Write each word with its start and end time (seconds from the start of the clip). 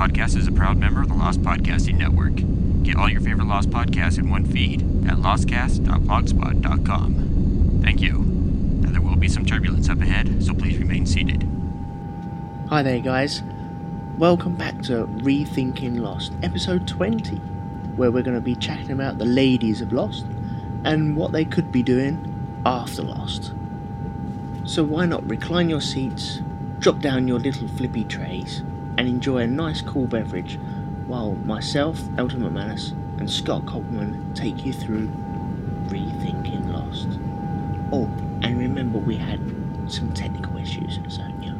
Podcast 0.00 0.34
is 0.34 0.48
a 0.48 0.52
proud 0.52 0.78
member 0.78 1.02
of 1.02 1.08
the 1.08 1.14
Lost 1.14 1.42
Podcasting 1.42 1.98
Network. 1.98 2.32
Get 2.84 2.96
all 2.96 3.10
your 3.10 3.20
favorite 3.20 3.48
Lost 3.48 3.68
podcasts 3.68 4.18
in 4.18 4.30
one 4.30 4.46
feed 4.46 4.80
at 5.06 5.18
lostcast.blogspot.com. 5.18 7.80
Thank 7.82 8.00
you. 8.00 8.20
Now 8.20 8.92
there 8.92 9.02
will 9.02 9.16
be 9.16 9.28
some 9.28 9.44
turbulence 9.44 9.90
up 9.90 10.00
ahead, 10.00 10.42
so 10.42 10.54
please 10.54 10.78
remain 10.78 11.04
seated. 11.04 11.46
Hi 12.70 12.82
there, 12.82 13.00
guys. 13.00 13.42
Welcome 14.16 14.54
back 14.54 14.80
to 14.84 15.04
Rethinking 15.20 16.00
Lost, 16.00 16.32
episode 16.42 16.88
20, 16.88 17.36
where 17.96 18.10
we're 18.10 18.22
going 18.22 18.36
to 18.36 18.40
be 18.40 18.56
chatting 18.56 18.92
about 18.92 19.18
the 19.18 19.26
ladies 19.26 19.82
of 19.82 19.92
Lost 19.92 20.24
and 20.84 21.14
what 21.14 21.32
they 21.32 21.44
could 21.44 21.70
be 21.70 21.82
doing 21.82 22.62
after 22.64 23.02
Lost. 23.02 23.52
So, 24.64 24.82
why 24.82 25.04
not 25.04 25.28
recline 25.28 25.68
your 25.68 25.82
seats, 25.82 26.40
drop 26.78 27.00
down 27.00 27.28
your 27.28 27.38
little 27.38 27.68
flippy 27.68 28.04
trays, 28.04 28.62
and 29.00 29.08
enjoy 29.08 29.38
a 29.38 29.46
nice 29.46 29.80
cool 29.80 30.06
beverage 30.06 30.58
while 31.06 31.32
myself, 31.32 31.98
Elton 32.18 32.42
McManus, 32.42 32.90
and 33.18 33.30
Scott 33.30 33.64
Copeland 33.64 34.36
take 34.36 34.66
you 34.66 34.74
through 34.74 35.08
Rethinking 35.86 36.70
Lost. 36.70 37.18
Oh, 37.92 38.04
and 38.42 38.58
remember 38.58 38.98
we 38.98 39.16
had 39.16 39.40
some 39.90 40.12
technical 40.12 40.58
issues, 40.58 41.00
so, 41.08 41.22
you 41.40 41.52
know, 41.52 41.58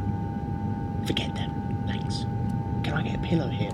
forget 1.07 1.35
them. 1.35 1.83
Thanks. 1.87 2.27
Can 2.83 2.93
I 2.93 3.01
get 3.05 3.15
a 3.15 3.19
pillow 3.21 3.49
here, 3.49 3.73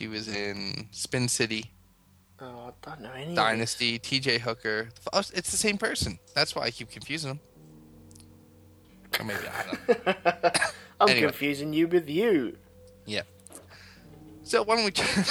She 0.00 0.08
was 0.08 0.28
in 0.28 0.88
Spin 0.92 1.28
City, 1.28 1.70
Oh, 2.40 2.72
I 2.72 2.88
don't 2.88 3.02
know 3.02 3.12
any. 3.12 3.34
Dynasty, 3.34 3.98
T.J. 3.98 4.38
Hooker. 4.38 4.88
Oh, 5.12 5.18
It's 5.18 5.50
the 5.50 5.58
same 5.58 5.76
person. 5.76 6.18
That's 6.34 6.56
why 6.56 6.62
I 6.62 6.70
keep 6.70 6.90
confusing 6.90 7.32
them. 7.32 7.40
Or 9.18 9.26
maybe 9.26 9.40
I 9.46 9.62
don't. 9.66 10.06
know. 10.06 10.12
I'm 11.02 11.08
Anyway. 11.10 11.26
confusing 11.26 11.74
you 11.74 11.86
with 11.86 12.08
you. 12.08 12.56
Yeah. 13.04 13.24
So 14.42 14.62
why 14.62 14.76
don't 14.76 14.86
we? 14.86 14.90
Turn... 14.90 15.24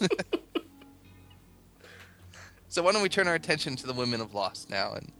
so 2.70 2.82
why 2.82 2.92
don't 2.92 3.02
we 3.02 3.10
turn 3.10 3.28
our 3.28 3.34
attention 3.34 3.76
to 3.76 3.86
the 3.86 3.92
women 3.92 4.22
of 4.22 4.32
Lost 4.32 4.70
now 4.70 4.94
and 4.94 5.12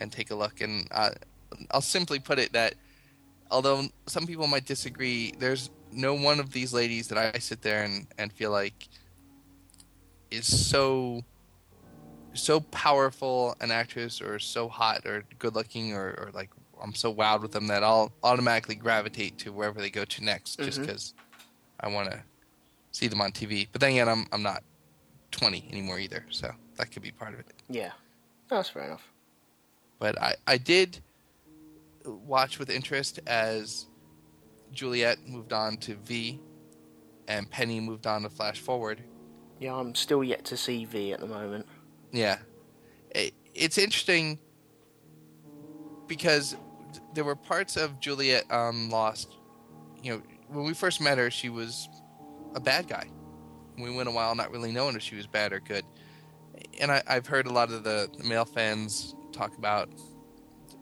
and 0.00 0.10
take 0.10 0.32
a 0.32 0.34
look? 0.34 0.60
And 0.60 0.88
uh, 0.90 1.10
I'll 1.70 1.80
simply 1.80 2.18
put 2.18 2.40
it 2.40 2.52
that 2.54 2.74
although 3.52 3.84
some 4.06 4.26
people 4.26 4.48
might 4.48 4.66
disagree, 4.66 5.32
there's 5.38 5.70
no 5.94 6.14
one 6.14 6.40
of 6.40 6.50
these 6.52 6.72
ladies 6.72 7.08
that 7.08 7.18
I 7.18 7.38
sit 7.38 7.62
there 7.62 7.84
and 7.84 8.06
and 8.18 8.32
feel 8.32 8.50
like 8.50 8.88
is 10.30 10.46
so 10.68 11.22
so 12.34 12.60
powerful 12.60 13.54
an 13.60 13.70
actress 13.70 14.20
or 14.20 14.38
so 14.38 14.68
hot 14.68 15.06
or 15.06 15.24
good 15.38 15.54
looking 15.54 15.92
or, 15.94 16.08
or 16.18 16.30
like 16.34 16.50
I'm 16.82 16.94
so 16.94 17.14
wowed 17.14 17.42
with 17.42 17.52
them 17.52 17.68
that 17.68 17.84
I'll 17.84 18.12
automatically 18.24 18.74
gravitate 18.74 19.38
to 19.38 19.52
wherever 19.52 19.80
they 19.80 19.90
go 19.90 20.04
to 20.04 20.24
next 20.24 20.56
just 20.58 20.80
Mhm. 20.80 20.86
because 20.86 21.14
I 21.80 21.88
want 21.88 22.10
to 22.10 22.22
see 22.90 23.06
them 23.06 23.20
on 23.20 23.30
TV. 23.32 23.68
But 23.70 23.80
then 23.80 23.90
again, 23.92 24.08
I'm 24.08 24.26
I'm 24.32 24.42
not 24.42 24.64
20 25.30 25.68
anymore 25.70 25.98
either, 25.98 26.24
so 26.30 26.52
that 26.76 26.90
could 26.90 27.02
be 27.02 27.12
part 27.12 27.34
of 27.34 27.40
it. 27.40 27.52
Yeah, 27.68 27.92
that's 28.48 28.68
fair 28.70 28.84
enough. 28.84 29.02
But 30.00 30.20
I 30.20 30.34
I 30.46 30.58
did 30.58 31.00
watch 32.04 32.58
with 32.58 32.68
interest 32.70 33.20
as 33.26 33.86
Juliet 34.74 35.18
moved 35.26 35.52
on 35.52 35.76
to 35.78 35.94
V, 35.96 36.40
and 37.28 37.50
Penny 37.50 37.80
moved 37.80 38.06
on 38.06 38.22
to 38.22 38.30
Flash 38.30 38.60
Forward. 38.60 39.02
Yeah, 39.60 39.74
I'm 39.74 39.94
still 39.94 40.22
yet 40.24 40.44
to 40.46 40.56
see 40.56 40.84
V 40.84 41.12
at 41.12 41.20
the 41.20 41.26
moment. 41.26 41.66
Yeah, 42.12 42.38
it, 43.10 43.34
it's 43.54 43.78
interesting 43.78 44.38
because 46.06 46.56
there 47.14 47.24
were 47.24 47.36
parts 47.36 47.76
of 47.76 48.00
Juliet 48.00 48.50
on 48.50 48.90
Lost. 48.90 49.36
You 50.02 50.12
know, 50.12 50.22
when 50.48 50.64
we 50.64 50.74
first 50.74 51.00
met 51.00 51.18
her, 51.18 51.30
she 51.30 51.48
was 51.48 51.88
a 52.54 52.60
bad 52.60 52.88
guy. 52.88 53.08
We 53.78 53.94
went 53.94 54.08
a 54.08 54.12
while 54.12 54.34
not 54.34 54.50
really 54.50 54.70
knowing 54.70 54.96
if 54.96 55.02
she 55.02 55.16
was 55.16 55.26
bad 55.26 55.52
or 55.52 55.60
good. 55.60 55.84
And 56.80 56.92
I, 56.92 57.02
I've 57.06 57.26
heard 57.26 57.46
a 57.46 57.52
lot 57.52 57.72
of 57.72 57.84
the, 57.84 58.08
the 58.16 58.24
male 58.24 58.44
fans 58.44 59.14
talk 59.32 59.56
about, 59.56 59.88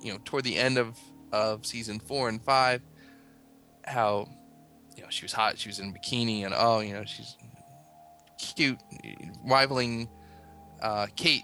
you 0.00 0.12
know, 0.12 0.18
toward 0.24 0.44
the 0.44 0.56
end 0.56 0.76
of, 0.76 0.98
of 1.32 1.64
season 1.64 2.00
four 2.00 2.28
and 2.28 2.42
five, 2.42 2.82
how, 3.84 4.28
you 4.96 5.02
know, 5.02 5.08
she 5.10 5.24
was 5.24 5.32
hot, 5.32 5.58
she 5.58 5.68
was 5.68 5.78
in 5.78 5.88
a 5.90 5.92
bikini, 5.92 6.44
and 6.44 6.54
oh, 6.56 6.80
you 6.80 6.92
know, 6.94 7.04
she's 7.04 7.36
cute, 8.38 8.78
rivaling 9.44 10.08
uh, 10.80 11.06
Kate 11.16 11.42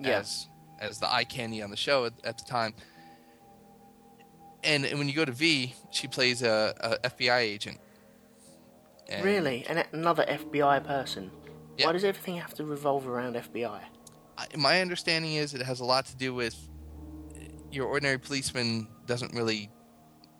Yes. 0.00 0.48
as 0.80 0.90
as 0.90 0.98
the 0.98 1.12
eye 1.12 1.22
candy 1.24 1.62
on 1.62 1.70
the 1.70 1.76
show 1.76 2.06
at, 2.06 2.12
at 2.24 2.38
the 2.38 2.44
time. 2.44 2.74
And, 4.64 4.84
and 4.84 4.98
when 4.98 5.08
you 5.08 5.14
go 5.14 5.24
to 5.24 5.32
V, 5.32 5.74
she 5.90 6.06
plays 6.08 6.42
a, 6.42 6.74
a 7.02 7.08
FBI 7.10 7.38
agent. 7.38 7.78
And 9.08 9.24
Really? 9.24 9.64
And 9.68 9.84
another 9.92 10.24
FBI 10.24 10.84
person? 10.84 11.30
Yeah. 11.76 11.86
Why 11.86 11.92
does 11.92 12.04
everything 12.04 12.36
have 12.36 12.54
to 12.54 12.64
revolve 12.64 13.06
around 13.08 13.34
FBI? 13.36 13.80
I- 14.38 14.46
My 14.56 14.80
understanding 14.80 15.34
is 15.34 15.54
it 15.54 15.62
has 15.62 15.80
a 15.80 15.84
lot 15.84 16.06
to 16.06 16.16
do 16.16 16.34
with 16.34 16.56
your 17.70 17.86
ordinary 17.86 18.18
policeman 18.18 18.86
doesn't 19.06 19.34
really 19.34 19.70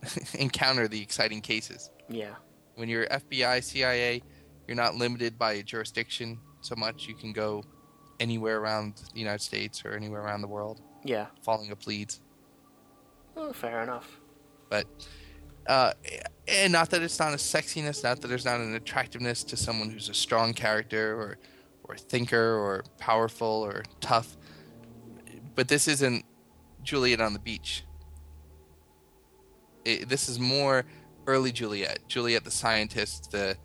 encounter 0.39 0.89
the 0.89 1.01
exciting 1.01 1.41
cases. 1.41 1.91
Yeah. 2.09 2.35
When 2.77 2.89
you're 2.89 3.07
FBI, 3.07 3.63
CIA, 3.63 4.23
you're 4.67 4.77
not 4.77 4.95
limited 4.95 5.39
by 5.39 5.55
a 5.55 5.63
jurisdiction 5.63 6.39
so 6.61 6.75
much. 6.77 7.07
You 7.07 7.15
can 7.15 7.33
go 7.33 7.63
anywhere 8.21 8.59
around 8.61 9.03
the 9.13 9.19
United 9.19 9.43
States 9.43 9.85
or 9.85 9.95
anywhere 9.95 10.23
around 10.23 10.41
the 10.43 10.49
world, 10.49 10.81
Yeah. 11.05 11.27
following 11.45 11.73
up 11.73 11.87
leads. 11.87 12.21
Oh, 13.37 13.53
fair 13.53 13.83
enough. 13.83 14.19
but 14.69 14.87
uh, 15.67 15.93
and 16.49 16.73
not 16.73 16.91
that 16.91 17.03
it's 17.03 17.19
not 17.21 17.33
a 17.33 17.37
sexiness, 17.37 18.03
not 18.03 18.21
that 18.21 18.27
there's 18.29 18.45
not 18.45 18.59
an 18.61 18.75
attractiveness 18.75 19.45
to 19.45 19.57
someone 19.57 19.91
who's 19.91 20.09
a 20.09 20.15
strong 20.15 20.53
character 20.55 21.15
or 21.21 21.39
or 21.85 21.95
a 21.95 21.99
thinker 21.99 22.57
or 22.57 22.85
powerful 22.99 23.47
or 23.65 23.83
tough, 24.01 24.37
but 25.55 25.69
this 25.69 25.87
isn't 25.89 26.25
Juliet 26.83 27.21
on 27.21 27.33
the 27.33 27.39
beach. 27.39 27.85
It, 29.85 30.09
this 30.09 30.29
is 30.29 30.39
more 30.39 30.85
early 31.27 31.53
Juliet, 31.53 31.99
Juliet 32.09 32.45
the 32.45 32.51
scientist, 32.51 33.31
the 33.31 33.57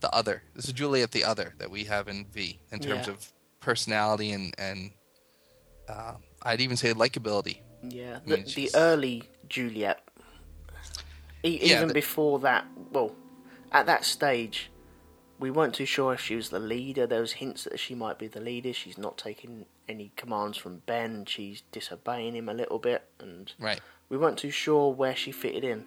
the 0.00 0.14
other. 0.14 0.42
This 0.54 0.66
is 0.66 0.72
Juliet 0.72 1.10
the 1.12 1.24
other 1.24 1.54
that 1.58 1.70
we 1.70 1.84
have 1.84 2.08
in 2.08 2.26
V 2.32 2.58
in 2.70 2.78
terms 2.80 3.06
Yeah. 3.06 3.12
of 3.14 3.32
personality 3.60 4.32
and 4.32 4.54
and 4.58 4.90
uh, 5.88 6.14
I'd 6.42 6.60
even 6.60 6.76
say 6.76 6.92
likability. 6.92 7.60
Yeah. 7.82 8.18
I 8.24 8.28
The, 8.28 8.36
mean, 8.36 8.46
the 8.54 8.70
early 8.74 9.22
Juliet. 9.48 10.02
E- 11.44 11.58
Yeah, 11.62 11.76
even 11.76 11.88
the- 11.88 11.94
before 11.94 12.38
that, 12.40 12.66
well, 12.92 13.14
at 13.72 13.86
that 13.86 14.04
stage, 14.04 14.70
we 15.38 15.50
weren't 15.50 15.74
too 15.74 15.86
sure 15.86 16.12
if 16.14 16.20
she 16.20 16.34
was 16.34 16.48
the 16.50 16.58
leader. 16.58 17.06
There 17.06 17.20
was 17.20 17.32
hints 17.32 17.64
that 17.64 17.78
she 17.78 17.94
might 17.94 18.18
be 18.18 18.26
the 18.26 18.40
leader. 18.40 18.72
She's 18.72 18.98
not 18.98 19.16
taking 19.18 19.66
any 19.88 20.12
commands 20.16 20.56
from 20.58 20.78
Ben. 20.86 21.24
She's 21.26 21.62
disobeying 21.72 22.34
him 22.34 22.48
a 22.48 22.54
little 22.54 22.78
bit, 22.78 23.04
and 23.20 23.52
Right. 23.58 23.80
We 24.08 24.16
weren't 24.16 24.38
too 24.38 24.50
sure 24.50 24.92
where 24.92 25.16
she 25.16 25.32
fitted 25.32 25.64
in. 25.64 25.86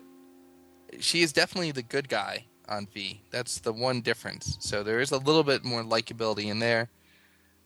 she 1.00 1.22
is 1.22 1.32
definitely 1.34 1.72
the 1.72 1.84
good 1.84 2.10
guy 2.10 2.46
on 2.68 2.88
V. 2.94 3.22
That's 3.32 3.60
the 3.60 3.74
one 3.74 4.02
difference. 4.02 4.58
So 4.60 4.84
there 4.84 5.00
is 5.00 5.12
a 5.12 5.18
little 5.18 5.44
bit 5.44 5.64
more 5.64 5.84
likability 5.84 6.46
in 6.46 6.60
there, 6.60 6.90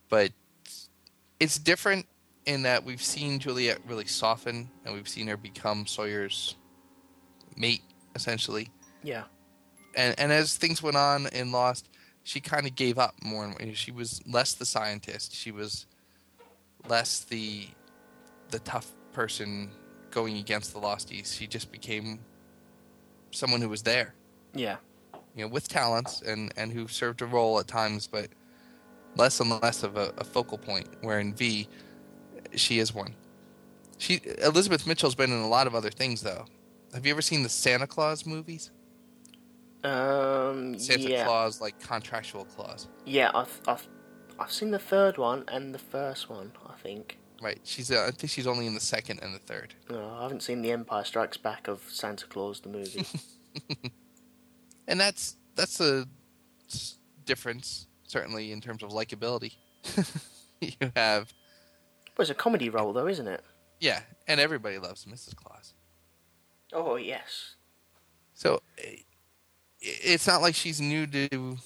but 0.10 0.32
it's 1.40 1.58
different 1.58 2.06
in 2.46 2.64
that 2.64 2.84
we've 2.84 3.02
seen 3.02 3.40
Juliet 3.40 3.80
really 3.88 4.06
soften 4.06 4.70
and 4.86 4.94
we've 4.94 5.08
seen 5.08 5.28
her 5.28 5.38
become 5.38 5.86
Sawyer's 5.86 6.56
mate 7.56 7.82
essentially. 8.16 8.70
Yeah. 9.04 9.24
And 9.96 10.16
and 10.18 10.32
as 10.32 10.56
things 10.58 10.82
went 10.82 10.98
on 10.98 11.28
in 11.28 11.52
Lost, 11.52 11.90
she 12.24 12.40
kind 12.40 12.66
of 12.66 12.76
gave 12.76 12.98
up 12.98 13.16
more 13.24 13.46
and 13.46 13.60
more. 13.60 13.76
She 13.76 13.92
was 13.92 14.22
less 14.26 14.54
the 14.54 14.66
scientist. 14.66 15.34
She 15.34 15.52
was 15.52 15.86
less 16.88 17.22
the 17.22 17.68
the 18.52 18.60
tough 18.60 18.92
person 19.12 19.70
going 20.14 20.38
against 20.38 20.74
the 20.74 20.80
Losties. 20.80 21.36
She 21.38 21.48
just 21.48 21.72
became 21.72 22.20
someone 23.32 23.62
who 23.62 23.70
was 23.70 23.82
there 23.82 24.14
Yeah. 24.54 24.78
you 25.36 25.44
know, 25.44 25.48
with 25.50 25.68
talents 25.68 26.22
and, 26.22 26.54
and 26.56 26.72
who 26.72 26.88
served 26.88 27.22
a 27.22 27.26
role 27.26 27.60
at 27.60 27.68
times, 27.68 28.08
but 28.08 28.28
less 29.16 29.40
and 29.40 29.50
less 29.62 29.82
of 29.84 29.98
a, 29.98 30.14
a 30.20 30.24
focal 30.24 30.58
point. 30.58 30.88
Where 31.02 31.20
in 31.20 31.34
V, 31.34 31.68
she 32.56 32.78
is 32.80 32.94
one. 32.94 33.16
She 33.98 34.22
Elizabeth 34.44 34.86
Mitchell's 34.86 35.16
been 35.16 35.32
in 35.32 35.40
a 35.40 35.48
lot 35.48 35.66
of 35.68 35.74
other 35.76 35.90
things 35.90 36.22
though. 36.22 36.46
Have 36.94 37.06
you 37.06 37.12
ever 37.12 37.22
seen 37.22 37.42
the 37.42 37.50
Santa 37.50 37.88
Claus 37.88 38.26
movies? 38.26 38.70
Um. 39.84 40.78
Santa 40.80 41.10
yeah. 41.10 41.26
Claus 41.26 41.60
like 41.60 41.80
contractual 41.80 42.46
clause. 42.46 42.88
Yeah. 43.06 43.32
I, 43.34 43.44
th- 43.46 43.56
I, 43.68 43.76
th- 43.76 43.90
I've 44.40 44.52
seen 44.52 44.72
the 44.72 44.80
third 44.80 45.18
one 45.18 45.44
and 45.48 45.74
the 45.74 45.80
first 45.80 46.30
one. 46.30 46.52
I 46.68 46.74
think. 46.82 47.18
Right. 47.44 47.60
She's. 47.66 47.92
Uh, 47.92 48.06
I 48.08 48.12
think 48.12 48.32
she's 48.32 48.48
only 48.48 48.68
in 48.68 48.74
the 48.74 48.80
second 48.80 49.20
and 49.22 49.36
the 49.36 49.40
third. 49.40 49.74
No, 49.90 50.16
I 50.18 50.24
haven't 50.24 50.44
seen 50.44 50.62
the 50.62 50.72
Empire 50.72 51.04
Strikes 51.04 51.36
Back 51.36 51.68
of 51.68 51.84
Santa 51.90 52.26
Claus 52.26 52.62
the 52.62 52.70
movie. 52.70 53.06
and 54.88 54.98
that's 54.98 55.36
that's 55.56 55.82
a 55.82 56.08
difference 57.26 57.88
certainly 58.08 58.54
in 58.54 58.62
terms 58.62 58.82
of 58.82 58.92
likability. 58.92 59.56
you 60.62 60.72
have 60.96 61.34
well, 62.18 62.24
it's 62.24 62.30
a 62.30 62.36
comedy 62.36 62.70
role 62.70 62.94
though, 62.94 63.08
isn't 63.08 63.28
it? 63.28 63.44
yeah, 63.82 64.00
and 64.30 64.40
everybody 64.40 64.78
loves 64.78 65.04
Mrs. 65.04 65.36
Claus. 65.36 65.74
Oh 66.72 66.96
yes. 66.96 67.56
So 68.34 68.62
it's 69.82 70.28
not 70.28 70.42
like 70.42 70.56
she's 70.56 70.80
new 70.80 71.06
to 71.08 71.58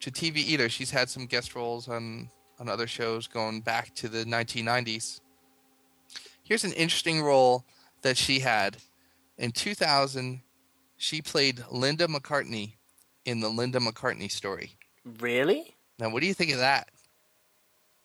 to 0.00 0.10
TV 0.10 0.36
either. 0.36 0.68
She's 0.68 0.92
had 0.92 1.10
some 1.10 1.26
guest 1.26 1.56
roles 1.56 1.88
on 1.88 2.30
on 2.60 2.68
other 2.68 2.86
shows 2.86 3.26
going 3.26 3.62
back 3.62 3.92
to 3.96 4.08
the 4.08 4.24
1990s. 4.24 5.20
Here's 6.44 6.64
an 6.64 6.72
interesting 6.72 7.22
role 7.22 7.64
that 8.02 8.16
she 8.16 8.40
had 8.40 8.76
in 9.38 9.50
2000. 9.50 10.42
She 10.96 11.20
played 11.20 11.64
Linda 11.70 12.06
McCartney 12.06 12.74
in 13.24 13.40
the 13.40 13.48
Linda 13.48 13.80
McCartney 13.80 14.30
story. 14.30 14.76
Really? 15.20 15.76
Now, 15.98 16.10
what 16.10 16.20
do 16.20 16.26
you 16.26 16.34
think 16.34 16.52
of 16.52 16.58
that? 16.58 16.88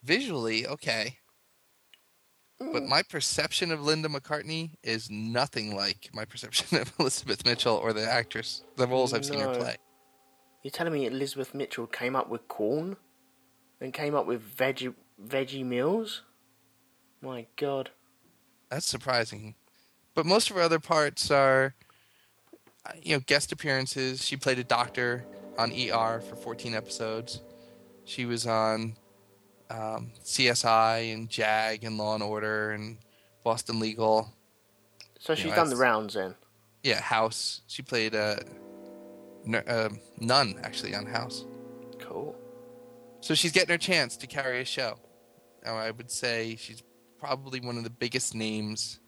Visually, 0.03 0.65
okay. 0.65 1.17
But 2.59 2.83
mm. 2.83 2.87
my 2.87 3.03
perception 3.03 3.71
of 3.71 3.81
Linda 3.81 4.09
McCartney 4.09 4.71
is 4.83 5.09
nothing 5.09 5.75
like 5.75 6.09
my 6.13 6.25
perception 6.25 6.77
of 6.81 6.91
Elizabeth 6.99 7.45
Mitchell 7.45 7.75
or 7.75 7.93
the 7.93 8.09
actress, 8.09 8.63
the 8.75 8.87
roles 8.87 9.13
I've 9.13 9.25
seen 9.25 9.39
her 9.39 9.53
play. 9.55 9.77
You're 10.63 10.71
telling 10.71 10.93
me 10.93 11.05
Elizabeth 11.05 11.53
Mitchell 11.53 11.87
came 11.87 12.15
up 12.15 12.29
with 12.29 12.47
corn, 12.49 12.97
and 13.81 13.93
came 13.93 14.15
up 14.15 14.25
with 14.25 14.57
veggie 14.57 14.93
veggie 15.23 15.65
meals? 15.65 16.23
My 17.21 17.47
God. 17.55 17.91
That's 18.69 18.85
surprising. 18.85 19.55
But 20.13 20.25
most 20.25 20.49
of 20.49 20.55
her 20.55 20.61
other 20.61 20.79
parts 20.79 21.31
are, 21.31 21.73
you 23.01 23.15
know, 23.15 23.21
guest 23.25 23.51
appearances. 23.51 24.25
She 24.25 24.37
played 24.37 24.59
a 24.59 24.63
doctor 24.63 25.25
on 25.57 25.71
ER 25.71 26.21
for 26.21 26.35
14 26.35 26.73
episodes. 26.73 27.41
She 28.05 28.25
was 28.25 28.47
on 28.47 28.95
um, 29.69 30.11
CSI 30.23 31.13
and 31.13 31.29
JAG 31.29 31.83
and 31.83 31.97
Law 31.97 32.15
and 32.15 32.23
Order 32.23 32.71
and 32.71 32.97
Boston 33.43 33.79
Legal. 33.79 34.33
So 35.19 35.35
she's 35.35 35.53
done 35.53 35.69
the 35.69 35.75
rounds 35.75 36.13
then. 36.13 36.35
Yeah, 36.83 37.01
House. 37.01 37.61
She 37.67 37.81
played 37.81 38.15
a 38.15 38.41
uh, 39.51 39.57
uh, 39.57 39.89
nun 40.19 40.59
actually 40.63 40.95
on 40.95 41.05
House. 41.05 41.45
Cool. 41.99 42.35
So 43.21 43.35
she's 43.35 43.51
getting 43.51 43.69
her 43.69 43.77
chance 43.77 44.15
to 44.17 44.27
carry 44.27 44.61
a 44.61 44.65
show. 44.65 44.97
I 45.65 45.91
would 45.91 46.09
say 46.09 46.55
she's 46.57 46.81
probably 47.19 47.59
one 47.59 47.77
of 47.77 47.83
the 47.83 47.89
biggest 47.89 48.33
names 48.35 48.99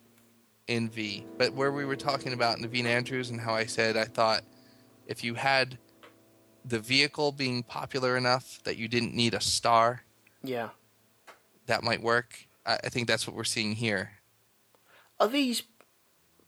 in 0.68 0.90
V. 0.90 1.26
But 1.38 1.54
where 1.54 1.72
we 1.72 1.86
were 1.86 1.96
talking 1.96 2.34
about 2.34 2.58
Naveen 2.60 2.86
Andrews 2.86 3.30
and 3.30 3.40
how 3.42 3.54
I 3.54 3.66
said 3.66 3.98
I 3.98 4.06
thought 4.06 4.44
if 5.08 5.24
you 5.24 5.36
had 5.36 5.78
the 6.64 6.80
vehicle 6.80 7.32
being 7.32 7.64
popular 7.64 8.16
enough 8.18 8.60
that 8.64 8.78
you 8.78 8.88
didn't 8.88 9.16
need 9.16 9.34
a 9.34 9.42
star, 9.42 10.04
Yeah. 10.44 10.70
that 11.66 11.84
might 11.84 12.02
work. 12.02 12.48
I, 12.66 12.78
I 12.84 12.90
think 12.90 13.08
that's 13.08 13.26
what 13.26 13.36
we're 13.36 13.44
seeing 13.44 13.74
here. 13.74 14.12
Are 15.20 15.28
these 15.28 15.64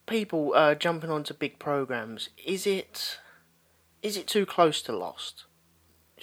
people 0.06 0.54
uh, 0.56 0.76
jumping 0.76 1.10
onto 1.10 1.34
big 1.34 1.60
programs? 1.60 2.30
Is 2.46 2.68
it 2.68 3.20
is 4.02 4.18
it 4.18 4.28
too 4.28 4.46
close 4.46 4.82
to 4.84 4.92
Lost? 4.96 5.46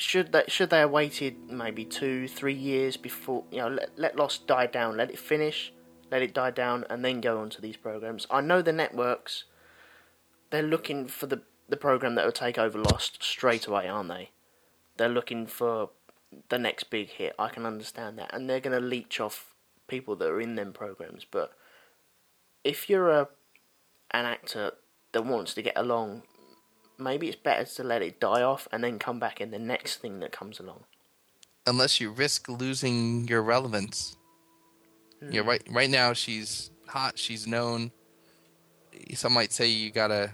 Should 0.00 0.32
they 0.32 0.44
should 0.48 0.70
they 0.70 0.78
have 0.78 0.90
waited 0.90 1.50
maybe 1.50 1.84
two 1.84 2.26
three 2.26 2.54
years 2.54 2.96
before 2.96 3.44
you 3.50 3.58
know 3.58 3.68
let 3.68 3.98
let 3.98 4.16
Lost 4.16 4.46
die 4.46 4.66
down, 4.66 4.96
let 4.96 5.10
it 5.10 5.18
finish, 5.18 5.74
let 6.10 6.22
it 6.22 6.32
die 6.32 6.52
down, 6.52 6.86
and 6.88 7.04
then 7.04 7.20
go 7.20 7.38
onto 7.38 7.60
these 7.60 7.76
programs? 7.76 8.26
I 8.30 8.40
know 8.40 8.62
the 8.62 8.72
networks. 8.72 9.44
They're 10.48 10.62
looking 10.62 11.06
for 11.06 11.26
the 11.26 11.42
the 11.68 11.76
program 11.76 12.14
that 12.14 12.24
will 12.24 12.32
take 12.32 12.56
over 12.56 12.78
Lost 12.78 13.22
straight 13.22 13.66
away, 13.66 13.88
aren't 13.88 14.08
they? 14.08 14.30
They're 14.96 15.10
looking 15.10 15.46
for 15.46 15.90
the 16.48 16.58
next 16.58 16.84
big 16.84 17.10
hit. 17.10 17.34
I 17.38 17.50
can 17.50 17.66
understand 17.66 18.18
that, 18.18 18.32
and 18.32 18.48
they're 18.48 18.58
going 18.58 18.80
to 18.80 18.84
leech 18.84 19.20
off 19.20 19.54
people 19.86 20.16
that 20.16 20.28
are 20.30 20.40
in 20.40 20.54
them 20.54 20.72
programs, 20.72 21.26
but 21.30 21.52
if 22.64 22.88
you're 22.88 23.10
a 23.10 23.28
an 24.12 24.24
actor 24.24 24.72
that 25.12 25.26
wants 25.26 25.52
to 25.54 25.62
get 25.62 25.74
along, 25.76 26.22
maybe 27.00 27.28
it's 27.28 27.36
better 27.36 27.64
to 27.64 27.84
let 27.84 28.02
it 28.02 28.20
die 28.20 28.42
off 28.42 28.68
and 28.72 28.84
then 28.84 28.98
come 28.98 29.18
back 29.18 29.40
in 29.40 29.50
the 29.50 29.58
next 29.58 29.96
thing 29.96 30.20
that 30.20 30.32
comes 30.32 30.60
along. 30.60 30.84
Unless 31.66 32.00
you 32.00 32.10
risk 32.10 32.48
losing 32.48 33.28
your 33.28 33.42
relevance. 33.42 34.16
You 35.20 35.42
know, 35.42 35.48
right 35.48 35.62
right 35.70 35.90
now 35.90 36.14
she's 36.14 36.70
hot, 36.86 37.18
she's 37.18 37.46
known. 37.46 37.92
Some 39.14 39.34
might 39.34 39.52
say 39.52 39.66
you 39.66 39.90
gotta 39.90 40.32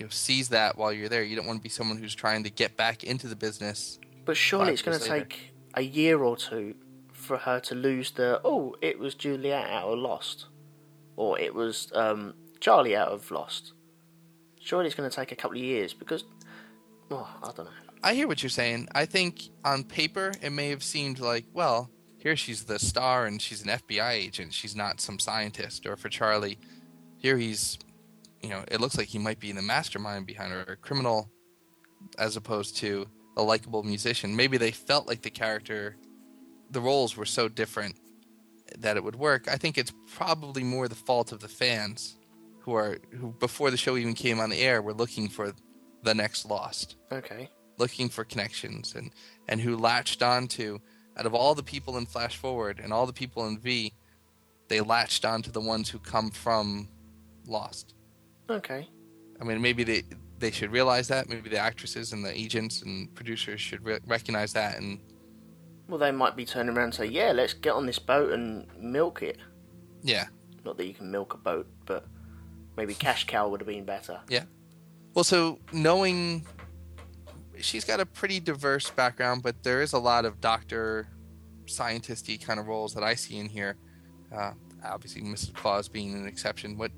you 0.00 0.06
know, 0.06 0.10
seize 0.10 0.48
that 0.48 0.76
while 0.76 0.92
you're 0.92 1.08
there. 1.08 1.22
You 1.22 1.36
don't 1.36 1.46
want 1.46 1.60
to 1.60 1.62
be 1.62 1.68
someone 1.68 1.98
who's 1.98 2.14
trying 2.14 2.42
to 2.44 2.50
get 2.50 2.76
back 2.76 3.04
into 3.04 3.28
the 3.28 3.36
business. 3.36 3.98
But 4.24 4.36
surely 4.36 4.72
it's 4.72 4.82
going 4.82 4.98
to 4.98 5.04
take 5.04 5.52
a 5.74 5.82
year 5.82 6.22
or 6.22 6.36
two 6.36 6.74
for 7.12 7.36
her 7.36 7.60
to 7.60 7.74
lose 7.74 8.10
the 8.12 8.40
oh, 8.44 8.74
it 8.80 8.98
was 8.98 9.14
Juliet 9.14 9.68
out 9.68 9.88
of 9.88 9.98
Lost, 9.98 10.46
or 11.16 11.38
it 11.38 11.54
was 11.54 11.88
um, 11.94 12.34
Charlie 12.60 12.96
out 12.96 13.08
of 13.08 13.30
Lost. 13.30 13.72
Surely 14.60 14.86
it's 14.86 14.94
going 14.94 15.08
to 15.08 15.14
take 15.14 15.32
a 15.32 15.36
couple 15.36 15.56
of 15.56 15.62
years 15.62 15.92
because, 15.94 16.24
oh, 17.10 17.28
I 17.42 17.46
don't 17.46 17.64
know. 17.64 17.70
I 18.02 18.14
hear 18.14 18.28
what 18.28 18.42
you're 18.42 18.50
saying. 18.50 18.88
I 18.94 19.06
think 19.06 19.50
on 19.64 19.84
paper 19.84 20.32
it 20.40 20.50
may 20.50 20.68
have 20.68 20.82
seemed 20.82 21.18
like, 21.18 21.44
well, 21.52 21.90
here 22.18 22.36
she's 22.36 22.64
the 22.64 22.78
star 22.78 23.26
and 23.26 23.40
she's 23.40 23.62
an 23.62 23.68
FBI 23.68 24.12
agent. 24.12 24.52
She's 24.52 24.76
not 24.76 25.00
some 25.00 25.18
scientist. 25.18 25.86
Or 25.86 25.96
for 25.96 26.08
Charlie, 26.08 26.58
here 27.16 27.36
he's, 27.38 27.78
you 28.42 28.50
know, 28.50 28.62
it 28.68 28.80
looks 28.80 28.96
like 28.96 29.08
he 29.08 29.18
might 29.18 29.40
be 29.40 29.52
the 29.52 29.62
mastermind 29.62 30.26
behind 30.26 30.52
her, 30.52 30.60
a 30.62 30.76
criminal, 30.76 31.30
as 32.18 32.36
opposed 32.36 32.76
to 32.78 33.06
a 33.36 33.42
likable 33.42 33.82
musician. 33.82 34.36
Maybe 34.36 34.58
they 34.58 34.70
felt 34.70 35.08
like 35.08 35.22
the 35.22 35.30
character, 35.30 35.96
the 36.70 36.80
roles 36.80 37.16
were 37.16 37.26
so 37.26 37.48
different 37.48 37.96
that 38.78 38.96
it 38.96 39.04
would 39.04 39.16
work. 39.16 39.48
I 39.48 39.56
think 39.56 39.78
it's 39.78 39.92
probably 40.12 40.62
more 40.62 40.88
the 40.88 40.94
fault 40.94 41.32
of 41.32 41.40
the 41.40 41.48
fans 41.48 42.16
who 42.70 42.76
are 42.76 42.98
who 43.18 43.32
before 43.40 43.70
the 43.70 43.76
show 43.76 43.96
even 43.96 44.14
came 44.14 44.38
on 44.38 44.48
the 44.50 44.60
air 44.60 44.80
were 44.80 44.92
looking 44.94 45.28
for 45.28 45.52
the 46.04 46.14
next 46.14 46.44
Lost 46.46 46.96
Okay. 47.10 47.50
looking 47.78 48.08
for 48.08 48.24
connections 48.24 48.94
and 48.94 49.10
and 49.48 49.60
who 49.60 49.76
latched 49.76 50.22
onto 50.22 50.78
out 51.16 51.26
of 51.26 51.34
all 51.34 51.54
the 51.56 51.62
people 51.62 51.96
in 51.98 52.06
Flash 52.06 52.36
Forward 52.36 52.78
and 52.82 52.92
all 52.92 53.04
the 53.04 53.12
people 53.12 53.46
in 53.48 53.58
V, 53.58 53.92
they 54.68 54.80
latched 54.80 55.24
onto 55.24 55.50
the 55.50 55.60
ones 55.60 55.88
who 55.90 55.98
come 55.98 56.30
from 56.30 56.88
Lost. 57.48 57.94
Okay. 58.48 58.88
I 59.40 59.44
mean, 59.44 59.60
maybe 59.60 59.82
they 59.82 60.04
they 60.38 60.52
should 60.52 60.70
realize 60.70 61.08
that. 61.08 61.28
Maybe 61.28 61.50
the 61.50 61.58
actresses 61.58 62.12
and 62.12 62.24
the 62.24 62.32
agents 62.38 62.82
and 62.82 63.12
producers 63.16 63.60
should 63.60 63.84
re- 63.84 63.98
recognize 64.06 64.52
that. 64.52 64.78
And 64.78 65.00
Well, 65.88 65.98
they 65.98 66.12
might 66.12 66.36
be 66.36 66.44
turning 66.46 66.74
around 66.76 66.84
and 66.84 66.94
say, 66.94 67.06
yeah, 67.06 67.32
let's 67.32 67.52
get 67.54 67.72
on 67.74 67.84
this 67.86 67.98
boat 67.98 68.30
and 68.32 68.66
milk 68.78 69.22
it. 69.22 69.38
yeah, 70.02 70.26
Not 70.64 70.76
that 70.78 70.86
you 70.86 70.94
can 70.94 71.10
milk 71.10 71.34
a 71.34 71.38
boat, 71.38 71.66
maybe 72.80 72.94
cash 72.94 73.26
cow 73.26 73.46
would 73.46 73.60
have 73.60 73.68
been 73.68 73.84
better. 73.84 74.20
Yeah. 74.28 74.44
Well, 75.12 75.24
so 75.24 75.58
knowing 75.70 76.46
she's 77.58 77.84
got 77.84 78.00
a 78.00 78.06
pretty 78.06 78.40
diverse 78.40 78.88
background, 78.88 79.42
but 79.42 79.62
there 79.62 79.82
is 79.82 79.92
a 79.92 79.98
lot 79.98 80.24
of 80.24 80.40
doctor, 80.40 81.08
scientisty 81.66 82.42
kind 82.42 82.58
of 82.58 82.68
roles 82.68 82.94
that 82.94 83.04
I 83.04 83.14
see 83.14 83.36
in 83.38 83.50
here. 83.50 83.76
Uh, 84.34 84.52
obviously, 84.82 85.20
Mrs. 85.20 85.52
Claus 85.52 85.88
being 85.88 86.14
an 86.14 86.26
exception. 86.26 86.78
What 86.78 86.90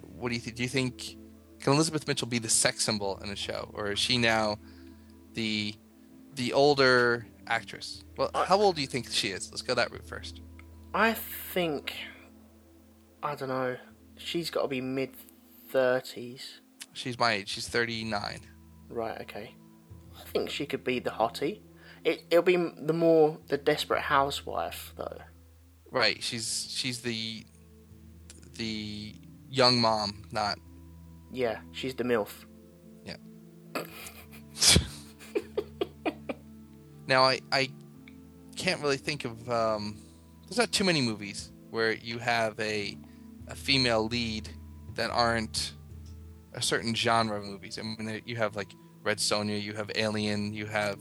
what 0.00 0.30
do 0.30 0.34
you 0.34 0.40
think? 0.40 0.56
Do 0.56 0.62
you 0.64 0.68
think 0.68 1.16
can 1.60 1.74
Elizabeth 1.74 2.08
Mitchell 2.08 2.26
be 2.26 2.40
the 2.40 2.48
sex 2.48 2.84
symbol 2.84 3.20
in 3.22 3.30
a 3.30 3.36
show, 3.36 3.70
or 3.72 3.92
is 3.92 3.98
she 4.00 4.18
now 4.18 4.58
the 5.34 5.76
the 6.34 6.52
older 6.52 7.24
actress? 7.46 8.02
Well, 8.16 8.30
how 8.34 8.60
old 8.60 8.74
do 8.74 8.80
you 8.80 8.88
think 8.88 9.08
she 9.12 9.28
is? 9.28 9.48
Let's 9.52 9.62
go 9.62 9.74
that 9.74 9.92
route 9.92 10.06
first. 10.06 10.40
I 10.92 11.12
think, 11.12 11.94
I 13.22 13.34
don't 13.34 13.48
know, 13.48 13.76
she's 14.16 14.50
got 14.50 14.62
to 14.62 14.68
be 14.68 14.80
mid 14.80 15.10
30s. 15.72 16.42
She's 16.92 17.18
my 17.18 17.32
age. 17.32 17.48
She's 17.48 17.66
thirty 17.68 18.04
nine. 18.04 18.40
Right, 18.88 19.20
okay. 19.22 19.56
I 20.16 20.22
think 20.30 20.48
she 20.48 20.64
could 20.64 20.84
be 20.84 21.00
the 21.00 21.10
hottie. 21.10 21.60
It, 22.04 22.22
it'll 22.30 22.44
be 22.44 22.56
the 22.56 22.92
more, 22.92 23.36
the 23.48 23.58
desperate 23.58 24.02
housewife, 24.02 24.92
though. 24.96 25.18
Right. 25.90 26.22
She's 26.22 26.68
she's 26.70 27.00
the 27.00 27.44
the 28.56 29.14
young 29.50 29.80
mom, 29.80 30.22
not 30.30 30.56
Yeah, 31.32 31.58
she's 31.72 31.94
the 31.94 32.04
MILF. 32.04 32.28
Yeah. 33.04 33.16
now 37.06 37.24
I 37.24 37.40
I 37.50 37.68
can't 38.56 38.80
really 38.80 38.96
think 38.96 39.24
of 39.24 39.48
um, 39.50 39.98
there's 40.44 40.58
not 40.58 40.72
too 40.72 40.84
many 40.84 41.00
movies 41.00 41.50
where 41.70 41.92
you 41.92 42.18
have 42.18 42.58
a 42.60 42.96
a 43.48 43.54
female 43.54 44.06
lead 44.06 44.48
that 44.94 45.10
aren't 45.10 45.74
a 46.54 46.62
certain 46.62 46.94
genre 46.94 47.38
of 47.38 47.44
movies. 47.44 47.78
I 47.78 47.82
mean, 47.82 48.22
you 48.24 48.36
have 48.36 48.56
like 48.56 48.72
Red 49.02 49.18
Sonja, 49.18 49.60
you 49.60 49.74
have 49.74 49.90
Alien, 49.94 50.52
you 50.52 50.66
have 50.66 50.98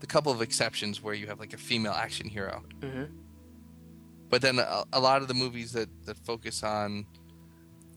the 0.00 0.06
couple 0.06 0.32
of 0.32 0.42
exceptions 0.42 1.02
where 1.02 1.14
you 1.14 1.26
have 1.26 1.40
like 1.40 1.52
a 1.52 1.56
female 1.58 1.92
action 1.92 2.28
hero. 2.28 2.62
hmm 2.82 3.04
But 4.28 4.42
then 4.42 4.58
a, 4.58 4.84
a 4.92 5.00
lot 5.00 5.22
of 5.22 5.28
the 5.28 5.34
movies 5.34 5.72
that, 5.72 5.88
that 6.06 6.18
focus 6.18 6.62
on 6.62 7.06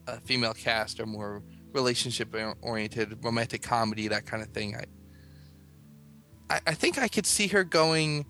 a 0.07 0.19
female 0.21 0.53
cast 0.53 0.99
are 0.99 1.05
more 1.05 1.43
relationship 1.73 2.35
oriented, 2.61 3.23
romantic 3.23 3.61
comedy, 3.61 4.07
that 4.07 4.25
kind 4.25 4.41
of 4.41 4.49
thing. 4.49 4.75
I, 4.75 6.55
I, 6.55 6.59
I 6.67 6.73
think 6.73 6.97
I 6.97 7.07
could 7.07 7.25
see 7.25 7.47
her 7.47 7.63
going 7.63 8.25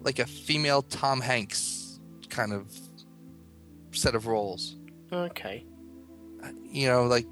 like 0.00 0.18
a 0.18 0.26
female 0.26 0.82
Tom 0.82 1.20
Hanks 1.20 2.00
kind 2.30 2.52
of 2.52 2.72
set 3.92 4.14
of 4.14 4.26
roles. 4.26 4.76
Okay. 5.12 5.64
Uh, 6.42 6.48
you 6.64 6.88
know, 6.88 7.04
like 7.04 7.26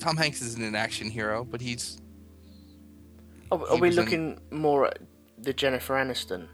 Tom 0.00 0.16
Hanks 0.16 0.42
isn't 0.42 0.62
an 0.62 0.74
action 0.74 1.08
hero, 1.10 1.44
but 1.44 1.60
he's 1.60 2.00
Are, 3.50 3.60
are 3.60 3.74
He 3.76 3.80
we 3.80 3.88
was 3.88 3.98
in- 3.98 4.04
looking 4.04 4.40
more 4.50 4.86
at 4.86 4.98
the 5.38 5.52
Jennifer 5.52 5.94
Aniston, 5.94 6.48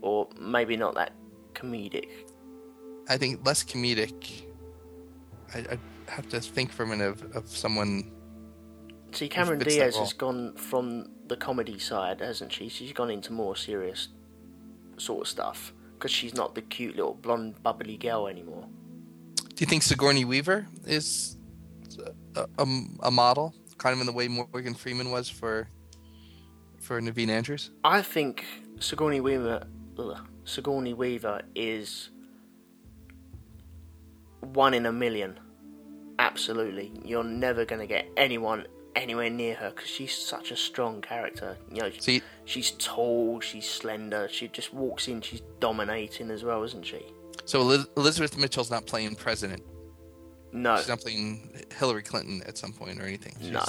or 0.00 0.28
maybe 0.38 0.76
not 0.76 0.94
that 0.94 1.12
comedic? 1.54 2.08
I 3.08 3.16
think 3.16 3.44
less 3.46 3.62
comedic. 3.62 4.42
I, 5.54 5.58
I 5.58 5.78
have 6.08 6.28
to 6.30 6.40
think 6.40 6.72
for 6.72 6.82
a 6.82 6.86
minute 6.86 7.08
of, 7.08 7.36
of 7.36 7.48
someone. 7.48 8.10
See, 9.12 9.28
Cameron 9.28 9.60
Diaz 9.60 9.96
has 9.96 10.12
gone 10.12 10.54
from 10.56 11.08
the 11.28 11.36
comedy 11.36 11.78
side, 11.78 12.20
hasn't 12.20 12.52
she? 12.52 12.68
She's 12.68 12.92
gone 12.92 13.10
into 13.10 13.32
more 13.32 13.54
serious 13.54 14.08
sort 14.96 15.22
of 15.22 15.28
stuff 15.28 15.72
because 16.04 16.14
she's 16.14 16.34
not 16.34 16.54
the 16.54 16.60
cute 16.60 16.96
little 16.96 17.14
blonde 17.14 17.54
bubbly 17.62 17.96
girl 17.96 18.26
anymore. 18.26 18.66
Do 19.36 19.56
you 19.56 19.66
think 19.66 19.82
Sigourney 19.82 20.26
Weaver 20.26 20.66
is 20.84 21.38
a, 22.36 22.46
a, 22.58 22.66
a 23.04 23.10
model, 23.10 23.54
kind 23.78 23.94
of 23.94 24.00
in 24.00 24.06
the 24.06 24.12
way 24.12 24.28
Morgan 24.28 24.74
Freeman 24.74 25.10
was 25.10 25.30
for 25.30 25.66
for 26.78 27.00
Naveen 27.00 27.30
Andrews? 27.30 27.70
I 27.84 28.02
think 28.02 28.44
Sigourney 28.80 29.22
Weaver, 29.22 29.66
ugh, 29.98 30.20
Sigourney 30.44 30.92
Weaver 30.92 31.40
is 31.54 32.10
one 34.40 34.74
in 34.74 34.84
a 34.84 34.92
million. 34.92 35.40
Absolutely, 36.18 36.92
you're 37.02 37.24
never 37.24 37.64
going 37.64 37.80
to 37.80 37.86
get 37.86 38.10
anyone 38.18 38.66
anywhere 38.96 39.30
near 39.30 39.54
her 39.56 39.70
because 39.70 39.88
she's 39.88 40.14
such 40.16 40.50
a 40.50 40.56
strong 40.56 41.00
character. 41.00 41.56
You 41.70 41.82
know, 41.82 41.90
See, 41.98 42.22
she's 42.44 42.72
tall, 42.72 43.40
she's 43.40 43.68
slender. 43.68 44.28
She 44.30 44.48
just 44.48 44.72
walks 44.72 45.08
in, 45.08 45.20
she's 45.20 45.42
dominating 45.60 46.30
as 46.30 46.44
well, 46.44 46.62
isn't 46.62 46.84
she? 46.86 47.04
so 47.46 47.60
Elizabeth 47.96 48.38
Mitchell's 48.38 48.70
not 48.70 48.86
playing 48.86 49.16
president. 49.16 49.62
No, 50.52 50.76
She's 50.78 50.88
not 50.88 51.00
playing 51.00 51.62
Hillary 51.76 52.02
Clinton 52.02 52.42
at 52.46 52.56
some 52.56 52.72
point 52.72 53.00
or 53.00 53.02
anything. 53.04 53.34
No. 53.52 53.64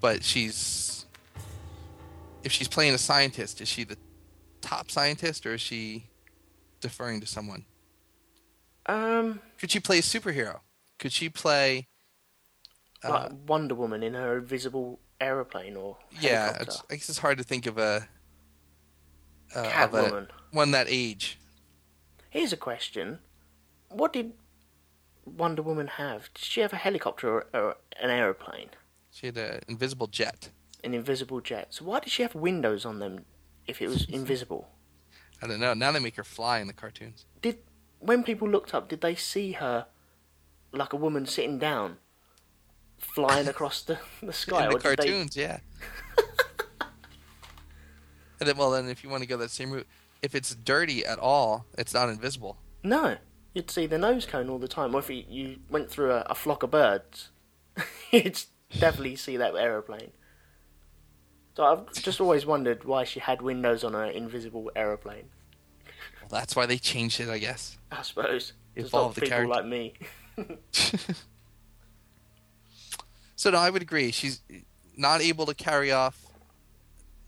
But 0.00 0.22
she's 0.22 1.06
if 2.44 2.52
she's 2.52 2.68
playing 2.68 2.94
a 2.94 2.98
scientist, 2.98 3.60
is 3.60 3.68
she 3.68 3.84
the 3.84 3.96
top 4.60 4.90
scientist 4.90 5.44
or 5.44 5.54
is 5.54 5.60
she 5.60 6.04
deferring 6.80 7.20
to 7.20 7.26
someone? 7.26 7.64
um, 8.86 9.40
Could 9.58 9.70
she 9.70 9.80
play 9.80 9.98
a 9.98 10.02
superhero? 10.02 10.60
Could 10.98 11.12
she 11.12 11.28
play? 11.28 11.88
Uh, 13.04 13.10
like 13.10 13.32
Wonder 13.46 13.74
Woman 13.74 14.02
in 14.02 14.14
her 14.14 14.38
invisible 14.38 14.98
aeroplane 15.20 15.76
or 15.76 15.96
yeah, 16.20 16.46
helicopter. 16.46 16.62
it's, 16.64 16.82
I 16.90 16.94
guess 16.94 17.08
it's 17.08 17.18
hard 17.18 17.38
to 17.38 17.44
think 17.44 17.66
of 17.66 17.78
a 17.78 18.08
uh, 19.54 19.60
a 19.60 19.62
Catwoman. 19.64 20.28
one 20.50 20.70
that 20.72 20.86
age. 20.88 21.38
Here's 22.30 22.52
a 22.52 22.56
question: 22.56 23.18
What 23.88 24.12
did 24.12 24.32
Wonder 25.24 25.62
Woman 25.62 25.86
have? 25.86 26.30
Did 26.34 26.44
she 26.44 26.60
have 26.60 26.72
a 26.72 26.76
helicopter 26.76 27.28
or, 27.28 27.46
or 27.52 27.76
an 28.02 28.10
aeroplane? 28.10 28.70
She 29.10 29.26
had 29.26 29.36
an 29.36 29.60
invisible 29.68 30.06
jet. 30.06 30.50
An 30.82 30.92
invisible 30.94 31.40
jet. 31.40 31.68
So 31.70 31.84
why 31.84 32.00
did 32.00 32.10
she 32.10 32.22
have 32.22 32.34
windows 32.34 32.84
on 32.84 32.98
them 32.98 33.24
if 33.66 33.80
it 33.80 33.88
was 33.88 34.04
invisible? 34.08 34.68
I 35.42 35.46
don't 35.46 35.60
know. 35.60 35.74
Now 35.74 35.92
they 35.92 36.00
make 36.00 36.16
her 36.16 36.24
fly 36.24 36.58
in 36.58 36.66
the 36.66 36.72
cartoons. 36.72 37.26
Did 37.42 37.58
when 38.00 38.22
people 38.22 38.48
looked 38.48 38.74
up, 38.74 38.88
did 38.88 39.00
they 39.00 39.14
see 39.14 39.52
her 39.52 39.86
like 40.72 40.92
a 40.92 40.96
woman 40.96 41.26
sitting 41.26 41.58
down, 41.58 41.98
flying 43.04 43.48
across 43.48 43.82
the, 43.82 43.98
the 44.22 44.32
sky? 44.32 44.64
in 44.64 44.70
the 44.70 44.78
did 44.78 44.82
they- 44.82 44.96
cartoons, 44.96 45.36
yeah. 45.36 45.58
and 48.40 48.48
then, 48.48 48.56
well, 48.56 48.70
then 48.70 48.88
if 48.88 49.04
you 49.04 49.10
want 49.10 49.22
to 49.22 49.28
go 49.28 49.36
that 49.36 49.50
same 49.50 49.70
route, 49.70 49.86
if 50.22 50.34
it's 50.34 50.54
dirty 50.54 51.04
at 51.04 51.18
all, 51.18 51.66
it's 51.78 51.94
not 51.94 52.08
invisible. 52.08 52.56
No, 52.82 53.16
you'd 53.54 53.70
see 53.70 53.86
the 53.86 53.98
nose 53.98 54.26
cone 54.26 54.48
all 54.48 54.58
the 54.58 54.68
time. 54.68 54.94
Or 54.94 54.98
if 55.00 55.10
you, 55.10 55.24
you 55.28 55.58
went 55.70 55.90
through 55.90 56.12
a, 56.12 56.20
a 56.30 56.34
flock 56.34 56.62
of 56.62 56.70
birds, 56.70 57.30
you'd 58.10 58.42
definitely 58.78 59.16
see 59.16 59.36
that 59.36 59.54
aeroplane. 59.54 60.12
So 61.56 61.64
I've 61.64 61.92
just 61.92 62.20
always 62.20 62.44
wondered 62.44 62.84
why 62.84 63.04
she 63.04 63.20
had 63.20 63.40
windows 63.40 63.84
on 63.84 63.92
her 63.92 64.06
invisible 64.06 64.70
aeroplane. 64.74 65.28
Well, 66.20 66.40
that's 66.40 66.56
why 66.56 66.66
they 66.66 66.78
changed 66.78 67.20
it, 67.20 67.28
I 67.28 67.38
guess. 67.38 67.78
I 67.92 68.02
suppose. 68.02 68.54
Evolve 68.76 69.14
the 69.14 69.20
people 69.20 69.36
character. 69.36 69.54
like 69.54 69.66
me. 69.66 69.94
So 73.44 73.50
no, 73.50 73.58
I 73.58 73.68
would 73.68 73.82
agree. 73.82 74.10
She's 74.10 74.40
not 74.96 75.20
able 75.20 75.44
to 75.44 75.52
carry 75.54 75.92
off 75.92 76.18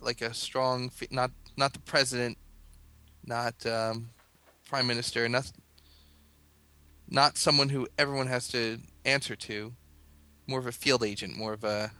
like 0.00 0.23
a 0.23 0.32
strong, 0.32 0.90
not 1.11 1.30
not 1.58 1.75
the 1.75 1.78
president, 1.80 2.38
not 3.26 3.54
um, 3.66 4.08
prime 4.66 4.87
minister, 4.87 5.28
not 5.28 5.52
not 7.06 7.37
someone 7.37 7.68
who 7.68 7.87
everyone 7.99 8.28
has 8.28 8.49
to 8.49 8.78
answer 9.04 9.37
to. 9.37 9.75
More 10.46 10.58
of 10.58 10.66
a 10.66 10.73
field 10.73 11.04
agent, 11.04 11.37
more 11.37 11.52
of 11.52 11.64
a 11.64 11.90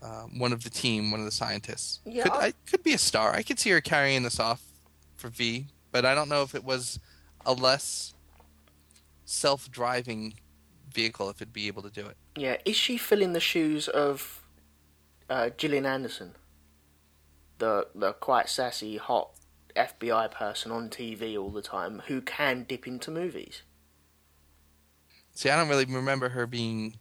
uh, 0.00 0.26
one 0.38 0.52
of 0.52 0.62
the 0.62 0.70
team, 0.70 1.10
one 1.10 1.18
of 1.18 1.26
the 1.26 1.32
scientists. 1.32 1.98
Yeah, 2.04 2.22
could, 2.22 2.32
I- 2.32 2.46
I 2.46 2.52
could 2.70 2.84
be 2.84 2.92
a 2.92 2.98
star. 2.98 3.32
I 3.34 3.42
could 3.42 3.58
see 3.58 3.70
her 3.70 3.80
carrying 3.80 4.22
this 4.22 4.38
off 4.38 4.62
for 5.16 5.30
V, 5.30 5.66
but 5.90 6.04
I 6.04 6.14
don't 6.14 6.28
know 6.28 6.42
if 6.42 6.54
it 6.54 6.62
was 6.62 7.00
a 7.44 7.52
less 7.52 8.14
self-driving 9.24 10.34
vehicle 10.96 11.30
if 11.30 11.36
it'd 11.36 11.52
be 11.52 11.68
able 11.68 11.82
to 11.82 11.90
do 11.90 12.06
it. 12.06 12.16
Yeah, 12.36 12.56
is 12.64 12.74
she 12.74 12.96
filling 12.96 13.32
the 13.34 13.40
shoes 13.40 13.86
of 13.86 14.42
uh, 15.30 15.50
Gillian 15.56 15.86
Anderson, 15.86 16.32
the 17.58 17.86
the 17.94 18.14
quite 18.14 18.48
sassy, 18.48 18.96
hot 18.96 19.30
FBI 19.76 20.30
person 20.30 20.72
on 20.72 20.88
TV 20.88 21.38
all 21.38 21.50
the 21.50 21.62
time 21.62 22.02
who 22.08 22.20
can 22.20 22.64
dip 22.68 22.86
into 22.86 23.10
movies? 23.10 23.62
See, 25.34 25.50
I 25.50 25.56
don't 25.56 25.68
really 25.68 25.84
remember 25.84 26.30
her 26.30 26.46
being 26.46 26.96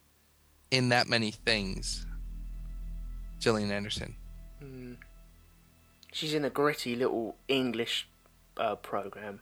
in 0.69 0.89
that 0.89 1.07
many 1.07 1.31
things. 1.31 2.05
Gillian 3.39 3.71
Anderson. 3.71 4.15
She's 6.11 6.33
in 6.33 6.45
a 6.45 6.49
gritty 6.49 6.95
little 6.95 7.35
English 7.47 8.07
uh, 8.57 8.75
program. 8.75 9.41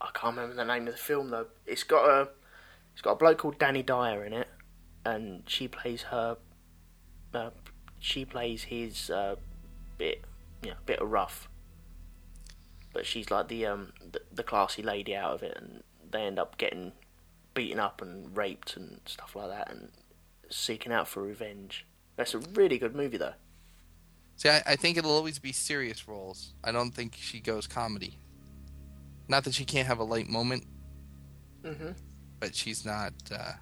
I 0.00 0.10
can't 0.12 0.36
remember 0.36 0.56
the 0.56 0.64
name 0.64 0.88
of 0.88 0.94
the 0.94 0.98
film 0.98 1.30
though. 1.30 1.46
It's 1.66 1.84
got 1.84 2.08
a 2.08 2.28
it's 2.92 3.02
got 3.02 3.12
a 3.12 3.16
bloke 3.16 3.38
called 3.38 3.58
Danny 3.58 3.82
Dyer 3.82 4.24
in 4.24 4.32
it, 4.32 4.48
and 5.04 5.42
she 5.46 5.68
plays 5.68 6.02
her. 6.02 6.36
Uh, 7.34 7.50
she 7.98 8.24
plays 8.24 8.64
his 8.64 9.10
uh, 9.10 9.36
bit, 9.98 10.24
yeah, 10.62 10.74
bit 10.86 10.98
of 11.00 11.10
rough. 11.10 11.48
But 12.92 13.06
she's 13.06 13.30
like 13.30 13.48
the 13.48 13.66
um 13.66 13.92
the, 14.10 14.20
the 14.32 14.42
classy 14.42 14.82
lady 14.82 15.14
out 15.16 15.32
of 15.32 15.42
it, 15.42 15.56
and 15.56 15.82
they 16.10 16.22
end 16.22 16.38
up 16.38 16.58
getting 16.58 16.92
beaten 17.54 17.78
up 17.78 18.00
and 18.02 18.36
raped 18.36 18.76
and 18.76 19.00
stuff 19.06 19.34
like 19.34 19.48
that, 19.48 19.70
and 19.70 19.90
seeking 20.50 20.92
out 20.92 21.08
for 21.08 21.22
revenge. 21.22 21.86
That's 22.16 22.34
a 22.34 22.38
really 22.38 22.78
good 22.78 22.94
movie 22.94 23.16
though. 23.16 23.34
See, 24.36 24.48
I, 24.48 24.62
I 24.66 24.76
think 24.76 24.98
it'll 24.98 25.12
always 25.12 25.38
be 25.38 25.52
serious 25.52 26.06
roles. 26.08 26.54
I 26.64 26.72
don't 26.72 26.92
think 26.92 27.16
she 27.18 27.40
goes 27.40 27.66
comedy. 27.66 28.18
Not 29.28 29.44
that 29.44 29.54
she 29.54 29.64
can't 29.64 29.86
have 29.86 29.98
a 29.98 30.04
light 30.04 30.28
moment, 30.28 30.66
Mm-hmm. 31.64 31.90
But 32.42 32.56
she's 32.56 32.84
not, 32.84 33.12
uh, 33.32 33.52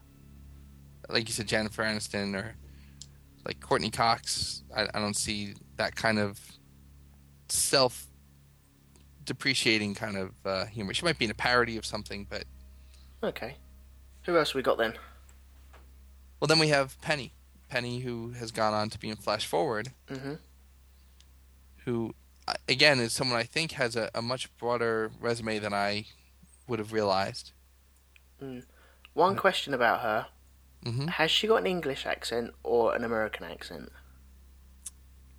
like 1.11 1.29
you 1.29 1.35
said, 1.35 1.47
Jennifer 1.47 1.83
Aniston 1.83 2.35
or 2.35 2.55
like 3.45 3.61
Courteney 3.61 3.91
Cox. 3.91 4.63
I, 4.75 4.85
I 4.95 4.99
don't 4.99 5.15
see 5.17 5.53
that 5.77 5.95
kind 5.95 6.19
of 6.19 6.41
self 7.51 8.07
depreciating 9.27 9.95
kind 9.97 10.17
of 10.17 10.31
uh, 10.47 10.65
humor. 10.65 10.95
She 10.95 11.05
might 11.05 11.19
be 11.19 11.27
in 11.27 11.31
a 11.31 11.35
parody 11.35 11.77
of 11.77 11.85
something, 11.85 12.27
but 12.31 12.45
Okay. 13.23 13.57
Who 14.25 14.39
else 14.39 14.55
we 14.55 14.63
got 14.63 14.79
then? 14.79 14.95
well, 16.41 16.49
then 16.49 16.59
we 16.59 16.69
have 16.69 16.99
Penny. 17.03 17.35
Penny, 17.69 18.01
who 18.01 18.31
has 18.31 18.51
gone 18.51 18.73
on 18.73 18.89
to 18.89 18.99
be 18.99 19.11
in 19.11 19.17
Flash 19.17 19.45
Forward, 19.45 19.91
Mm-hmm. 20.09 20.35
who 21.85 22.15
uh, 22.49 22.55
again 22.67 22.99
is 22.99 23.13
someone 23.13 23.39
I 23.39 23.43
think 23.43 23.73
has 23.73 23.95
a, 23.95 24.09
a 24.15 24.23
much 24.23 24.57
broader 24.57 25.11
resume 25.21 25.59
than 25.59 25.75
I 25.75 26.07
would 26.67 26.79
have 26.79 26.95
realized. 26.95 27.53
One 29.15 29.37
question 29.37 29.75
about 29.75 30.01
her: 30.01 30.27
hmm 30.85 31.07
Has 31.09 31.31
she 31.31 31.47
got 31.47 31.57
an 31.57 31.67
English 31.67 32.07
accent 32.07 32.53
or 32.63 32.95
an 32.95 33.05
American 33.05 33.45
accent? 33.45 33.91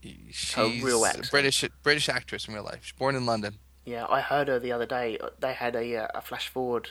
She's 0.04 0.84
real 0.84 1.04
a 1.06 1.10
accent. 1.10 1.32
British 1.32 1.66
British 1.84 2.10
actress 2.10 2.48
in 2.48 2.54
real 2.54 2.64
life. 2.64 2.80
She's 2.82 2.98
born 2.98 3.16
in 3.16 3.26
London. 3.26 3.60
Yeah, 3.86 4.06
I 4.10 4.22
heard 4.22 4.48
her 4.48 4.60
the 4.60 4.72
other 4.72 4.86
day. 4.86 5.18
They 5.40 5.54
had 5.54 5.76
a 5.76 5.96
uh, 5.96 6.08
a 6.16 6.22
flash 6.22 6.48
forward 6.48 6.90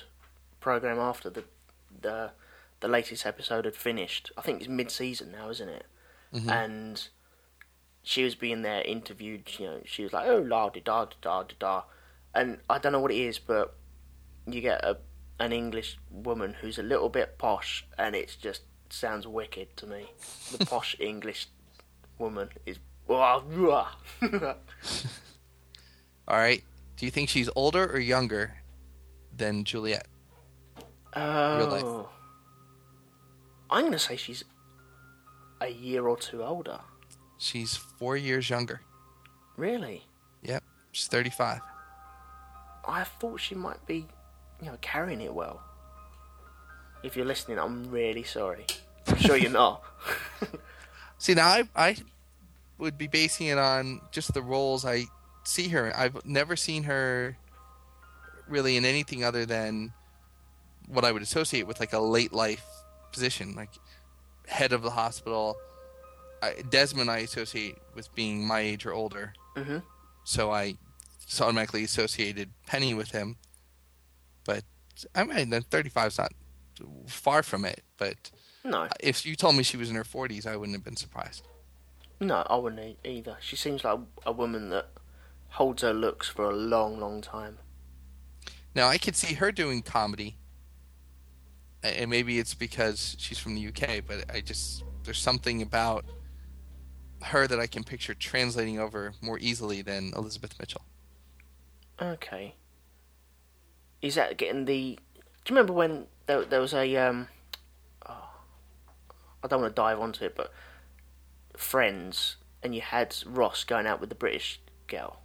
program 0.60 0.98
after 0.98 1.30
the 1.30 1.44
the 2.00 2.32
the 2.80 2.88
latest 2.88 3.26
episode 3.26 3.64
had 3.64 3.74
finished. 3.76 4.30
I 4.36 4.42
think 4.42 4.60
it's 4.60 4.68
mid 4.68 4.90
season 4.90 5.32
now, 5.32 5.50
isn't 5.50 5.68
it? 5.68 5.86
Mhm. 6.32 6.50
And 6.50 7.08
she 8.02 8.22
was 8.24 8.34
being 8.34 8.62
there 8.62 8.82
interviewed. 8.82 9.50
You 9.58 9.66
know, 9.66 9.80
she 9.84 10.04
was 10.04 10.12
like, 10.12 10.26
"Oh, 10.26 10.38
la 10.38 10.68
da 10.70 10.80
da 10.82 11.06
da 11.20 11.42
da 11.42 11.54
da," 11.58 11.82
and 12.34 12.58
I 12.70 12.78
don't 12.78 12.92
know 12.92 13.00
what 13.00 13.10
it 13.12 13.18
is, 13.18 13.38
but 13.40 13.74
you 14.46 14.60
get 14.60 14.84
a 14.84 14.98
an 15.40 15.52
English 15.52 15.98
woman 16.10 16.54
who's 16.60 16.78
a 16.78 16.82
little 16.82 17.08
bit 17.08 17.38
posh, 17.38 17.84
and 17.98 18.14
it 18.14 18.36
just 18.40 18.62
sounds 18.90 19.26
wicked 19.26 19.76
to 19.78 19.86
me. 19.86 20.12
The 20.52 20.64
posh 20.70 20.94
English 21.00 21.48
woman 22.18 22.50
is. 22.66 22.78
All 26.28 26.36
right. 26.36 26.62
Do 26.96 27.06
you 27.06 27.10
think 27.10 27.28
she's 27.28 27.48
older 27.56 27.84
or 27.86 27.98
younger 27.98 28.54
than 29.36 29.64
Juliet? 29.64 30.06
Oh. 31.16 32.08
I'm 33.70 33.80
going 33.80 33.92
to 33.92 33.98
say 33.98 34.16
she's 34.16 34.44
a 35.60 35.68
year 35.68 36.06
or 36.06 36.16
two 36.16 36.44
older. 36.44 36.78
She's 37.38 37.74
four 37.74 38.16
years 38.16 38.48
younger. 38.50 38.82
Really? 39.56 40.04
Yep. 40.42 40.62
She's 40.92 41.08
35. 41.08 41.60
I 42.86 43.04
thought 43.04 43.40
she 43.40 43.54
might 43.54 43.84
be, 43.86 44.06
you 44.60 44.68
know, 44.68 44.76
carrying 44.80 45.20
it 45.20 45.34
well. 45.34 45.62
If 47.02 47.16
you're 47.16 47.26
listening, 47.26 47.58
I'm 47.58 47.90
really 47.90 48.24
sorry. 48.24 48.66
I'm 49.06 49.16
sure 49.16 49.36
you're 49.36 49.50
not. 49.50 49.82
See, 51.18 51.34
now 51.34 51.48
I, 51.48 51.68
I 51.74 51.96
would 52.78 52.98
be 52.98 53.06
basing 53.06 53.46
it 53.46 53.58
on 53.58 54.00
just 54.10 54.34
the 54.34 54.42
roles 54.42 54.84
I 54.84 55.04
see 55.44 55.68
her. 55.68 55.92
I've 55.96 56.24
never 56.24 56.56
seen 56.56 56.84
her 56.84 57.36
really 58.48 58.76
in 58.76 58.84
anything 58.84 59.24
other 59.24 59.46
than 59.46 59.92
what 60.88 61.04
I 61.04 61.12
would 61.12 61.22
associate 61.22 61.66
with 61.66 61.80
like 61.80 61.92
a 61.92 61.98
late 62.00 62.32
life 62.32 62.64
position, 63.12 63.54
like 63.54 63.70
head 64.46 64.72
of 64.72 64.82
the 64.82 64.90
hospital. 64.90 65.56
I, 66.42 66.54
Desmond, 66.68 67.10
I 67.10 67.18
associate 67.18 67.76
with 67.94 68.12
being 68.14 68.46
my 68.46 68.60
age 68.60 68.86
or 68.86 68.92
older, 68.92 69.32
hmm 69.56 69.78
so 70.24 70.52
I 70.52 70.76
automatically 71.40 71.82
associated 71.82 72.50
Penny 72.66 72.94
with 72.94 73.10
him. 73.10 73.36
But 74.44 74.64
I 75.14 75.24
mean, 75.24 75.50
then 75.50 75.62
35 75.62 76.06
is 76.08 76.18
not 76.18 76.32
far 77.06 77.42
from 77.42 77.64
it. 77.64 77.82
But 77.98 78.30
No, 78.64 78.88
if 79.00 79.24
you 79.26 79.36
told 79.36 79.56
me 79.56 79.62
she 79.62 79.76
was 79.76 79.90
in 79.90 79.96
her 79.96 80.04
40s, 80.04 80.46
I 80.46 80.56
wouldn't 80.56 80.76
have 80.76 80.84
been 80.84 80.96
surprised. 80.96 81.46
no, 82.20 82.44
I 82.48 82.56
wouldn't 82.56 82.98
either. 83.04 83.36
She 83.40 83.56
seems 83.56 83.84
like 83.84 83.98
a 84.26 84.32
woman 84.32 84.70
that 84.70 84.88
holds 85.48 85.82
her 85.82 85.92
looks 85.92 86.28
for 86.28 86.50
a 86.50 86.54
long, 86.54 87.00
long 87.00 87.20
time. 87.20 87.58
Now 88.74 88.88
I 88.88 88.98
could 88.98 89.16
see 89.16 89.34
her 89.34 89.50
doing 89.50 89.82
comedy, 89.82 90.36
and 91.82 92.08
maybe 92.10 92.38
it's 92.38 92.54
because 92.54 93.16
she's 93.18 93.38
from 93.38 93.54
the 93.54 93.66
UK. 93.68 94.04
But 94.06 94.32
I 94.32 94.40
just 94.40 94.84
there's 95.04 95.18
something 95.18 95.60
about 95.62 96.04
her 97.22 97.46
that 97.46 97.58
I 97.58 97.66
can 97.66 97.84
picture 97.84 98.14
translating 98.14 98.78
over 98.78 99.12
more 99.20 99.38
easily 99.40 99.82
than 99.82 100.12
Elizabeth 100.16 100.58
Mitchell. 100.58 100.82
Okay. 102.00 102.54
Is 104.02 104.14
that 104.14 104.36
getting 104.36 104.64
the? 104.64 104.98
Do 105.44 105.52
you 105.52 105.56
remember 105.56 105.72
when 105.72 106.06
there, 106.26 106.44
there 106.44 106.60
was 106.60 106.74
a 106.74 106.96
um? 106.96 107.28
Oh, 108.08 108.30
I 109.42 109.48
don't 109.48 109.60
want 109.60 109.74
to 109.74 109.80
dive 109.80 110.00
onto 110.00 110.24
it, 110.24 110.36
but 110.36 110.52
Friends, 111.56 112.36
and 112.62 112.74
you 112.74 112.80
had 112.80 113.14
Ross 113.26 113.64
going 113.64 113.86
out 113.86 114.00
with 114.00 114.08
the 114.08 114.14
British 114.14 114.60
girl. 114.86 115.20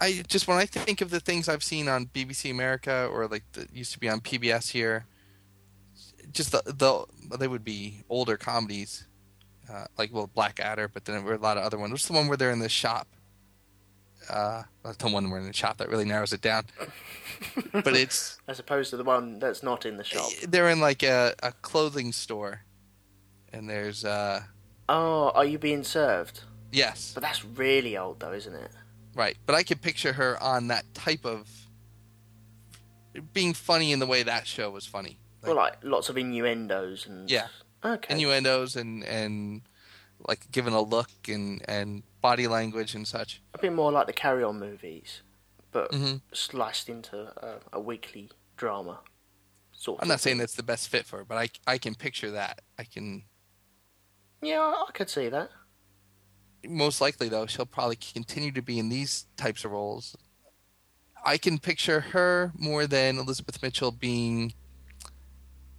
I 0.00 0.22
just 0.26 0.48
when 0.48 0.56
I 0.56 0.66
think 0.66 1.00
of 1.00 1.10
the 1.10 1.20
things 1.20 1.48
I've 1.48 1.62
seen 1.62 1.88
on 1.88 2.06
BBC 2.06 2.50
America 2.50 3.08
or 3.12 3.28
like 3.28 3.44
that 3.52 3.74
used 3.74 3.92
to 3.92 4.00
be 4.00 4.08
on 4.08 4.20
PBS 4.20 4.70
here, 4.70 5.06
just 6.32 6.52
the 6.52 6.62
the 6.66 7.36
they 7.36 7.48
would 7.48 7.64
be 7.64 8.02
older 8.08 8.36
comedies, 8.36 9.06
uh, 9.70 9.84
like 9.98 10.12
well 10.12 10.26
Blackadder, 10.26 10.88
but 10.88 11.04
then 11.04 11.16
there 11.16 11.24
were 11.24 11.34
a 11.34 11.38
lot 11.38 11.56
of 11.56 11.64
other 11.64 11.78
ones. 11.78 11.92
What's 11.92 12.06
the 12.06 12.14
one 12.14 12.28
where 12.28 12.36
they're 12.36 12.50
in 12.50 12.60
the 12.60 12.68
shop? 12.68 13.08
Uh, 14.28 14.62
that's 14.84 14.96
the 14.98 15.08
one 15.08 15.30
where 15.30 15.40
in 15.40 15.46
the 15.46 15.52
shop 15.52 15.78
that 15.78 15.88
really 15.88 16.04
narrows 16.04 16.32
it 16.32 16.40
down. 16.40 16.64
but 17.72 17.96
it's 17.96 18.38
As 18.46 18.58
opposed 18.58 18.90
to 18.90 18.96
the 18.96 19.04
one 19.04 19.38
that's 19.38 19.62
not 19.62 19.86
in 19.86 19.96
the 19.96 20.04
shop. 20.04 20.28
they're 20.48 20.68
in 20.68 20.80
like 20.80 21.02
a, 21.02 21.34
a 21.42 21.52
clothing 21.52 22.12
store, 22.12 22.62
and 23.52 23.68
there's 23.68 24.04
uh 24.04 24.42
Oh, 24.88 25.30
are 25.34 25.44
you 25.44 25.58
being 25.58 25.84
served? 25.84 26.42
yes 26.72 27.12
But 27.14 27.22
that's 27.22 27.44
really 27.44 27.96
old, 27.96 28.20
though, 28.20 28.32
isn't 28.32 28.54
it? 28.54 28.70
right, 29.14 29.36
but 29.46 29.54
I 29.56 29.62
could 29.62 29.80
picture 29.82 30.12
her 30.12 30.40
on 30.42 30.68
that 30.68 30.84
type 30.94 31.24
of 31.24 31.48
being 33.32 33.54
funny 33.54 33.92
in 33.92 33.98
the 33.98 34.06
way 34.06 34.22
that 34.22 34.46
show 34.46 34.70
was 34.70 34.86
funny. 34.86 35.18
well, 35.42 35.56
like 35.56 35.74
lots 35.82 36.08
of 36.08 36.16
innuendos 36.18 37.06
and 37.06 37.28
Yeah. 37.30 37.48
Okay. 37.84 38.14
innuendos 38.14 38.76
and 38.76 39.02
and 39.04 39.62
like 40.28 40.46
giving 40.52 40.74
a 40.74 40.80
look 40.82 41.10
and 41.28 41.62
and 41.66 42.02
body 42.20 42.46
language 42.46 42.94
and 42.94 43.06
such. 43.06 43.40
a 43.54 43.58
bit 43.58 43.72
more 43.72 43.90
like 43.92 44.06
the 44.06 44.12
Carry 44.12 44.42
On 44.44 44.58
movies, 44.58 45.22
but 45.72 45.90
Mhm. 45.92 46.20
sliced 46.32 46.88
into 46.88 47.18
a, 47.44 47.60
a 47.72 47.80
weekly 47.80 48.30
drama. 48.56 49.00
Sort. 49.72 49.98
of 49.98 50.02
I'm 50.02 50.08
not 50.08 50.20
saying 50.20 50.38
that's 50.38 50.54
the 50.54 50.62
best 50.62 50.88
fit 50.88 51.06
for 51.06 51.18
her, 51.18 51.24
but 51.24 51.38
I 51.38 51.48
I 51.66 51.78
can 51.78 51.94
picture 51.94 52.30
that. 52.32 52.60
I 52.78 52.84
can 52.84 53.24
Yeah, 54.42 54.60
I 54.60 54.90
could 54.92 55.08
see 55.08 55.28
that. 55.30 55.50
most 56.68 57.00
likely 57.00 57.28
though 57.30 57.46
she'll 57.46 57.64
probably 57.66 57.96
continue 57.96 58.52
to 58.52 58.60
be 58.62 58.78
in 58.78 58.90
these 58.90 59.26
types 59.36 59.64
of 59.64 59.70
roles. 59.70 60.14
I 61.24 61.38
can 61.38 61.58
picture 61.58 62.00
her 62.00 62.52
more 62.56 62.86
than 62.86 63.18
Elizabeth 63.18 63.62
Mitchell 63.62 63.90
being 63.92 64.52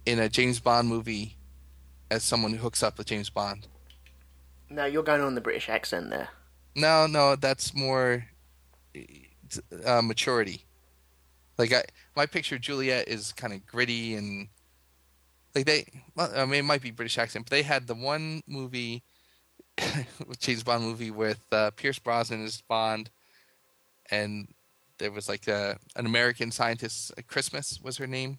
in 0.06 0.18
a 0.18 0.28
James 0.28 0.58
Bond 0.60 0.88
movie 0.88 1.36
as 2.10 2.22
someone 2.24 2.52
who 2.52 2.58
hooks 2.58 2.82
up 2.82 2.98
with 2.98 3.06
James 3.06 3.30
Bond. 3.30 3.68
Now 4.72 4.86
you're 4.86 5.02
going 5.02 5.20
on 5.20 5.34
the 5.34 5.40
British 5.40 5.68
accent 5.68 6.10
there. 6.10 6.28
No, 6.74 7.06
no, 7.06 7.36
that's 7.36 7.74
more 7.74 8.24
uh, 9.84 10.00
maturity. 10.02 10.64
Like 11.58 11.72
I, 11.72 11.84
my 12.16 12.24
picture 12.26 12.54
of 12.56 12.62
Juliet 12.62 13.08
is 13.08 13.32
kind 13.32 13.52
of 13.52 13.66
gritty 13.66 14.14
and 14.14 14.48
like 15.54 15.66
they. 15.66 15.84
Well, 16.16 16.32
I 16.34 16.46
mean, 16.46 16.60
it 16.60 16.64
might 16.64 16.80
be 16.80 16.90
British 16.90 17.18
accent, 17.18 17.44
but 17.46 17.50
they 17.50 17.62
had 17.62 17.86
the 17.86 17.94
one 17.94 18.40
movie, 18.46 19.02
James 20.38 20.62
Bond 20.62 20.82
movie 20.82 21.10
with 21.10 21.44
uh, 21.52 21.70
Pierce 21.72 21.98
Brosnan 21.98 22.42
as 22.42 22.62
Bond, 22.62 23.10
and 24.10 24.48
there 24.98 25.12
was 25.12 25.28
like 25.28 25.46
a, 25.48 25.76
an 25.96 26.06
American 26.06 26.50
scientist. 26.50 27.12
Christmas 27.28 27.78
was 27.82 27.98
her 27.98 28.06
name. 28.06 28.38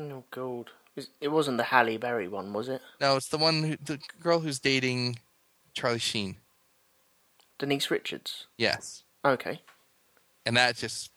Oh 0.00 0.24
god, 0.32 0.70
It- 0.96 1.08
it 1.20 1.28
wasn't 1.28 1.58
the 1.58 1.64
Halle 1.64 1.96
Berry 1.98 2.26
one, 2.26 2.52
was 2.52 2.68
it? 2.68 2.82
No, 3.00 3.16
it's 3.16 3.28
the 3.28 3.38
one, 3.38 3.62
who, 3.62 3.76
the 3.84 4.00
girl 4.20 4.40
who's 4.40 4.58
dating 4.58 5.18
Charlie 5.78 5.98
Sheen. 6.00 6.36
Denise 7.58 7.88
Richards. 7.90 8.46
Yes. 8.56 9.04
Okay. 9.24 9.60
and 10.44 10.56
that 10.56 10.76
just 10.76 11.10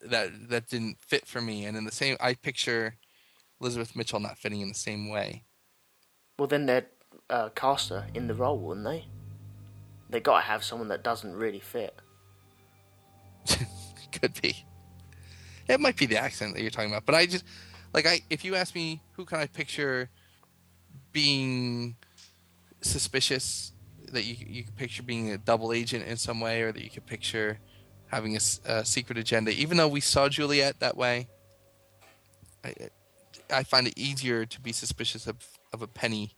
that 0.00 0.48
that 0.48 0.68
didn't 0.68 0.98
fit 0.98 1.26
for 1.26 1.40
me. 1.40 1.64
And 1.64 1.76
in 1.76 1.84
the 1.84 1.92
same, 1.92 2.16
I 2.20 2.34
picture 2.34 2.96
Elizabeth 3.60 3.94
Mitchell 3.94 4.18
not 4.20 4.36
fitting 4.38 4.60
in 4.60 4.68
the 4.68 4.74
same 4.74 5.08
way. 5.08 5.44
Well, 6.38 6.48
then 6.48 6.66
they'd 6.66 6.86
uh, 7.30 7.50
cast 7.50 7.90
her 7.90 8.06
in 8.14 8.26
the 8.26 8.34
role, 8.34 8.58
wouldn't 8.58 8.86
they? 8.86 9.04
They 10.10 10.20
got 10.20 10.40
to 10.40 10.46
have 10.46 10.64
someone 10.64 10.88
that 10.88 11.02
doesn't 11.04 11.34
really 11.34 11.60
fit. 11.60 11.94
Could 14.12 14.40
be. 14.40 14.64
It 15.68 15.78
might 15.80 15.96
be 15.96 16.06
the 16.06 16.18
accent 16.18 16.54
that 16.54 16.62
you're 16.62 16.70
talking 16.70 16.90
about, 16.90 17.04
but 17.06 17.14
I 17.14 17.26
just 17.26 17.44
like 17.94 18.06
I. 18.06 18.20
If 18.30 18.44
you 18.44 18.54
ask 18.56 18.74
me, 18.74 19.02
who 19.12 19.24
can 19.24 19.38
I 19.38 19.46
picture 19.46 20.08
being 21.12 21.96
suspicious? 22.82 23.72
That 24.12 24.24
you 24.24 24.36
you 24.46 24.64
could 24.64 24.76
picture 24.76 25.02
being 25.02 25.30
a 25.32 25.38
double 25.38 25.72
agent 25.72 26.06
in 26.06 26.16
some 26.16 26.40
way, 26.40 26.62
or 26.62 26.72
that 26.72 26.82
you 26.82 26.90
could 26.90 27.06
picture 27.06 27.60
having 28.08 28.36
a 28.36 28.84
secret 28.86 29.18
agenda. 29.18 29.52
Even 29.52 29.76
though 29.78 29.88
we 29.88 30.00
saw 30.00 30.28
Juliet 30.28 30.80
that 30.80 30.96
way, 30.96 31.28
I, 32.64 32.74
I 33.52 33.64
find 33.64 33.86
it 33.88 33.94
easier 33.98 34.46
to 34.46 34.60
be 34.60 34.72
suspicious 34.72 35.26
of 35.26 35.36
of 35.72 35.82
a 35.82 35.88
Penny 35.88 36.32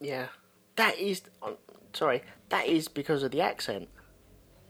Yeah, 0.00 0.28
that 0.76 0.98
is. 0.98 1.22
I'm 1.42 1.56
sorry, 1.94 2.22
that 2.50 2.66
is 2.66 2.88
because 2.88 3.22
of 3.22 3.32
the 3.32 3.40
accent. 3.42 3.88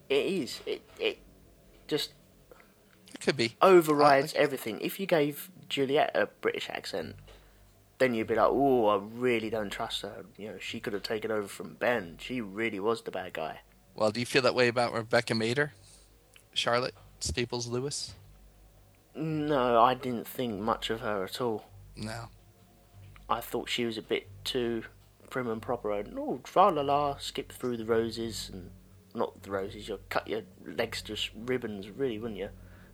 It 0.08 0.26
is. 0.26 0.60
It 0.66 0.82
it 0.98 1.18
just 1.88 2.12
It 3.14 3.20
could 3.20 3.36
be. 3.36 3.56
overrides 3.62 4.34
everything. 4.34 4.80
If 4.80 5.00
you 5.00 5.06
gave 5.06 5.50
Juliet 5.68 6.12
a 6.14 6.26
British 6.26 6.68
accent, 6.70 7.16
then 8.00 8.14
you'd 8.14 8.26
be 8.26 8.34
like, 8.34 8.48
"Oh, 8.50 8.86
I 8.88 8.96
really 8.96 9.50
don't 9.50 9.70
trust 9.70 10.02
her." 10.02 10.24
You 10.36 10.48
know, 10.48 10.58
she 10.58 10.80
could 10.80 10.92
have 10.94 11.04
taken 11.04 11.30
over 11.30 11.46
from 11.46 11.74
Ben. 11.74 12.16
She 12.18 12.40
really 12.40 12.80
was 12.80 13.02
the 13.02 13.12
bad 13.12 13.34
guy. 13.34 13.60
Well, 13.94 14.10
do 14.10 14.18
you 14.18 14.26
feel 14.26 14.42
that 14.42 14.54
way 14.54 14.66
about 14.66 14.92
Rebecca 14.92 15.34
Mader, 15.34 15.70
Charlotte 16.54 16.94
Staples 17.20 17.68
Lewis? 17.68 18.14
No, 19.14 19.80
I 19.80 19.94
didn't 19.94 20.26
think 20.26 20.60
much 20.60 20.90
of 20.90 21.00
her 21.00 21.24
at 21.24 21.40
all. 21.40 21.64
No. 21.96 22.28
I 23.28 23.40
thought 23.40 23.68
she 23.68 23.84
was 23.84 23.98
a 23.98 24.02
bit 24.02 24.28
too 24.44 24.84
prim 25.28 25.46
and 25.46 25.62
proper 25.62 25.92
and 25.92 26.18
oh 26.18 26.40
tra 26.42 26.70
la 26.70 26.82
la 26.82 27.16
skip 27.18 27.52
through 27.52 27.76
the 27.76 27.84
roses 27.84 28.50
and 28.52 28.70
not 29.14 29.40
the 29.44 29.50
roses 29.50 29.86
you'll 29.86 30.00
cut 30.08 30.26
your 30.26 30.42
legs 30.66 31.00
to 31.00 31.16
ribbons 31.36 31.88
really 31.88 32.18
wouldn't 32.18 32.38
you 32.38 32.48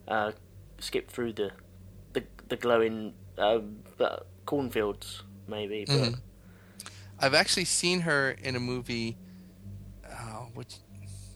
uh, 0.06 0.32
skip 0.78 1.10
through 1.10 1.32
the 1.32 1.50
the, 2.12 2.22
the 2.48 2.56
glowing 2.56 3.14
um, 3.38 3.78
uh, 3.98 4.18
cornfields 4.46 5.22
maybe 5.48 5.84
but 5.86 6.14
Mhm. 6.14 6.20
I've 7.18 7.34
actually 7.34 7.64
seen 7.64 8.00
her 8.00 8.30
in 8.32 8.56
a 8.56 8.60
movie, 8.60 9.16
uh, 10.04 10.46
which 10.54 10.76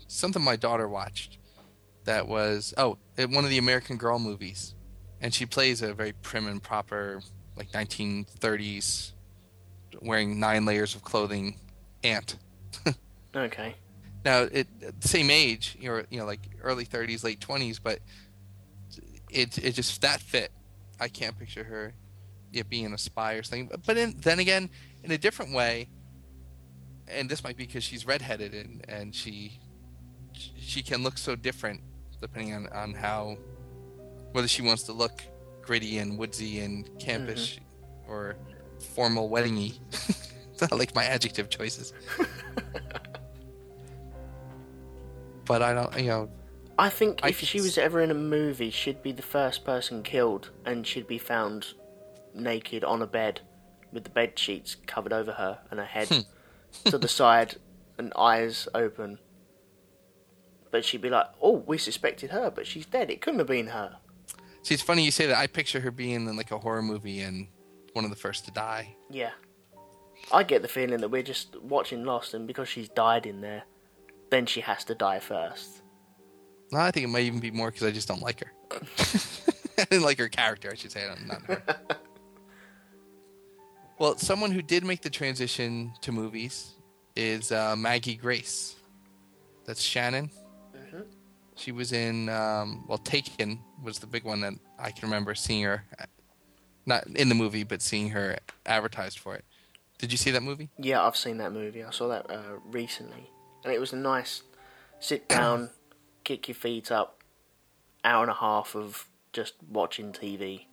something 0.09 0.43
my 0.43 0.57
daughter 0.57 0.89
watched. 0.89 1.39
That 2.05 2.29
was 2.29 2.75
oh, 2.77 2.99
one 3.17 3.45
of 3.45 3.51
the 3.51 3.59
American 3.59 3.97
Girl 3.97 4.19
movies, 4.19 4.75
and 5.21 5.33
she 5.35 5.47
plays 5.47 5.83
a 5.83 5.95
very 5.95 6.13
prim 6.13 6.47
and 6.47 6.63
proper, 6.63 7.23
like 7.57 7.73
1930s, 7.75 9.15
wearing 10.03 10.39
nine 10.41 10.65
layers 10.65 10.95
of 10.95 11.03
clothing, 11.03 11.57
aunt. 12.03 12.37
Okay. 13.37 13.77
Now, 14.25 14.43
it 14.43 14.69
same 15.01 15.31
age, 15.31 15.77
you 15.81 15.89
know, 15.89 16.03
you 16.11 16.19
know, 16.19 16.27
like 16.27 16.41
early 16.63 16.85
30s, 16.85 17.25
late 17.25 17.41
20s, 17.41 17.79
but 17.79 18.01
it 19.31 19.59
it 19.59 19.73
just 19.73 20.01
that 20.03 20.21
fit. 20.21 20.53
I 20.99 21.09
can't 21.09 21.39
picture 21.39 21.65
her 21.65 21.95
it 22.53 22.69
being 22.69 22.93
a 22.93 22.99
spy 22.99 23.35
or 23.35 23.43
something. 23.43 23.71
But, 23.87 23.97
in, 23.97 24.17
then 24.21 24.39
again, 24.39 24.71
in 25.03 25.11
a 25.11 25.19
different 25.19 25.55
way, 25.55 25.89
and 27.09 27.29
this 27.29 27.43
might 27.43 27.57
be 27.57 27.67
because 27.67 27.83
she's 27.83 28.07
redheaded 28.07 28.55
and 28.55 28.85
and 28.89 29.15
she 29.15 29.59
she 30.33 30.81
can 30.83 31.03
look 31.03 31.19
so 31.19 31.35
different 31.35 31.81
depending 32.21 32.55
on 32.55 32.69
on 32.69 32.95
how 32.95 33.37
whether 34.33 34.47
she 34.47 34.63
wants 34.63 34.85
to 34.85 34.93
look 34.93 35.23
gritty 35.61 35.99
and 35.99 36.17
woodsy 36.19 36.61
and 36.61 36.87
campish 36.99 37.59
mm-hmm. 37.59 38.11
or 38.11 38.37
formal 38.95 39.29
weddingy. 39.29 39.79
I 40.71 40.75
like 40.75 40.95
my 40.95 41.05
adjective 41.05 41.49
choices. 41.49 41.93
but 45.47 45.63
I 45.63 45.73
don't, 45.73 45.99
you 45.99 46.09
know, 46.09 46.31
I 46.79 46.91
think 46.91 47.21
I 47.23 47.29
if 47.29 47.41
she 47.41 47.61
was 47.61 47.79
ever 47.79 48.01
in 48.01 48.11
a 48.11 48.15
movie, 48.15 48.71
she'd 48.71 49.03
be 49.03 49.13
the 49.13 49.23
first 49.23 49.65
person 49.65 50.03
killed, 50.03 50.51
and 50.65 50.87
she'd 50.87 51.07
be 51.07 51.19
found 51.19 51.75
naked 52.35 52.85
on 52.85 53.03
a 53.03 53.07
bed 53.07 53.41
with 53.93 54.05
the 54.05 54.11
bed 54.11 54.39
sheets 54.39 54.77
covered 54.87 55.13
over 55.13 55.33
her 55.33 55.61
and 55.71 55.81
her 55.81 55.87
head 55.87 56.09
Hmm. 56.09 56.91
to 56.91 56.99
the 56.99 57.09
side 57.09 57.57
and 57.99 58.13
eyes 58.17 58.69
open. 58.75 59.19
But 60.71 60.85
she'd 60.85 61.01
be 61.03 61.11
like, 61.11 61.27
"Oh, 61.43 61.65
we 61.67 61.79
suspected 61.79 62.31
her, 62.31 62.51
but 62.51 62.67
she's 62.67 62.87
dead. 62.87 63.11
It 63.11 63.21
couldn't 63.21 63.41
have 63.41 63.49
been 63.49 63.69
her." 63.69 63.99
See, 64.63 64.75
it's 64.75 64.83
funny 64.83 65.05
you 65.05 65.11
say 65.11 65.27
that. 65.27 65.37
I 65.39 65.47
picture 65.49 65.81
her 65.81 65.91
being 65.91 66.29
in 66.29 66.37
like 66.37 66.51
a 66.53 66.59
horror 66.59 66.83
movie 66.83 67.21
and 67.23 67.49
one 67.95 68.05
of 68.05 68.11
the 68.11 68.17
first 68.17 68.45
to 68.45 68.51
die. 68.53 68.95
Yeah, 69.11 69.33
I 70.31 70.45
get 70.45 70.63
the 70.63 70.69
feeling 70.69 71.01
that 71.01 71.09
we're 71.09 71.23
just 71.25 71.57
watching 71.61 72.05
Lost, 72.05 72.35
and 72.35 72.47
because 72.47 72.69
she's 72.69 72.89
died 72.89 73.27
in 73.27 73.41
there, 73.41 73.65
then 74.31 74.47
she 74.47 74.61
has 74.61 74.85
to 74.85 74.95
die 74.95 75.19
first. 75.19 75.83
No, 76.71 76.79
I 76.79 76.93
think 76.93 77.03
it 77.05 77.09
might 77.09 77.25
even 77.25 77.41
be 77.41 77.51
more 77.51 77.73
because 77.73 77.87
I 77.89 77.91
just 77.91 78.07
don't 78.07 78.23
like 78.23 78.39
her. 78.45 78.53
I 79.79 79.85
didn't 79.87 80.05
like 80.05 80.19
her 80.19 80.29
character, 80.29 80.71
I 80.71 80.77
should 80.77 80.93
say, 80.93 81.05
not 81.27 81.43
her. 81.43 81.63
well, 84.01 84.17
someone 84.17 84.51
who 84.51 84.63
did 84.63 84.83
make 84.83 85.03
the 85.03 85.11
transition 85.11 85.93
to 86.01 86.11
movies 86.11 86.73
is 87.15 87.53
uh, 87.53 87.77
Maggie 87.77 88.17
Grace. 88.17 88.77
That's 89.67 89.83
Shannon. 89.83 90.31
She 91.55 91.71
was 91.71 91.93
in, 91.93 92.31
um, 92.31 92.87
well, 92.89 92.97
Taken 92.97 93.61
was 93.83 93.99
the 93.99 94.07
big 94.07 94.25
one 94.25 94.41
that 94.41 94.55
I 94.79 94.91
can 94.91 95.11
remember 95.11 95.35
seeing 95.35 95.65
her, 95.65 95.85
not 96.87 97.07
in 97.09 97.29
the 97.29 97.35
movie, 97.35 97.65
but 97.65 97.83
seeing 97.83 98.09
her 98.11 98.39
advertised 98.65 99.19
for 99.19 99.35
it. 99.35 99.45
Did 99.99 100.11
you 100.11 100.17
see 100.17 100.31
that 100.31 100.43
movie? 100.43 100.71
Yeah, 100.79 101.05
I've 101.05 101.17
seen 101.17 101.37
that 101.37 101.53
movie. 101.53 101.85
I 101.85 101.91
saw 101.91 102.09
that 102.09 102.31
uh, 102.31 102.57
recently, 102.73 103.31
and 103.65 103.75
it 103.75 103.79
was 103.79 103.93
a 103.93 103.97
nice 103.97 104.43
sit 104.99 105.29
down, 105.29 105.69
kick 106.25 106.49
your 106.49 106.55
feet 106.55 106.91
up, 106.91 107.23
hour 108.03 108.23
and 108.23 108.31
a 108.31 108.35
half 108.35 108.75
of 108.75 109.07
just 109.35 109.57
watching 109.69 110.13
TV. 110.13 110.65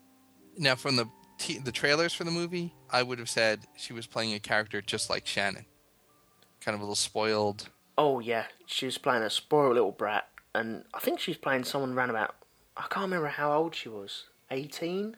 Now, 0.58 0.76
from 0.76 0.96
the 0.96 1.10
t- 1.38 1.60
the 1.60 1.72
trailers 1.72 2.14
for 2.14 2.24
the 2.24 2.32
movie, 2.32 2.74
I 2.90 3.04
would 3.04 3.20
have 3.20 3.30
said 3.30 3.62
she 3.76 3.94
was 3.94 4.08
playing 4.08 4.34
a 4.34 4.40
character 4.40 4.82
just 4.82 5.10
like 5.10 5.26
Shannon, 5.26 5.66
kind 6.62 6.76
of 6.76 6.82
a 6.82 6.84
little 6.84 6.96
spoiled. 6.96 7.70
Oh 7.98 8.20
yeah, 8.20 8.46
she 8.66 8.86
was 8.86 8.98
playing 8.98 9.24
a 9.24 9.30
spoiled 9.30 9.74
little 9.74 9.92
brat, 9.92 10.28
and 10.54 10.84
I 10.94 11.00
think 11.00 11.20
she's 11.20 11.38
playing 11.38 11.64
someone 11.64 11.94
around 11.94 12.10
about. 12.10 12.36
I 12.76 12.84
can't 12.90 13.06
remember 13.06 13.28
how 13.30 13.54
old 13.58 13.76
she 13.76 13.90
was. 13.90 14.26
Eighteen. 14.52 15.16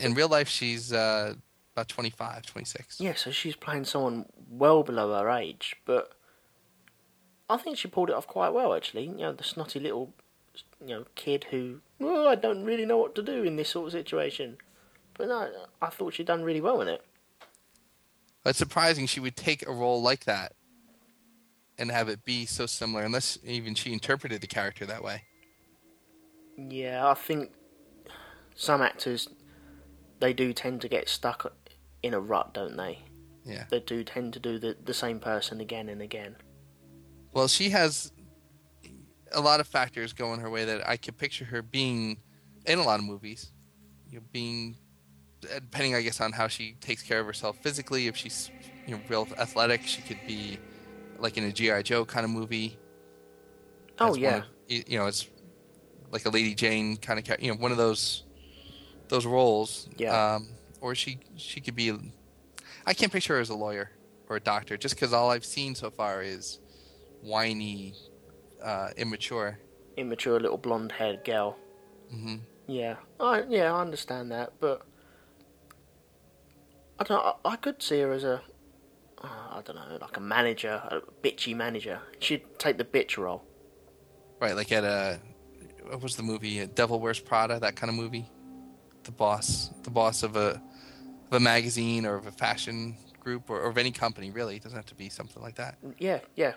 In 0.00 0.14
real 0.14 0.28
life, 0.28 0.48
she's 0.48 0.90
uh, 0.90 1.34
about 1.74 1.88
25, 1.88 2.46
26. 2.46 2.98
Yeah, 2.98 3.14
so 3.14 3.30
she's 3.30 3.54
playing 3.54 3.84
someone 3.84 4.24
well 4.48 4.82
below 4.82 5.12
her 5.12 5.28
age, 5.28 5.76
but 5.84 6.12
I 7.50 7.58
think 7.58 7.76
she 7.76 7.86
pulled 7.86 8.08
it 8.08 8.14
off 8.14 8.26
quite 8.26 8.54
well 8.54 8.72
actually. 8.72 9.04
You 9.04 9.16
know, 9.18 9.32
the 9.34 9.44
snotty 9.44 9.78
little, 9.78 10.14
you 10.80 10.94
know, 10.94 11.04
kid 11.14 11.44
who, 11.50 11.80
oh, 12.00 12.26
I 12.28 12.36
don't 12.36 12.64
really 12.64 12.86
know 12.86 12.96
what 12.96 13.14
to 13.16 13.22
do 13.22 13.42
in 13.42 13.56
this 13.56 13.68
sort 13.68 13.88
of 13.88 13.92
situation. 13.92 14.56
But 15.18 15.28
no, 15.28 15.50
I 15.80 15.88
thought 15.88 16.14
she'd 16.14 16.26
done 16.26 16.42
really 16.42 16.60
well 16.60 16.80
in 16.80 16.88
it. 16.88 17.02
It's 18.44 18.58
surprising 18.58 19.06
she 19.06 19.20
would 19.20 19.36
take 19.36 19.66
a 19.66 19.72
role 19.72 20.00
like 20.00 20.24
that 20.24 20.52
and 21.78 21.90
have 21.90 22.08
it 22.08 22.24
be 22.24 22.46
so 22.46 22.66
similar, 22.66 23.02
unless 23.02 23.38
even 23.44 23.74
she 23.74 23.92
interpreted 23.92 24.40
the 24.40 24.46
character 24.46 24.86
that 24.86 25.02
way. 25.02 25.22
Yeah, 26.56 27.08
I 27.08 27.14
think 27.14 27.52
some 28.54 28.80
actors 28.80 29.28
they 30.20 30.32
do 30.32 30.52
tend 30.52 30.80
to 30.80 30.88
get 30.88 31.08
stuck 31.08 31.52
in 32.02 32.14
a 32.14 32.20
rut, 32.20 32.54
don't 32.54 32.76
they? 32.76 33.00
Yeah. 33.44 33.64
They 33.70 33.80
do 33.80 34.02
tend 34.04 34.32
to 34.34 34.40
do 34.40 34.58
the 34.58 34.76
the 34.84 34.94
same 34.94 35.20
person 35.20 35.60
again 35.60 35.88
and 35.88 36.00
again. 36.00 36.36
Well, 37.32 37.48
she 37.48 37.70
has 37.70 38.12
a 39.32 39.40
lot 39.40 39.60
of 39.60 39.66
factors 39.66 40.12
going 40.12 40.40
her 40.40 40.48
way 40.48 40.64
that 40.64 40.88
I 40.88 40.96
could 40.96 41.18
picture 41.18 41.44
her 41.44 41.62
being 41.62 42.18
in 42.64 42.78
a 42.78 42.82
lot 42.82 42.98
of 42.98 43.04
movies. 43.04 43.52
You 44.08 44.18
know, 44.18 44.24
being 44.32 44.76
depending, 45.40 45.94
I 45.94 46.02
guess, 46.02 46.20
on 46.20 46.32
how 46.32 46.48
she 46.48 46.74
takes 46.80 47.02
care 47.02 47.20
of 47.20 47.26
herself 47.26 47.56
physically. 47.62 48.06
If 48.06 48.16
she's 48.16 48.50
you 48.86 48.94
know 48.96 49.02
real 49.08 49.28
athletic, 49.38 49.82
she 49.86 50.02
could 50.02 50.24
be 50.26 50.58
like 51.18 51.36
in 51.36 51.44
a 51.44 51.52
GI 51.52 51.82
Joe 51.82 52.04
kind 52.04 52.24
of 52.24 52.30
movie. 52.30 52.78
Oh 53.98 54.14
yeah, 54.14 54.38
of- 54.38 54.44
you 54.68 54.98
know, 54.98 55.06
it's 55.06 55.28
like 56.10 56.24
a 56.26 56.30
Lady 56.30 56.54
Jane 56.54 56.96
kind 56.96 57.18
of, 57.18 57.40
you 57.42 57.50
know, 57.52 57.58
one 57.58 57.70
of 57.72 57.78
those 57.78 58.24
those 59.08 59.26
roles. 59.26 59.88
Yeah. 59.96 60.34
Um, 60.36 60.48
or 60.80 60.94
she 60.94 61.18
she 61.36 61.60
could 61.60 61.74
be. 61.76 61.92
I 62.86 62.94
can't 62.94 63.10
picture 63.12 63.34
her 63.34 63.40
as 63.40 63.50
a 63.50 63.54
lawyer 63.56 63.90
or 64.28 64.36
a 64.36 64.40
doctor, 64.40 64.76
just 64.76 64.94
because 64.94 65.12
all 65.12 65.30
I've 65.30 65.44
seen 65.44 65.74
so 65.74 65.90
far 65.90 66.22
is 66.22 66.60
whiny, 67.22 67.94
uh, 68.62 68.90
immature. 68.96 69.58
immature 69.96 70.38
little 70.38 70.58
blonde 70.58 70.92
haired 70.92 71.24
girl. 71.24 71.56
hmm 72.10 72.36
Yeah, 72.68 72.96
I 73.18 73.44
yeah 73.48 73.72
I 73.72 73.80
understand 73.80 74.30
that, 74.32 74.52
but 74.60 74.82
I 76.98 77.04
don't. 77.04 77.22
know, 77.22 77.36
I, 77.44 77.50
I 77.52 77.56
could 77.56 77.82
see 77.82 78.00
her 78.00 78.12
as 78.12 78.24
a, 78.24 78.42
uh, 79.22 79.26
I 79.26 79.62
don't 79.64 79.76
know, 79.76 79.98
like 80.00 80.16
a 80.16 80.20
manager, 80.20 80.80
a 80.88 81.00
bitchy 81.22 81.54
manager. 81.54 82.00
She'd 82.20 82.58
take 82.58 82.78
the 82.78 82.84
bitch 82.84 83.18
role. 83.18 83.44
Right, 84.40 84.54
like 84.54 84.72
at 84.72 84.84
a 84.84 85.18
what 85.88 86.02
was 86.02 86.16
the 86.16 86.22
movie? 86.22 86.60
Uh, 86.60 86.66
Devil 86.74 87.00
Wears 87.00 87.20
Prada, 87.20 87.60
that 87.60 87.76
kind 87.76 87.90
of 87.90 87.96
movie. 87.96 88.28
The 89.04 89.12
boss, 89.12 89.70
the 89.82 89.90
boss 89.90 90.22
of 90.22 90.36
a 90.36 90.60
of 91.26 91.32
a 91.32 91.40
magazine 91.40 92.06
or 92.06 92.14
of 92.14 92.26
a 92.26 92.32
fashion 92.32 92.96
group 93.20 93.50
or, 93.50 93.60
or 93.60 93.68
of 93.68 93.78
any 93.78 93.90
company. 93.90 94.30
Really, 94.30 94.56
it 94.56 94.62
doesn't 94.62 94.76
have 94.76 94.86
to 94.86 94.94
be 94.94 95.08
something 95.08 95.42
like 95.42 95.56
that. 95.56 95.76
Yeah, 95.98 96.20
yeah. 96.34 96.54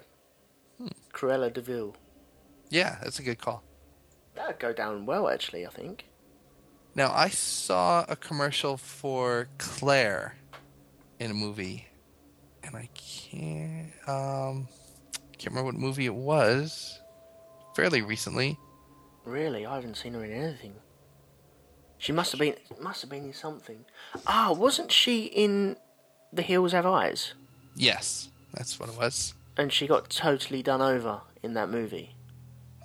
Cruella 1.13 1.51
de 1.51 1.61
Vil. 1.61 1.95
Yeah, 2.69 2.97
that's 3.03 3.19
a 3.19 3.23
good 3.23 3.39
call. 3.39 3.63
That'd 4.35 4.59
go 4.59 4.73
down 4.73 5.05
well, 5.05 5.27
actually. 5.29 5.65
I 5.65 5.69
think. 5.69 6.05
Now, 6.99 7.13
I 7.15 7.29
saw 7.29 8.03
a 8.09 8.17
commercial 8.17 8.75
for 8.75 9.47
Claire 9.57 10.35
in 11.17 11.31
a 11.31 11.33
movie, 11.33 11.87
and 12.61 12.75
I 12.75 12.89
can't 12.93 13.93
um 14.05 14.67
can't 15.37 15.55
remember 15.55 15.67
what 15.71 15.75
movie 15.75 16.07
it 16.07 16.13
was. 16.13 16.99
Fairly 17.73 18.01
recently. 18.01 18.59
Really, 19.23 19.65
I 19.65 19.75
haven't 19.75 19.95
seen 19.95 20.13
her 20.13 20.25
in 20.25 20.31
anything. 20.33 20.73
She 21.99 22.11
must 22.11 22.33
have 22.33 22.39
been. 22.39 22.55
Must 22.81 22.99
have 22.99 23.09
been 23.09 23.23
in 23.23 23.33
something. 23.33 23.85
Ah, 24.27 24.51
wasn't 24.51 24.91
she 24.91 25.23
in 25.23 25.77
The 26.33 26.41
Hills 26.41 26.73
Have 26.73 26.85
Eyes? 26.85 27.33
Yes, 27.77 28.27
that's 28.53 28.77
what 28.77 28.89
it 28.89 28.97
was. 28.97 29.35
And 29.55 29.71
she 29.71 29.87
got 29.87 30.09
totally 30.09 30.61
done 30.61 30.81
over 30.81 31.21
in 31.43 31.53
that 31.53 31.69
movie. 31.69 32.17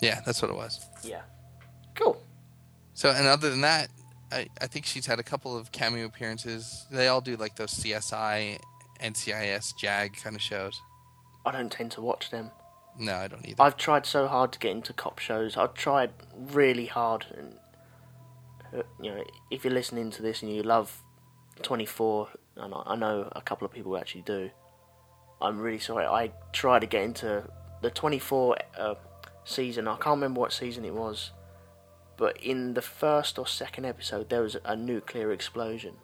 Yeah, 0.01 0.21
that's 0.25 0.41
what 0.41 0.49
it 0.51 0.55
was. 0.55 0.85
Yeah. 1.03 1.23
Cool. 1.95 2.23
So, 2.93 3.09
and 3.09 3.27
other 3.27 3.49
than 3.49 3.59
that, 3.59 3.89
I, 4.31 4.47
I 4.59 4.67
think 4.67 4.85
she's 4.85 5.05
had 5.05 5.19
a 5.19 5.23
couple 5.23 5.57
of 5.57 5.71
cameo 5.71 6.05
appearances. 6.05 6.85
They 6.91 7.07
all 7.07 7.21
do 7.21 7.35
like 7.37 7.55
those 7.55 7.73
CSI, 7.73 8.59
NCIS, 9.01 9.77
JAG 9.77 10.17
kind 10.21 10.35
of 10.35 10.41
shows. 10.41 10.81
I 11.45 11.51
don't 11.51 11.71
tend 11.71 11.91
to 11.91 12.01
watch 12.01 12.31
them. 12.31 12.51
No, 12.97 13.15
I 13.15 13.27
don't 13.27 13.45
either. 13.45 13.61
I've 13.61 13.77
tried 13.77 14.05
so 14.05 14.27
hard 14.27 14.51
to 14.53 14.59
get 14.59 14.71
into 14.71 14.93
cop 14.93 15.19
shows. 15.19 15.57
I've 15.57 15.73
tried 15.73 16.11
really 16.35 16.85
hard, 16.85 17.25
and 17.37 17.55
uh, 18.73 18.83
you 19.01 19.11
know, 19.11 19.23
if 19.51 19.63
you're 19.63 19.73
listening 19.73 20.11
to 20.11 20.21
this 20.21 20.41
and 20.41 20.53
you 20.53 20.63
love 20.63 21.03
24, 21.61 22.29
and 22.57 22.73
I, 22.73 22.83
I 22.85 22.95
know 22.95 23.29
a 23.33 23.41
couple 23.41 23.65
of 23.65 23.73
people 23.73 23.97
actually 23.97 24.21
do, 24.21 24.49
I'm 25.41 25.59
really 25.59 25.79
sorry. 25.79 26.05
I 26.05 26.31
tried 26.53 26.79
to 26.79 26.87
get 26.87 27.03
into 27.03 27.43
the 27.81 27.91
24 27.91 28.57
uh, 28.77 28.95
season. 29.43 29.87
I 29.87 29.95
can't 29.97 30.15
remember 30.15 30.39
what 30.39 30.53
season 30.53 30.85
it 30.85 30.93
was, 30.93 31.31
but 32.17 32.37
in 32.37 32.73
the 32.73 32.81
first 32.81 33.37
or 33.39 33.45
second 33.47 33.85
episode, 33.85 34.29
there 34.29 34.41
was 34.41 34.57
a 34.65 34.75
nuclear 34.75 35.31
explosion. 35.31 35.95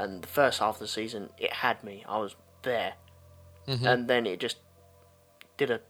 and 0.00 0.22
the 0.22 0.28
first 0.28 0.60
half 0.60 0.76
of 0.76 0.78
the 0.78 0.86
season 0.86 1.28
it 1.38 1.52
had 1.52 1.82
me. 1.82 2.04
I 2.08 2.18
was 2.18 2.36
there, 2.62 2.94
Mhm. 3.66 3.84
and 3.84 4.08
then 4.08 4.26
it 4.26 4.38
just 4.38 4.58
did 5.56 5.72
a 5.72 5.80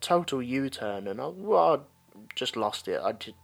total 0.00 0.40
U-turn, 0.40 1.08
and 1.08 1.20
I, 1.20 1.26
well, 1.26 1.74
I 2.14 2.18
just 2.36 2.54
lost 2.54 2.86
it. 2.86 3.00
I 3.02 3.10
just 3.10 3.36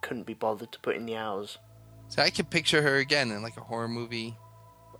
couldn't 0.00 0.26
be 0.26 0.34
bothered 0.34 0.70
to 0.70 0.78
put 0.78 0.94
in 0.94 1.06
the 1.06 1.16
hours. 1.16 1.58
So 2.06 2.22
I 2.22 2.30
could 2.30 2.50
picture 2.50 2.82
her 2.82 2.98
again 2.98 3.32
in 3.32 3.42
like 3.42 3.56
a 3.56 3.62
horror 3.62 3.88
movie, 3.88 4.36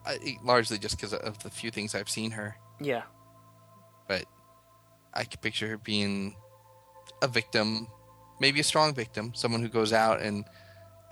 I, 0.05 0.39
largely 0.43 0.77
just 0.77 0.97
because 0.97 1.15
of 1.15 1.39
the 1.45 1.51
few 1.51 1.71
things 1.71 1.95
I've 1.95 2.11
seen 2.11 2.33
her. 2.33 2.57
Yeah, 2.81 3.03
But 4.09 4.25
I 5.13 5.23
could 5.23 5.41
picture 5.41 5.69
her 5.69 5.79
being 5.79 6.35
a 7.23 7.29
victim, 7.29 7.87
maybe 8.41 8.61
a 8.61 8.65
strong 8.65 8.95
victim, 8.95 9.33
someone 9.35 9.61
who 9.63 9.69
goes 9.69 9.93
out 9.93 10.21
and 10.21 10.45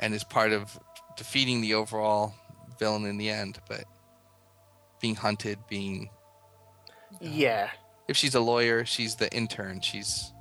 and 0.00 0.14
is 0.14 0.24
part 0.24 0.52
of 0.52 0.78
defeating 1.16 1.60
the 1.60 1.74
overall 1.74 2.34
villain 2.78 3.04
in 3.04 3.16
the 3.18 3.30
end. 3.30 3.58
But 3.68 3.84
being 5.00 5.14
hunted, 5.16 5.58
being 5.68 6.10
yeah, 7.20 7.70
if 8.08 8.16
she's 8.16 8.34
a 8.34 8.40
lawyer, 8.40 8.84
she's 8.84 9.16
the 9.16 9.32
intern. 9.34 9.80
She's 9.80 10.32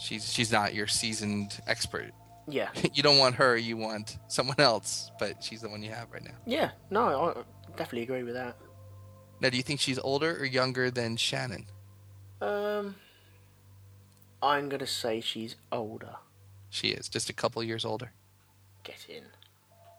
she's 0.00 0.30
she's 0.32 0.50
not 0.52 0.74
your 0.74 0.86
seasoned 0.86 1.60
expert. 1.66 2.12
yeah, 2.48 2.68
you 2.92 3.02
don't 3.02 3.18
want 3.18 3.36
her, 3.36 3.56
you 3.56 3.76
want 3.76 4.18
someone 4.28 4.58
else, 4.58 5.10
but 5.18 5.42
she's 5.42 5.60
the 5.62 5.68
one 5.68 5.82
you 5.82 5.90
have 5.90 6.10
right 6.12 6.24
now. 6.24 6.34
yeah. 6.46 6.70
No, 6.90 7.00
I 7.30 7.42
definitely 7.76 8.02
agree 8.02 8.22
with 8.22 8.34
that. 8.34 8.56
Now, 9.40 9.50
do 9.50 9.56
you 9.56 9.62
think 9.62 9.80
she's 9.80 9.98
older 9.98 10.36
or 10.36 10.44
younger 10.44 10.90
than 10.90 11.16
Shannon? 11.16 11.66
Um, 12.40 12.94
I'm 14.42 14.68
gonna 14.68 14.86
say 14.86 15.20
she's 15.20 15.56
older. 15.72 16.16
She 16.70 16.88
is 16.88 17.08
just 17.08 17.30
a 17.30 17.32
couple 17.32 17.62
years 17.62 17.84
older. 17.84 18.12
Get 18.82 19.06
in. 19.08 19.22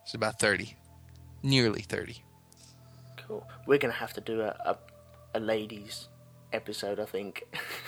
She's 0.05 0.15
about 0.15 0.39
30. 0.39 0.75
Nearly 1.41 1.81
30. 1.81 2.23
Cool. 3.27 3.47
We're 3.65 3.79
gonna 3.79 3.93
have 3.93 4.13
to 4.13 4.21
do 4.21 4.41
a 4.41 4.55
a, 4.65 4.77
a 5.35 5.39
ladies 5.39 6.07
episode, 6.53 6.99
I 6.99 7.05
think, 7.05 7.43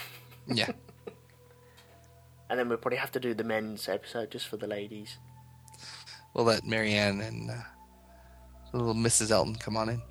Yeah. 0.47 0.71
and 2.49 2.57
then 2.59 2.67
we'll 2.69 2.77
probably 2.79 2.97
have 2.97 3.11
to 3.11 3.19
do 3.19 3.33
the 3.33 3.43
men's 3.43 3.87
episode 3.87 4.31
just 4.31 4.47
for 4.47 4.57
the 4.57 4.67
ladies. 4.67 5.17
we'll 6.33 6.45
let 6.45 6.65
Marianne 6.65 7.21
and 7.21 7.51
uh, 7.51 7.53
little 8.73 8.93
Mrs. 8.95 9.31
Elton 9.31 9.55
come 9.55 9.77
on 9.77 9.89
in. 9.89 10.01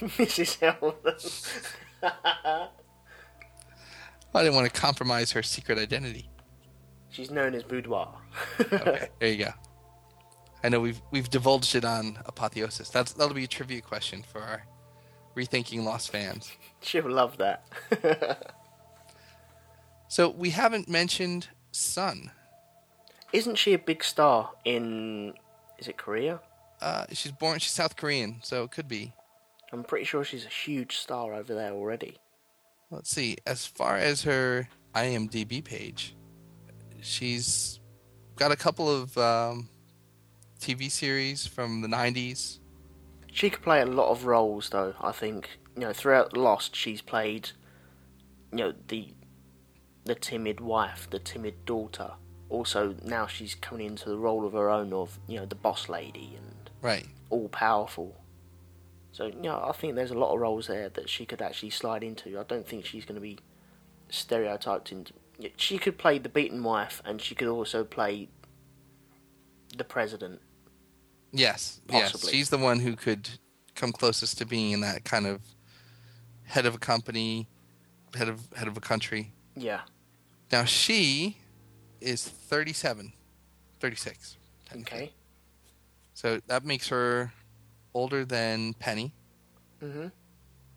Mrs. 0.00 0.62
Elton. 0.62 1.16
I 4.34 4.42
didn't 4.42 4.54
want 4.54 4.72
to 4.72 4.80
compromise 4.80 5.32
her 5.32 5.42
secret 5.42 5.78
identity. 5.78 6.28
She's 7.10 7.30
known 7.30 7.54
as 7.54 7.62
Boudoir. 7.62 8.14
Okay, 8.60 9.08
there 9.20 9.28
you 9.28 9.44
go. 9.44 9.52
I 10.64 10.68
know 10.68 10.80
we've 10.80 11.02
we've 11.10 11.28
divulged 11.28 11.74
it 11.74 11.84
on 11.84 12.18
Apotheosis. 12.26 12.88
That's 12.88 13.12
that'll 13.12 13.34
be 13.34 13.44
a 13.44 13.48
trivia 13.48 13.82
question 13.82 14.22
for 14.22 14.40
our 14.40 14.64
rethinking 15.36 15.84
Lost 15.84 16.10
fans. 16.10 16.52
She'll 16.80 17.10
love 17.10 17.36
that. 17.38 17.66
So 20.12 20.28
we 20.28 20.50
haven't 20.50 20.90
mentioned 20.90 21.48
Sun. 21.70 22.32
Isn't 23.32 23.56
she 23.56 23.72
a 23.72 23.78
big 23.78 24.04
star 24.04 24.50
in? 24.62 25.32
Is 25.78 25.88
it 25.88 25.96
Korea? 25.96 26.40
Uh, 26.82 27.06
she's 27.12 27.32
born. 27.32 27.58
She's 27.60 27.72
South 27.72 27.96
Korean, 27.96 28.40
so 28.42 28.62
it 28.62 28.72
could 28.72 28.88
be. 28.88 29.14
I'm 29.72 29.82
pretty 29.82 30.04
sure 30.04 30.22
she's 30.22 30.44
a 30.44 30.50
huge 30.50 30.98
star 30.98 31.32
over 31.32 31.54
there 31.54 31.72
already. 31.72 32.18
Let's 32.92 33.10
see. 33.10 33.38
As 33.46 33.64
far 33.64 33.96
as 33.96 34.22
her 34.24 34.68
IMDb 34.94 35.64
page, 35.64 36.14
she's 37.00 37.80
got 38.36 38.52
a 38.52 38.56
couple 38.56 38.88
of 38.90 39.16
um, 39.16 39.70
TV 40.60 40.90
series 40.90 41.46
from 41.46 41.80
the 41.80 41.88
'90s. 41.88 42.58
She 43.32 43.48
could 43.48 43.62
play 43.62 43.80
a 43.80 43.86
lot 43.86 44.10
of 44.10 44.26
roles, 44.26 44.68
though. 44.68 44.94
I 45.00 45.10
think 45.12 45.48
you 45.74 45.80
know 45.80 45.94
throughout 45.94 46.36
Lost, 46.36 46.76
she's 46.76 47.00
played, 47.00 47.52
you 48.50 48.58
know, 48.58 48.74
the 48.88 49.14
the 50.04 50.14
timid 50.14 50.60
wife, 50.60 51.08
the 51.10 51.18
timid 51.18 51.64
daughter. 51.64 52.10
Also, 52.50 52.94
now 53.02 53.26
she's 53.26 53.54
coming 53.54 53.86
into 53.86 54.10
the 54.10 54.18
role 54.18 54.44
of 54.44 54.52
her 54.52 54.68
own 54.68 54.92
of 54.92 55.18
you 55.26 55.38
know 55.38 55.46
the 55.46 55.54
boss 55.54 55.88
lady 55.88 56.36
and 56.36 56.70
Right. 56.82 57.06
all 57.30 57.48
powerful. 57.48 58.21
So 59.12 59.26
you 59.26 59.42
know, 59.42 59.62
I 59.62 59.72
think 59.72 59.94
there's 59.94 60.10
a 60.10 60.18
lot 60.18 60.32
of 60.32 60.40
roles 60.40 60.66
there 60.66 60.88
that 60.88 61.08
she 61.08 61.26
could 61.26 61.42
actually 61.42 61.70
slide 61.70 62.02
into. 62.02 62.38
I 62.38 62.44
don't 62.44 62.66
think 62.66 62.86
she's 62.86 63.04
going 63.04 63.16
to 63.16 63.20
be 63.20 63.38
stereotyped 64.08 64.90
into. 64.90 65.12
She 65.56 65.78
could 65.78 65.98
play 65.98 66.18
the 66.18 66.28
beaten 66.28 66.62
wife, 66.62 67.02
and 67.04 67.20
she 67.20 67.34
could 67.34 67.48
also 67.48 67.84
play 67.84 68.28
the 69.76 69.84
president. 69.84 70.40
Yes. 71.30 71.80
Possibly. 71.88 72.20
Yes. 72.20 72.30
She's 72.30 72.50
the 72.50 72.58
one 72.58 72.80
who 72.80 72.96
could 72.96 73.28
come 73.74 73.92
closest 73.92 74.38
to 74.38 74.46
being 74.46 74.72
in 74.72 74.80
that 74.80 75.04
kind 75.04 75.26
of 75.26 75.40
head 76.44 76.66
of 76.66 76.74
a 76.74 76.78
company, 76.78 77.48
head 78.14 78.28
of 78.28 78.52
head 78.54 78.68
of 78.68 78.76
a 78.76 78.80
country. 78.80 79.32
Yeah. 79.56 79.82
Now 80.50 80.64
she 80.64 81.38
is 82.00 82.26
37, 82.26 83.12
36. 83.80 84.36
Okay. 84.80 85.12
So 86.14 86.40
that 86.46 86.64
makes 86.64 86.88
her 86.88 87.32
older 87.94 88.24
than 88.24 88.74
Penny 88.74 89.14
Mhm. 89.80 90.12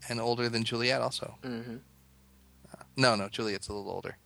and 0.10 0.20
older 0.20 0.50
than 0.50 0.64
Juliet 0.64 1.02
also. 1.02 1.38
Mhm. 1.44 1.82
No, 2.98 3.16
no, 3.16 3.30
Juliet's 3.30 3.68
a 3.68 3.74
little 3.74 3.92
older. 3.92 4.18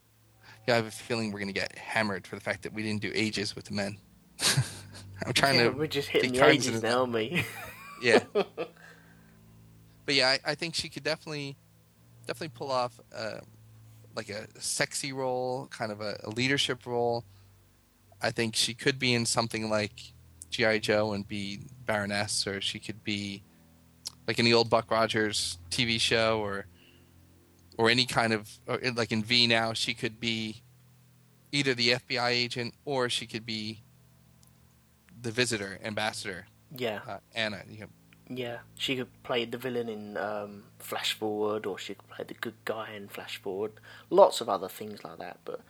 Yeah, 0.68 0.74
I 0.76 0.78
have 0.78 0.86
a 0.88 0.92
feeling 0.92 1.32
we're 1.32 1.40
going 1.40 1.48
to 1.54 1.60
get 1.60 1.78
hammered 1.78 2.28
for 2.28 2.36
the 2.36 2.42
fact 2.42 2.64
that 2.64 2.74
we 2.74 2.84
didn't 2.84 3.02
do 3.02 3.12
ages 3.16 3.56
with 3.56 3.66
the 3.66 3.74
men. 3.74 3.98
I'm 5.26 5.34
trying 5.34 5.56
Yeah, 5.56 5.70
to. 5.70 5.76
we're 5.78 5.88
just 5.88 6.10
hitting 6.10 6.34
the 6.34 6.46
ages 6.48 6.82
now, 6.84 7.02
aren't? 7.06 7.46
Yeah. 8.02 8.24
but 10.06 10.16
yeah, 10.16 10.30
I, 10.46 10.52
I 10.52 10.56
think 10.56 10.76
she 10.76 10.88
could 10.90 11.04
definitely, 11.04 11.58
definitely 12.26 12.56
pull 12.58 12.72
off 12.72 13.00
uh, 13.16 13.40
like 14.16 14.30
a 14.30 14.48
sexy 14.60 15.12
role, 15.12 15.68
kind 15.68 15.92
of 15.92 16.00
a, 16.02 16.20
a 16.24 16.30
leadership 16.30 16.86
role. 16.86 17.26
I 18.22 18.32
think 18.32 18.56
she 18.56 18.74
could 18.74 19.00
be 19.00 19.14
in 19.14 19.26
something 19.26 19.70
like 19.70 20.14
GI 20.50 20.80
Joe 20.80 21.14
and 21.14 21.28
be 21.28 21.60
Baroness, 21.86 22.48
or 22.48 22.62
she 22.62 22.80
could 22.80 23.04
be 23.04 23.44
like 24.28 24.40
in 24.40 24.46
the 24.46 24.54
old 24.54 24.70
Buck 24.70 24.92
Rogers 24.92 25.58
TV 25.70 26.00
show, 26.00 26.40
or 26.40 26.66
or 27.78 27.90
any 27.90 28.06
kind 28.06 28.34
of 28.34 28.50
or 28.68 28.80
like 28.96 29.12
in 29.12 29.24
V 29.24 29.48
now, 29.48 29.74
she 29.74 29.94
could 29.94 30.20
be 30.20 30.62
either 31.52 31.74
the 31.74 31.92
FBI 31.92 32.30
agent 32.30 32.74
or 32.86 33.10
she 33.10 33.26
could 33.26 33.46
be 33.46 33.84
the 35.22 35.32
visitor 35.32 35.80
ambassador 35.84 36.46
yeah. 36.78 37.00
uh, 37.08 37.18
Anna. 37.34 37.62
You 37.70 37.82
know, 37.82 37.88
Yeah, 38.30 38.58
she 38.76 38.96
could 38.96 39.24
play 39.24 39.46
the 39.46 39.58
villain 39.58 39.90
in 39.90 40.18
um, 40.18 40.64
Flash 40.80 41.14
Forward, 41.14 41.66
or 41.66 41.78
she 41.78 41.96
could 41.96 42.10
play 42.10 42.26
the 42.28 42.34
good 42.36 42.56
guy 42.66 42.94
in 42.96 43.08
Flash 43.08 43.42
Forward. 43.42 43.74
Lots 44.10 44.42
of 44.42 44.50
other 44.50 44.70
things 44.70 45.04
like 45.04 45.18
that. 45.20 45.40
But 45.46 45.62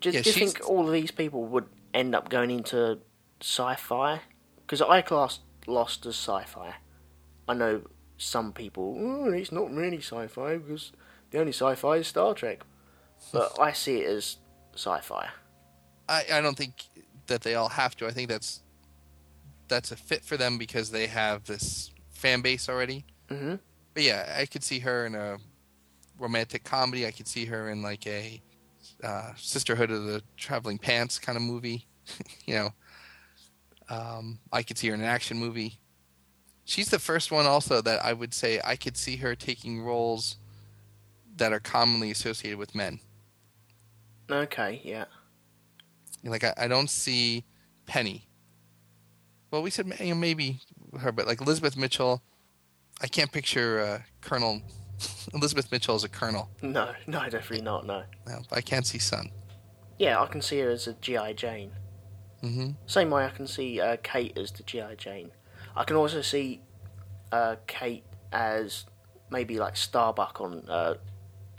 do, 0.00 0.10
Yeah, 0.10 0.22
do 0.22 0.30
you 0.30 0.34
think 0.34 0.60
all 0.68 0.86
of 0.86 0.92
these 0.92 1.10
people 1.10 1.44
would 1.44 1.66
end 1.94 2.14
up 2.14 2.28
going 2.28 2.50
into 2.50 2.98
sci-fi? 3.40 4.20
Because 4.58 4.82
I 4.82 5.02
class 5.02 5.40
Lost 5.66 6.06
as 6.06 6.14
sci-fi. 6.14 6.76
I 7.48 7.54
know 7.54 7.82
some 8.18 8.52
people, 8.52 8.96
oh, 8.98 9.32
it's 9.32 9.50
not 9.52 9.70
really 9.72 9.98
sci-fi 9.98 10.56
because 10.58 10.92
the 11.30 11.40
only 11.40 11.52
sci-fi 11.52 11.96
is 11.96 12.08
Star 12.08 12.34
Trek. 12.34 12.60
But 13.32 13.58
I 13.58 13.72
see 13.72 13.98
it 13.98 14.08
as 14.08 14.36
sci-fi. 14.74 15.28
I, 16.08 16.24
I 16.32 16.40
don't 16.40 16.56
think 16.56 16.84
that 17.26 17.40
they 17.40 17.54
all 17.54 17.70
have 17.70 17.96
to. 17.96 18.06
I 18.06 18.10
think 18.10 18.28
that's 18.28 18.62
that's 19.68 19.90
a 19.90 19.96
fit 19.96 20.24
for 20.24 20.36
them 20.36 20.58
because 20.58 20.90
they 20.90 21.06
have 21.08 21.44
this 21.44 21.90
fan 22.10 22.40
base 22.40 22.68
already. 22.68 23.04
hmm 23.28 23.56
But 23.94 24.02
yeah, 24.04 24.36
I 24.38 24.46
could 24.46 24.62
see 24.62 24.80
her 24.80 25.06
in 25.06 25.14
a 25.14 25.38
romantic 26.18 26.62
comedy. 26.62 27.06
I 27.06 27.10
could 27.10 27.26
see 27.26 27.46
her 27.46 27.70
in 27.70 27.82
like 27.82 28.06
a 28.06 28.40
uh, 29.02 29.32
Sisterhood 29.36 29.90
of 29.90 30.04
the 30.04 30.22
Traveling 30.36 30.78
Pants 30.78 31.18
kind 31.18 31.36
of 31.36 31.42
movie. 31.42 31.86
you 32.46 32.54
know, 32.54 32.70
um, 33.88 34.38
I 34.52 34.62
could 34.62 34.78
see 34.78 34.88
her 34.88 34.94
in 34.94 35.00
an 35.00 35.06
action 35.06 35.38
movie. 35.38 35.78
She's 36.64 36.88
the 36.88 36.98
first 36.98 37.30
one 37.30 37.46
also 37.46 37.80
that 37.82 38.04
I 38.04 38.12
would 38.12 38.34
say 38.34 38.60
I 38.64 38.76
could 38.76 38.96
see 38.96 39.16
her 39.16 39.34
taking 39.34 39.82
roles 39.82 40.36
that 41.36 41.52
are 41.52 41.60
commonly 41.60 42.10
associated 42.10 42.58
with 42.58 42.74
men. 42.74 43.00
Okay, 44.30 44.80
yeah. 44.82 45.04
Like 46.24 46.42
I, 46.42 46.54
I 46.56 46.68
don't 46.68 46.90
see 46.90 47.44
Penny. 47.86 48.26
Well, 49.50 49.62
we 49.62 49.70
said 49.70 49.86
you 50.00 50.08
know, 50.08 50.14
maybe 50.16 50.60
her, 50.98 51.12
but 51.12 51.26
like 51.26 51.40
Elizabeth 51.40 51.76
Mitchell, 51.76 52.22
I 53.00 53.06
can't 53.06 53.30
picture 53.30 53.80
uh, 53.80 53.98
Colonel 54.20 54.60
Elizabeth 55.34 55.70
Mitchell 55.70 55.94
as 55.94 56.04
a 56.04 56.08
colonel. 56.08 56.48
No, 56.62 56.92
no, 57.06 57.20
definitely 57.24 57.62
not, 57.62 57.86
no. 57.86 58.02
No, 58.26 58.42
I 58.52 58.60
can't 58.60 58.86
see 58.86 58.98
Sun. 58.98 59.30
Yeah, 59.98 60.20
I 60.20 60.26
can 60.26 60.42
see 60.42 60.58
her 60.60 60.70
as 60.70 60.86
a 60.86 60.94
G.I. 60.94 61.32
Jane. 61.34 61.72
Hmm 62.40 62.70
Same 62.86 63.10
way 63.10 63.24
I 63.24 63.30
can 63.30 63.46
see 63.46 63.80
uh, 63.80 63.96
Kate 64.02 64.36
as 64.36 64.50
the 64.52 64.62
G.I. 64.62 64.94
Jane. 64.96 65.30
I 65.74 65.84
can 65.84 65.96
also 65.96 66.22
see 66.22 66.60
uh, 67.32 67.56
Kate 67.66 68.04
as 68.32 68.84
maybe 69.30 69.58
like 69.58 69.76
Starbuck 69.76 70.40
on 70.40 70.64
uh, 70.68 70.94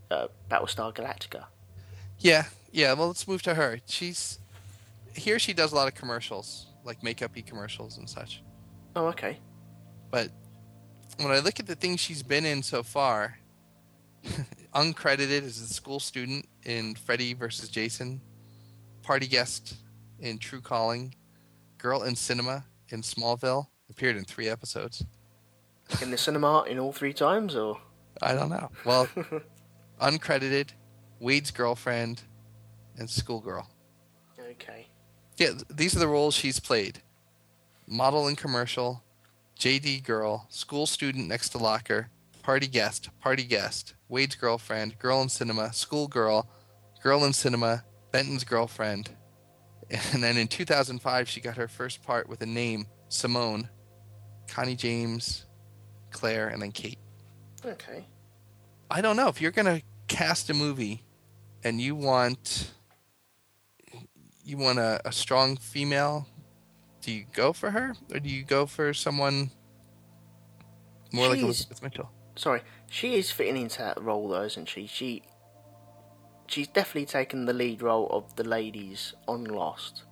uh, 0.09 0.27
Battlestar 0.49 0.93
Galactica. 0.93 1.45
Yeah, 2.19 2.45
yeah. 2.71 2.93
Well, 2.93 3.07
let's 3.07 3.27
move 3.27 3.41
to 3.43 3.55
her. 3.55 3.79
She's 3.85 4.39
here. 5.13 5.39
She 5.39 5.53
does 5.53 5.71
a 5.71 5.75
lot 5.75 5.87
of 5.87 5.95
commercials, 5.95 6.67
like 6.83 7.03
makeup-y 7.03 7.43
commercials 7.45 7.97
and 7.97 8.09
such. 8.09 8.41
Oh, 8.95 9.07
okay. 9.07 9.39
But 10.09 10.31
when 11.17 11.31
I 11.31 11.39
look 11.39 11.59
at 11.59 11.67
the 11.67 11.75
things 11.75 11.99
she's 11.99 12.23
been 12.23 12.45
in 12.45 12.63
so 12.63 12.81
far, 12.83 13.37
uncredited 14.75 15.43
as 15.43 15.59
a 15.59 15.67
school 15.67 15.99
student 15.99 16.47
in 16.63 16.95
Freddy 16.95 17.33
versus 17.33 17.69
Jason, 17.69 18.21
party 19.03 19.27
guest 19.27 19.75
in 20.19 20.37
Tru 20.39 20.61
Calling, 20.61 21.15
girl 21.77 22.03
in 22.03 22.15
cinema 22.15 22.65
in 22.89 23.01
Smallville, 23.01 23.67
appeared 23.89 24.17
in 24.17 24.23
three 24.23 24.47
episodes. 24.47 25.05
In 26.01 26.11
the 26.11 26.17
cinema 26.17 26.63
in 26.63 26.79
all 26.79 26.91
three 26.91 27.13
times, 27.13 27.55
or 27.55 27.79
I 28.21 28.33
don't 28.33 28.49
know. 28.49 28.69
Well, 28.85 29.07
uncredited, 30.01 30.69
Wade's 31.19 31.51
girlfriend, 31.51 32.23
and 32.97 33.09
schoolgirl. 33.09 33.69
okay. 34.51 34.87
Yeah, 35.37 35.51
these 35.69 35.95
are 35.95 35.99
the 35.99 36.07
roles 36.07 36.35
she's 36.35 36.59
played: 36.59 37.01
model 37.87 38.27
in 38.27 38.35
commercial, 38.35 39.03
JD 39.57 40.03
girl, 40.03 40.47
school 40.49 40.85
student 40.85 41.27
next 41.27 41.49
to 41.49 41.57
locker, 41.57 42.09
party 42.43 42.67
guest, 42.67 43.09
party 43.21 43.43
guest, 43.43 43.93
Wade's 44.09 44.35
girlfriend, 44.35 44.99
girl 44.99 45.21
in 45.21 45.29
cinema, 45.29 45.71
schoolgirl, 45.71 46.49
girl 47.01 47.23
in 47.23 47.33
cinema, 47.33 47.83
Benton's 48.11 48.43
girlfriend, 48.43 49.11
and 49.89 50.23
then 50.23 50.37
in 50.37 50.47
2005 50.47 51.29
she 51.29 51.39
got 51.41 51.55
her 51.57 51.67
first 51.67 52.03
part 52.03 52.27
with 52.29 52.41
a 52.41 52.45
name: 52.45 52.87
Simone, 53.09 53.69
Connie 54.47 54.75
James, 54.75 55.45
Claire, 56.11 56.49
and 56.49 56.61
then 56.61 56.71
Kate. 56.71 56.99
Okay. 57.65 58.05
I 58.89 59.01
don't 59.01 59.15
know 59.17 59.27
if 59.27 59.41
you're 59.41 59.51
gonna 59.51 59.81
cast 60.07 60.49
a 60.49 60.53
movie 60.53 61.03
and 61.63 61.81
you 61.81 61.95
want 61.95 62.71
you 64.43 64.57
want 64.57 64.79
a, 64.79 65.01
a 65.05 65.11
strong 65.11 65.57
female. 65.57 66.27
Do 67.01 67.11
you 67.11 67.25
go 67.33 67.53
for 67.53 67.71
her, 67.71 67.93
or 68.13 68.19
do 68.19 68.29
you 68.29 68.43
go 68.43 68.65
for 68.65 68.93
someone 68.93 69.51
more 71.13 71.27
like 71.27 71.35
She's- 71.37 71.43
Elizabeth 71.45 71.81
Mitchell? 71.83 72.11
Sorry, 72.35 72.61
she 72.89 73.15
is 73.15 73.31
fitting 73.31 73.57
into 73.57 73.79
that 73.79 74.01
role 74.01 74.27
though, 74.29 74.43
isn't 74.43 74.69
she? 74.69 74.85
She 74.87 75.23
she's 76.47 76.67
definitely 76.67 77.05
taken 77.05 77.45
the 77.45 77.53
lead 77.53 77.81
role 77.81 78.07
of 78.07 78.35
the 78.35 78.43
ladies 78.43 79.13
on 79.27 79.43
Lost. 79.43 80.03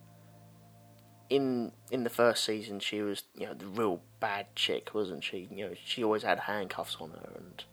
In 1.30 1.72
in 1.90 2.04
the 2.04 2.10
first 2.10 2.44
season, 2.44 2.80
she 2.80 3.02
was 3.02 3.24
you 3.34 3.48
know 3.48 3.54
the 3.54 3.66
real 3.66 4.02
bad 4.20 4.56
chick, 4.56 4.94
wasn't 4.94 5.24
she? 5.24 5.48
You 5.52 5.70
know, 5.70 5.76
she 5.84 6.04
always 6.04 6.22
had 6.22 6.40
handcuffs 6.40 6.98
on 7.00 7.10
her, 7.10 7.32
and 7.36 7.64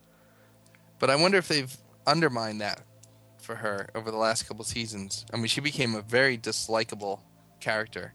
But 0.98 1.11
I 1.11 1.16
wonder 1.16 1.37
if 1.37 1.48
they've 1.48 1.77
undermined 2.07 2.61
that 2.62 2.81
for 3.42 3.57
her 3.57 3.88
over 3.94 4.11
the 4.11 4.16
last 4.16 4.48
couple 4.48 4.64
seasons. 4.64 5.27
I 5.35 5.37
mean, 5.37 5.48
she 5.48 5.61
became 5.61 5.94
a 5.94 6.01
very 6.01 6.38
dislikable 6.38 7.20
character, 7.61 8.14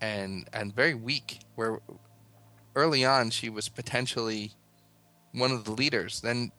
and 0.00 0.48
and 0.52 0.72
very 0.74 0.94
weak. 0.94 1.40
Where 1.56 1.80
early 2.76 3.04
on 3.04 3.30
she 3.30 3.48
was 3.50 3.68
potentially 3.68 4.52
one 5.32 5.50
of 5.50 5.64
the 5.64 5.72
leaders. 5.72 6.20
Then, 6.20 6.52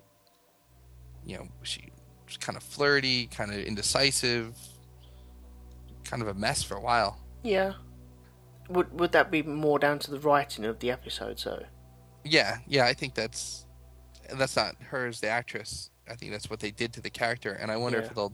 you 1.26 1.38
know, 1.38 1.48
she 1.62 1.93
kind 2.40 2.56
of 2.58 2.64
flirty, 2.64 3.28
kind 3.28 3.52
of 3.52 3.60
indecisive, 3.60 4.56
kind 6.04 6.22
of 6.22 6.28
a 6.28 6.34
mess 6.34 6.64
for 6.64 6.76
a 6.76 6.82
while. 6.82 7.20
yeah. 7.44 7.74
Would 8.70 8.98
would 8.98 9.12
that 9.12 9.30
be 9.30 9.44
more 9.44 9.78
down 9.78 10.00
to 10.00 10.10
the 10.12 10.20
writing 10.20 10.64
of 10.64 10.80
the 10.80 10.90
episode, 10.90 11.38
though? 11.44 11.66
Yeah, 12.24 12.60
yeah, 12.66 12.86
I 12.86 12.94
think 12.94 13.14
that's 13.14 13.66
that's 14.34 14.56
not 14.56 14.76
her 14.84 15.06
as 15.06 15.20
the 15.20 15.28
actress. 15.28 15.90
I 16.10 16.16
think 16.16 16.32
that's 16.32 16.50
what 16.50 16.62
they 16.62 16.72
did 16.72 16.94
to 16.94 17.02
the 17.02 17.10
character, 17.10 17.52
and 17.52 17.70
I 17.70 17.76
wonder 17.76 18.00
Yeah. 18.00 18.06
if 18.06 18.16
they'll 18.16 18.34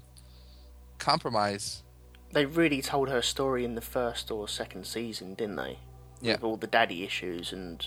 compromise. 1.00 1.84
They 2.32 2.46
really 2.46 2.82
told 2.84 3.10
her 3.10 3.24
story 3.24 3.66
in 3.66 3.74
the 3.74 3.82
first 3.82 4.30
or 4.30 4.48
second 4.48 4.86
season, 4.86 5.34
didn't 5.34 5.56
they? 5.56 5.80
Yeah. 6.22 6.34
With 6.34 6.44
all 6.44 6.58
the 6.58 6.68
daddy 6.68 7.04
issues, 7.04 7.52
and 7.52 7.86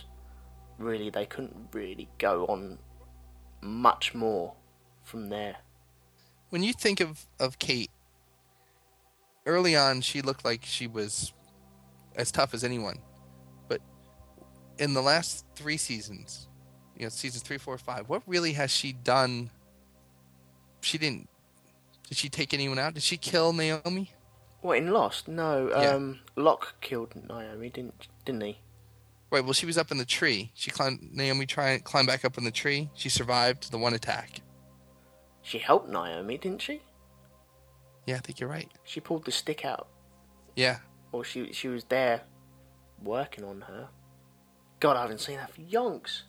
really 0.78 1.10
they 1.10 1.26
couldn't 1.26 1.68
really 1.72 2.08
go 2.18 2.44
on 2.46 2.78
much 3.60 4.14
more 4.16 4.54
from 5.04 5.28
there. 5.28 5.58
When 6.52 6.62
you 6.62 6.74
think 6.74 7.00
of 7.00 7.24
of 7.40 7.58
Kate, 7.58 7.90
early 9.46 9.74
on 9.74 10.02
she 10.02 10.20
looked 10.20 10.44
like 10.44 10.66
she 10.66 10.86
was 10.86 11.32
as 12.14 12.30
tough 12.30 12.52
as 12.52 12.62
anyone, 12.62 12.98
but 13.68 13.80
in 14.76 14.92
the 14.92 15.00
last 15.00 15.46
three 15.56 15.78
seasons, 15.78 16.48
you 16.94 17.04
know, 17.04 17.08
seasons 17.08 17.42
three, 17.42 17.56
four, 17.56 17.78
five, 17.78 18.06
what 18.10 18.22
really 18.26 18.52
has 18.52 18.70
she 18.70 18.92
done? 18.92 19.48
She 20.82 20.98
didn't. 20.98 21.26
Did 22.10 22.18
she 22.18 22.28
take 22.28 22.52
anyone 22.52 22.78
out? 22.78 22.92
Did 22.92 23.02
she 23.02 23.16
kill 23.16 23.54
Naomi? 23.54 24.10
What 24.60 24.76
in 24.76 24.90
Lost? 24.90 25.28
No, 25.28 25.70
Yeah. 25.70 25.92
um, 25.94 26.20
Locke 26.36 26.74
killed 26.82 27.14
Naomi, 27.30 27.70
didn't 27.70 28.08
didn't 28.26 28.42
he? 28.42 28.58
Right. 29.30 29.42
Well, 29.42 29.54
she 29.54 29.64
was 29.64 29.78
up 29.78 29.90
in 29.90 29.96
the 29.96 30.04
tree. 30.04 30.50
She 30.52 30.70
climbed. 30.70 31.14
Naomi 31.14 31.46
tried 31.46 31.84
climb 31.84 32.04
back 32.04 32.26
up 32.26 32.36
in 32.36 32.44
the 32.44 32.50
tree. 32.50 32.90
She 32.92 33.08
survived 33.08 33.70
the 33.72 33.78
one 33.78 33.94
attack. 33.94 34.42
She 35.42 35.58
helped 35.58 35.88
Naomi, 35.88 36.38
didn't 36.38 36.62
she? 36.62 36.80
Yeah, 38.06 38.16
I 38.16 38.18
think 38.20 38.40
you're 38.40 38.48
right. 38.48 38.70
She 38.84 39.00
pulled 39.00 39.24
the 39.24 39.32
stick 39.32 39.64
out, 39.64 39.88
Yeah. 40.56 40.78
or 41.12 41.24
she 41.24 41.52
she 41.52 41.68
was 41.68 41.84
there 41.84 42.22
working 43.02 43.44
on 43.44 43.62
her. 43.62 43.88
God, 44.80 44.96
I 44.96 45.02
haven't 45.02 45.20
seen 45.20 45.36
that 45.36 45.50
for 45.52 45.60
yonks. 45.60 46.22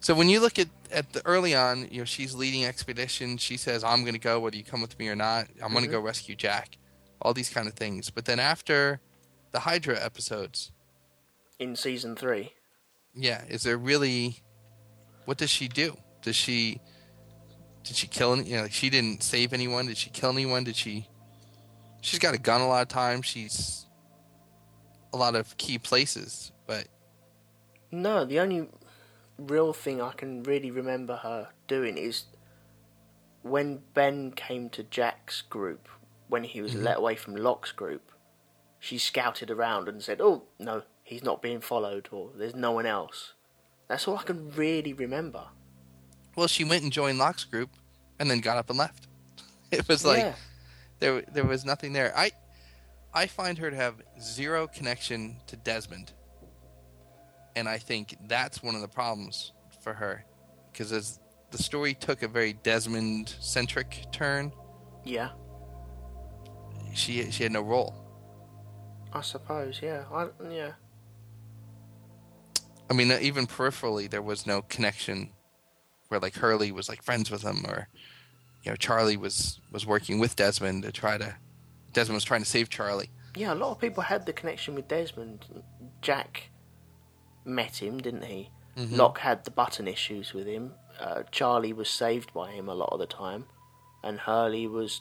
So 0.00 0.14
when 0.14 0.28
you 0.28 0.38
look 0.40 0.58
at 0.58 0.68
at 0.92 1.12
the 1.12 1.24
early 1.26 1.54
on, 1.54 1.88
you 1.90 1.98
know, 1.98 2.04
she's 2.04 2.34
leading 2.34 2.64
expedition. 2.64 3.38
She 3.38 3.56
says, 3.56 3.82
"I'm 3.82 4.02
going 4.02 4.14
to 4.14 4.20
go, 4.20 4.38
whether 4.38 4.56
you 4.56 4.64
come 4.64 4.80
with 4.82 4.98
me 4.98 5.08
or 5.08 5.16
not. 5.16 5.48
I'm 5.62 5.72
going 5.72 5.84
to 5.84 5.90
mm-hmm. 5.90 5.92
go 5.92 6.00
rescue 6.00 6.34
Jack." 6.36 6.78
All 7.22 7.32
these 7.32 7.48
kind 7.48 7.66
of 7.66 7.74
things. 7.74 8.10
But 8.10 8.26
then 8.26 8.38
after 8.38 9.00
the 9.52 9.60
Hydra 9.60 9.98
episodes, 10.04 10.72
In 11.58 11.74
season 11.74 12.16
three, 12.16 12.52
yeah, 13.14 13.44
is 13.48 13.62
there 13.62 13.78
really? 13.78 14.42
What 15.24 15.38
does 15.38 15.50
she 15.50 15.68
do? 15.68 15.96
Does 16.22 16.36
she? 16.36 16.80
Did 17.84 17.96
she 17.96 18.06
kill? 18.06 18.32
Any, 18.32 18.44
you 18.44 18.56
know, 18.56 18.62
like 18.62 18.72
she 18.72 18.90
didn't 18.90 19.22
save 19.22 19.52
anyone. 19.52 19.86
Did 19.86 19.96
she 19.96 20.10
kill 20.10 20.30
anyone? 20.30 20.64
Did 20.64 20.76
she? 20.76 21.08
She's 22.00 22.18
got 22.18 22.34
a 22.34 22.38
gun 22.38 22.60
a 22.60 22.68
lot 22.68 22.82
of 22.82 22.88
times. 22.88 23.26
She's 23.26 23.86
a 25.12 25.16
lot 25.16 25.36
of 25.36 25.56
key 25.58 25.78
places, 25.78 26.52
but 26.66 26.88
no, 27.90 28.24
the 28.24 28.40
only 28.40 28.68
real 29.38 29.72
thing 29.72 30.00
I 30.00 30.12
can 30.12 30.42
really 30.42 30.70
remember 30.70 31.16
her 31.16 31.48
doing 31.66 31.96
is 31.96 32.24
when 33.42 33.82
Ben 33.92 34.32
came 34.32 34.70
to 34.70 34.82
Jack's 34.82 35.42
group 35.42 35.88
when 36.28 36.44
he 36.44 36.60
was 36.60 36.72
mm-hmm. 36.72 36.84
let 36.84 36.98
away 36.98 37.14
from 37.16 37.36
Locke's 37.36 37.72
group. 37.72 38.10
She 38.80 38.98
scouted 38.98 39.50
around 39.50 39.88
and 39.88 40.02
said, 40.02 40.20
"Oh 40.20 40.44
no, 40.58 40.82
he's 41.02 41.22
not 41.22 41.42
being 41.42 41.60
followed, 41.60 42.08
or 42.10 42.30
there's 42.34 42.54
no 42.54 42.72
one 42.72 42.86
else." 42.86 43.34
That's 43.88 44.08
all 44.08 44.16
I 44.18 44.22
can 44.22 44.50
really 44.50 44.92
remember. 44.92 45.44
Well, 46.36 46.46
she 46.46 46.64
went 46.64 46.82
and 46.82 46.92
joined 46.92 47.18
Locke's 47.18 47.44
group, 47.44 47.70
and 48.18 48.30
then 48.30 48.40
got 48.40 48.56
up 48.56 48.70
and 48.70 48.78
left. 48.78 49.08
It 49.70 49.88
was 49.88 50.04
like 50.04 50.18
yeah. 50.18 50.34
there 51.00 51.22
there 51.32 51.44
was 51.44 51.64
nothing 51.64 51.92
there. 51.92 52.16
I 52.16 52.30
I 53.12 53.26
find 53.26 53.58
her 53.58 53.70
to 53.70 53.76
have 53.76 53.96
zero 54.20 54.68
connection 54.68 55.38
to 55.48 55.56
Desmond, 55.56 56.12
and 57.56 57.68
I 57.68 57.78
think 57.78 58.16
that's 58.28 58.62
one 58.62 58.76
of 58.76 58.82
the 58.82 58.88
problems 58.88 59.52
for 59.82 59.92
her, 59.94 60.24
because 60.70 60.92
as 60.92 61.18
the 61.50 61.60
story 61.60 61.94
took 61.94 62.22
a 62.22 62.28
very 62.28 62.52
Desmond 62.52 63.34
centric 63.40 64.06
turn, 64.12 64.52
yeah, 65.02 65.30
she 66.92 67.28
she 67.32 67.42
had 67.42 67.52
no 67.52 67.62
role. 67.62 67.94
I 69.12 69.22
suppose. 69.22 69.80
Yeah, 69.82 70.04
I, 70.12 70.28
yeah. 70.50 70.72
I 72.90 72.94
mean, 72.94 73.10
even 73.10 73.46
peripherally, 73.46 74.08
there 74.08 74.22
was 74.22 74.46
no 74.46 74.62
connection 74.62 75.30
where 76.08 76.20
like 76.20 76.34
Hurley 76.36 76.72
was 76.72 76.88
like 76.88 77.02
friends 77.02 77.30
with 77.30 77.42
him, 77.42 77.64
or 77.66 77.88
you 78.62 78.70
know 78.70 78.76
Charlie 78.76 79.16
was 79.16 79.60
was 79.70 79.86
working 79.86 80.18
with 80.18 80.36
Desmond 80.36 80.82
to 80.84 80.92
try 80.92 81.18
to 81.18 81.36
Desmond 81.92 82.16
was 82.16 82.24
trying 82.24 82.42
to 82.42 82.48
save 82.48 82.68
Charlie. 82.70 83.10
Yeah, 83.36 83.52
a 83.52 83.56
lot 83.56 83.72
of 83.72 83.80
people 83.80 84.02
had 84.02 84.26
the 84.26 84.32
connection 84.32 84.74
with 84.74 84.88
Desmond. 84.88 85.44
Jack 86.02 86.50
met 87.44 87.82
him, 87.82 87.98
didn't 87.98 88.24
he? 88.24 88.50
Locke 88.76 89.18
had 89.18 89.44
the 89.44 89.50
button 89.50 89.86
issues 89.86 90.34
with 90.34 90.46
him. 90.46 90.72
Uh, 90.98 91.22
Charlie 91.30 91.72
was 91.72 91.88
saved 91.88 92.32
by 92.34 92.50
him 92.50 92.68
a 92.68 92.74
lot 92.74 92.90
of 92.92 92.98
the 92.98 93.06
time, 93.06 93.44
and 94.02 94.18
Hurley 94.18 94.66
was 94.66 95.00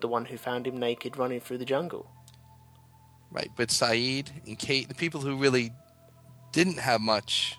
the 0.00 0.08
one 0.08 0.24
who 0.24 0.36
found 0.36 0.66
him 0.66 0.78
naked 0.78 1.16
running 1.16 1.40
through 1.40 1.58
the 1.58 1.64
jungle. 1.64 2.10
Right, 3.30 3.50
but 3.56 3.68
Sayid 3.68 4.28
and 4.46 4.58
Kate, 4.58 4.88
the 4.88 4.94
people 4.94 5.20
who 5.20 5.36
really 5.36 5.72
didn't 6.52 6.78
have 6.78 7.00
much, 7.00 7.56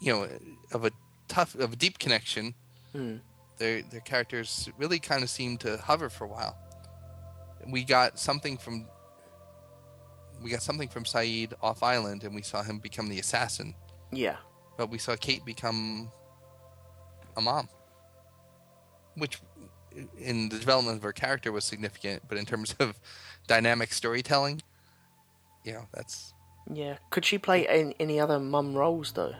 you 0.00 0.12
know, 0.12 0.28
of 0.72 0.84
a 0.84 0.92
tough, 1.28 1.54
of 1.54 1.72
a 1.72 1.76
deep 1.76 1.98
connection, 1.98 2.54
Hmm. 2.92 3.16
their 3.58 3.82
their 3.82 4.00
characters 4.00 4.68
really 4.76 4.98
kind 4.98 5.22
of 5.22 5.30
seemed 5.30 5.60
to 5.60 5.76
hover 5.78 6.10
for 6.10 6.24
a 6.24 6.28
while. 6.28 6.56
We 7.66 7.84
got 7.84 8.18
something 8.18 8.58
from 8.58 8.86
we 10.42 10.50
got 10.50 10.62
something 10.62 10.88
from 10.88 11.04
Sayid 11.04 11.52
off 11.62 11.82
island, 11.82 12.24
and 12.24 12.34
we 12.34 12.42
saw 12.42 12.62
him 12.62 12.78
become 12.80 13.08
the 13.08 13.20
assassin. 13.20 13.74
Yeah, 14.10 14.36
But 14.76 14.90
we 14.90 14.98
saw 14.98 15.14
Kate 15.16 15.44
become 15.44 16.10
a 17.36 17.40
mom, 17.40 17.68
which 19.14 19.40
in 20.18 20.48
the 20.48 20.58
development 20.58 20.96
of 20.96 21.02
her 21.02 21.12
character 21.12 21.52
was 21.52 21.64
significant. 21.64 22.24
But 22.28 22.38
in 22.38 22.44
terms 22.44 22.74
of 22.80 22.98
dynamic 23.46 23.92
storytelling, 23.92 24.62
you 25.64 25.74
know, 25.74 25.86
that's 25.94 26.34
Yeah. 26.70 26.98
Could 27.10 27.24
she 27.24 27.38
play 27.38 27.66
any, 27.68 27.94
any 28.00 28.18
other 28.20 28.38
mum 28.40 28.74
roles 28.74 29.12
though? 29.12 29.34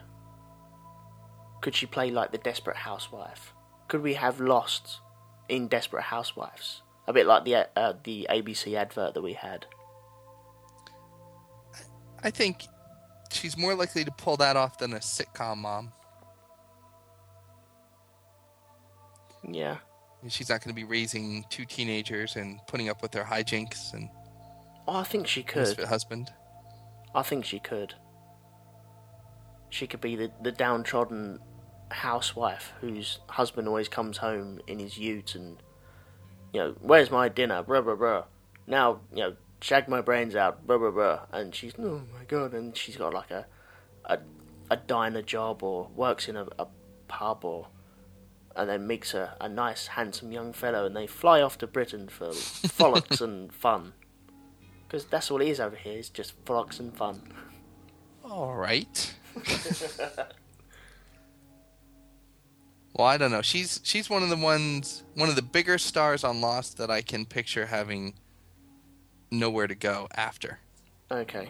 Could 1.63 1.75
she 1.75 1.85
play 1.85 2.11
like 2.11 2.33
the 2.33 2.37
desperate 2.37 2.75
housewife? 2.75 3.53
Could 3.87 4.01
we 4.01 4.15
have 4.15 4.41
Lost 4.41 4.99
in 5.47 5.69
Desperate 5.69 6.03
Housewives? 6.03 6.81
A 7.07 7.13
bit 7.13 7.25
like 7.25 7.45
the 7.45 7.69
uh, 7.79 7.93
the 8.03 8.27
ABC 8.29 8.73
advert 8.75 9.13
that 9.13 9.21
we 9.21 9.31
had. 9.31 9.65
I 12.21 12.31
think 12.31 12.63
she's 13.31 13.57
more 13.57 13.75
likely 13.75 14.03
to 14.03 14.11
pull 14.11 14.35
that 14.37 14.57
off 14.57 14.77
than 14.77 14.91
a 14.91 14.97
sitcom 14.97 15.59
mom. 15.59 15.93
Yeah. 19.49 19.77
She's 20.27 20.49
not 20.49 20.61
going 20.61 20.75
to 20.75 20.81
be 20.81 20.83
raising 20.85 21.45
two 21.49 21.63
teenagers 21.63 22.35
and 22.35 22.59
putting 22.67 22.89
up 22.89 23.01
with 23.01 23.11
their 23.13 23.25
hijinks 23.25 23.93
and 23.93 24.09
Oh, 24.85 24.97
I 24.97 25.03
think 25.05 25.27
she 25.27 25.43
could. 25.43 25.79
husband. 25.79 26.29
I 27.15 27.23
think 27.23 27.45
she 27.45 27.59
could. 27.59 27.93
She 29.69 29.87
could 29.87 30.01
be 30.01 30.17
the, 30.17 30.31
the 30.41 30.51
downtrodden 30.51 31.39
housewife 31.91 32.73
whose 32.81 33.19
husband 33.29 33.67
always 33.67 33.87
comes 33.87 34.17
home 34.17 34.59
in 34.67 34.79
his 34.79 34.97
ute 34.97 35.35
and, 35.35 35.57
you 36.53 36.59
know, 36.59 36.75
where's 36.81 37.11
my 37.11 37.29
dinner? 37.29 37.63
Blah, 37.63 37.81
blah, 37.81 37.95
blah. 37.95 38.23
Now, 38.67 38.99
you 39.11 39.19
know, 39.23 39.35
shag 39.61 39.87
my 39.87 40.01
brains 40.01 40.35
out, 40.35 40.65
blah, 40.65 40.77
blah, 40.77 40.91
blah. 40.91 41.19
And 41.31 41.53
she's, 41.53 41.73
oh 41.79 42.01
my 42.13 42.25
god, 42.27 42.53
and 42.53 42.75
she's 42.75 42.97
got 42.97 43.13
like 43.13 43.31
a, 43.31 43.45
a, 44.05 44.19
a 44.69 44.77
diner 44.77 45.21
job 45.21 45.63
or 45.63 45.89
works 45.95 46.27
in 46.27 46.35
a, 46.35 46.47
a 46.59 46.67
pub 47.07 47.45
or, 47.45 47.67
and 48.55 48.69
then 48.69 48.85
meets 48.87 49.13
a, 49.13 49.35
a 49.39 49.49
nice, 49.49 49.87
handsome 49.87 50.31
young 50.31 50.53
fellow 50.53 50.85
and 50.85 50.95
they 50.95 51.07
fly 51.07 51.41
off 51.41 51.57
to 51.59 51.67
Britain 51.67 52.07
for 52.07 52.31
frolics 52.33 53.21
and 53.21 53.53
fun. 53.53 53.93
Because 54.87 55.05
that's 55.05 55.31
all 55.31 55.41
it 55.41 55.47
is 55.47 55.59
over 55.59 55.75
here, 55.75 55.97
it's 55.97 56.09
just 56.09 56.33
frolics 56.45 56.79
and 56.79 56.95
fun. 56.95 57.21
All 58.23 58.55
right. 58.55 59.15
well, 62.93 63.07
I 63.07 63.17
don't 63.17 63.31
know. 63.31 63.41
She's 63.41 63.79
she's 63.83 64.09
one 64.09 64.23
of 64.23 64.29
the 64.29 64.37
ones, 64.37 65.03
one 65.15 65.29
of 65.29 65.35
the 65.35 65.41
bigger 65.41 65.77
stars 65.77 66.23
on 66.23 66.41
Lost 66.41 66.77
that 66.77 66.91
I 66.91 67.01
can 67.01 67.25
picture 67.25 67.65
having 67.65 68.13
nowhere 69.31 69.67
to 69.67 69.75
go 69.75 70.07
after. 70.15 70.59
Okay. 71.11 71.49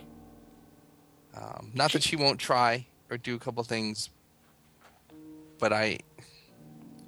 Um, 1.36 1.72
not 1.74 1.91
that 1.94 2.04
she 2.04 2.16
won't 2.16 2.39
try 2.39 2.86
or 3.10 3.18
do 3.18 3.36
a 3.36 3.39
couple 3.39 3.64
things, 3.64 4.10
but 5.60 5.74
I 5.74 6.00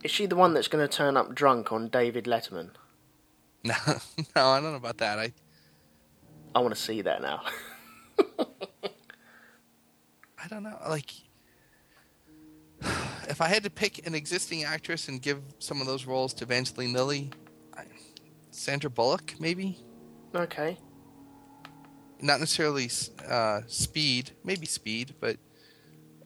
Is 0.04 0.12
she 0.12 0.26
the 0.26 0.36
one 0.36 0.54
that's 0.54 0.68
going 0.68 0.86
to 0.86 0.94
turn 0.94 1.16
up 1.16 1.34
drunk 1.34 1.72
on 1.72 1.88
David 1.90 2.26
Letterman? 2.26 2.72
no 3.64 3.76
no 4.36 4.48
I 4.50 4.60
don't 4.60 4.72
know 4.72 4.78
about 4.78 4.98
that. 4.98 5.18
I 5.20 5.32
I 6.54 6.60
want 6.60 6.74
to 6.74 6.82
see 6.82 7.02
that 7.02 7.22
now. 7.22 7.42
I 10.46 10.48
don't 10.48 10.64
know. 10.64 10.78
Like, 10.88 11.12
if 13.30 13.42
I 13.42 13.48
had 13.48 13.64
to 13.64 13.70
pick 13.70 14.06
an 14.08 14.16
existing 14.16 14.64
actress 14.64 15.08
and 15.08 15.22
give 15.22 15.42
some 15.60 15.82
of 15.82 15.88
those 15.88 16.06
roles 16.06 16.34
to 16.36 16.44
Evangeline 16.44 16.94
Lilly, 16.94 17.32
I, 17.76 17.84
Sandra 18.52 18.90
Bullock, 18.90 19.36
maybe. 19.40 19.78
okay. 20.34 20.78
Not 22.22 22.40
necessarily 22.40 22.90
uh, 23.28 23.62
Speed, 23.68 24.32
maybe 24.44 24.66
Speed, 24.66 25.16
but 25.20 25.38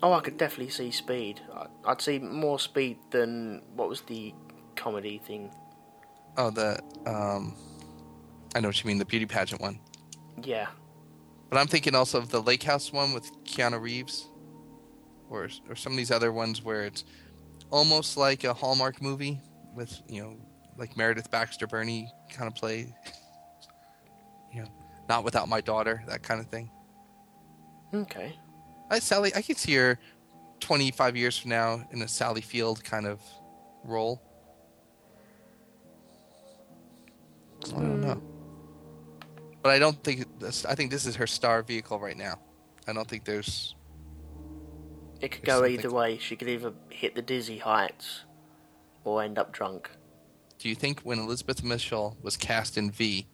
Oh, 0.02 0.14
I 0.14 0.22
could 0.22 0.38
definitely 0.38 0.70
see 0.72 0.92
Speed. 0.92 1.42
I'd 1.86 2.02
see 2.02 2.20
more 2.20 2.58
Speed 2.60 3.00
than 3.12 3.64
what 3.76 3.90
was 3.90 4.02
the 4.02 4.34
comedy 4.76 5.20
thing. 5.26 5.52
oh, 6.38 6.52
the 6.52 6.80
um, 7.06 7.54
I 8.56 8.62
know 8.62 8.70
what 8.70 8.82
you 8.82 8.88
mean, 8.88 8.98
the 8.98 9.04
beauty 9.06 9.26
pageant 9.26 9.60
one. 9.62 9.80
Yeah. 10.42 10.68
But 11.50 11.58
I'm 11.58 11.68
thinking 11.68 11.96
also 11.96 12.20
of 12.20 12.30
the 12.30 12.42
Lake 12.42 12.64
House 12.64 12.94
one 12.94 13.12
with 13.14 13.30
Keanu 13.44 13.82
Reeves, 13.82 14.29
or 15.30 15.50
or 15.70 15.76
some 15.76 15.94
of 15.94 15.98
these 15.98 16.12
other 16.12 16.32
ones 16.32 16.64
where 16.64 16.84
it's 16.84 17.04
almost 17.70 18.18
like 18.18 18.44
a 18.44 18.54
Hallmark 18.54 19.02
movie 19.02 19.40
with 19.76 20.02
you 20.08 20.22
know 20.22 20.36
like 20.78 20.96
Meredith 20.96 21.30
Baxter 21.30 21.68
Birney 21.68 22.12
kind 22.32 22.48
of 22.48 22.56
play, 22.56 22.94
you 24.54 24.62
know, 24.62 24.68
not 25.10 25.24
without 25.24 25.50
my 25.50 25.62
daughter, 25.62 26.02
that 26.08 26.24
kind 26.24 26.40
of 26.40 26.48
thing. 26.48 26.72
Okay. 27.94 28.34
I 28.90 29.00
Sally, 29.00 29.32
I 29.36 29.42
could 29.42 29.58
see 29.58 29.76
her 29.76 30.00
25 30.62 31.18
years 31.18 31.38
from 31.38 31.50
now 31.50 31.86
in 31.92 32.02
a 32.02 32.08
Sally 32.08 32.42
Field 32.42 32.84
kind 32.84 33.06
of 33.06 33.22
role. 33.84 34.22
I 37.66 37.72
don't 37.72 38.02
know. 38.02 38.14
Hmm. 38.14 38.26
But 39.62 39.72
I 39.72 39.80
don't 39.80 40.02
think 40.04 40.40
this, 40.40 40.66
I 40.66 40.76
think 40.76 40.92
this 40.92 41.06
is 41.06 41.18
her 41.18 41.28
star 41.28 41.62
vehicle 41.62 42.00
right 42.00 42.18
now. 42.18 42.40
I 42.88 42.94
don't 42.94 43.08
think 43.08 43.26
there's 43.26 43.76
It 45.22 45.32
could 45.32 45.44
go 45.44 45.66
either 45.66 45.92
way. 45.92 46.18
She 46.18 46.36
could 46.36 46.48
either 46.48 46.74
hit 46.90 47.16
the 47.16 47.22
dizzy 47.22 47.58
heights 47.58 48.24
or 49.04 49.22
end 49.22 49.38
up 49.38 49.52
drunk. 49.52 49.90
Do 50.58 50.70
you 50.70 50.76
think 50.76 51.02
when 51.02 51.20
Elizabeth 51.20 51.64
Mitchell 51.64 52.18
was 52.22 52.38
cast 52.38 52.78
in 52.78 52.92
V 52.92 53.28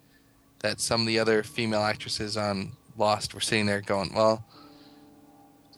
that 0.60 0.80
some 0.80 1.02
of 1.02 1.08
the 1.08 1.20
other 1.20 1.44
female 1.44 1.82
actresses 1.82 2.38
on 2.38 2.74
Lost 2.98 3.34
were 3.34 3.42
sitting 3.42 3.66
there 3.66 3.82
going, 3.82 4.14
"Well, 4.14 4.46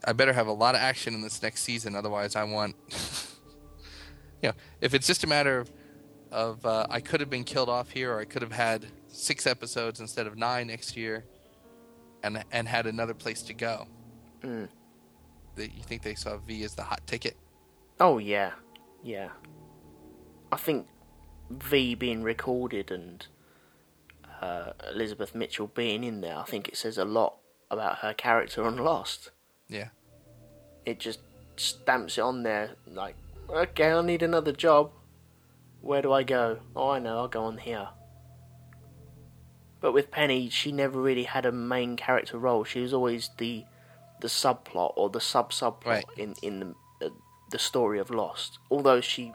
I 0.06 0.14
better 0.14 0.34
have 0.34 0.48
a 0.48 0.52
lot 0.52 0.76
of 0.76 0.82
action 0.82 1.14
in 1.14 1.22
this 1.22 1.42
next 1.42 1.64
season 1.64 1.96
otherwise 1.96 2.36
I 2.36 2.44
want 2.44 2.76
you 4.42 4.50
know, 4.50 4.54
if 4.82 4.94
it's 4.94 5.08
just 5.08 5.24
a 5.24 5.28
matter 5.28 5.60
of 5.60 5.72
of 6.32 6.66
uh, 6.66 6.86
I 6.90 7.00
could 7.00 7.22
have 7.22 7.30
been 7.30 7.46
killed 7.46 7.70
off 7.70 7.90
here 7.90 8.14
or 8.14 8.20
I 8.20 8.26
could 8.26 8.42
have 8.42 8.52
had 8.52 8.86
6 9.08 9.48
episodes 9.48 10.00
instead 10.02 10.28
of 10.28 10.38
9 10.38 10.68
next 10.68 10.96
year 10.96 11.26
and 12.24 12.44
and 12.52 12.68
had 12.68 12.86
another 12.88 13.14
place 13.14 13.42
to 13.44 13.54
go." 13.54 13.88
Mm. 14.44 14.70
That 15.58 15.74
you 15.76 15.84
think 15.84 16.04
they 16.04 16.16
saw 16.16 16.38
V 16.38 16.64
as 16.64 16.76
the 16.76 16.84
hot 16.84 17.06
ticket? 17.06 17.36
Oh, 18.00 18.18
yeah. 18.20 18.52
Yeah. 19.04 19.30
I 20.52 20.58
think 20.58 20.88
V 21.50 21.96
being 21.96 22.24
recorded 22.24 22.90
and 22.92 23.26
uh, 24.42 24.72
Elizabeth 24.94 25.36
Mitchell 25.36 25.68
being 25.68 26.04
in 26.04 26.22
there, 26.22 26.38
I 26.38 26.44
think 26.44 26.68
it 26.68 26.78
says 26.78 26.98
a 26.98 27.06
lot 27.06 27.38
about 27.70 27.98
her 28.00 28.14
character 28.14 28.64
on 28.64 28.78
Lost. 28.78 29.32
Yeah. 29.68 29.90
it 30.86 31.00
just 31.00 31.20
stamps 31.58 32.18
it 32.18 32.22
on 32.22 32.44
there 32.44 32.76
like 32.86 33.16
okay 33.50 33.92
i 33.92 34.02
need 34.02 34.22
another 34.22 34.52
job 34.54 34.92
where 35.82 36.02
do 36.04 36.14
i 36.14 36.22
go 36.24 36.60
oh 36.76 36.92
i 36.92 37.00
know 37.00 37.18
i'll 37.18 37.28
go 37.28 37.44
on 37.44 37.58
here 37.58 37.90
but 39.82 39.92
with 39.92 40.12
penny 40.12 40.48
she 40.50 40.72
never 40.72 41.02
really 41.02 41.24
had 41.24 41.46
a 41.46 41.52
main 41.52 41.98
character 41.98 42.38
role 42.38 42.64
she 42.64 42.80
was 42.80 42.94
always 42.94 43.32
the 43.40 43.66
the 44.22 44.28
subplot 44.28 44.94
or 44.96 45.10
the 45.10 45.22
sub 45.22 45.52
subplot 45.52 45.86
Right. 45.86 46.06
in 46.18 46.36
in 46.42 46.60
the, 47.00 47.06
uh, 47.06 47.10
the 47.52 47.60
story 47.60 48.00
of 48.00 48.10
lost 48.10 48.60
although 48.72 49.02
she 49.02 49.32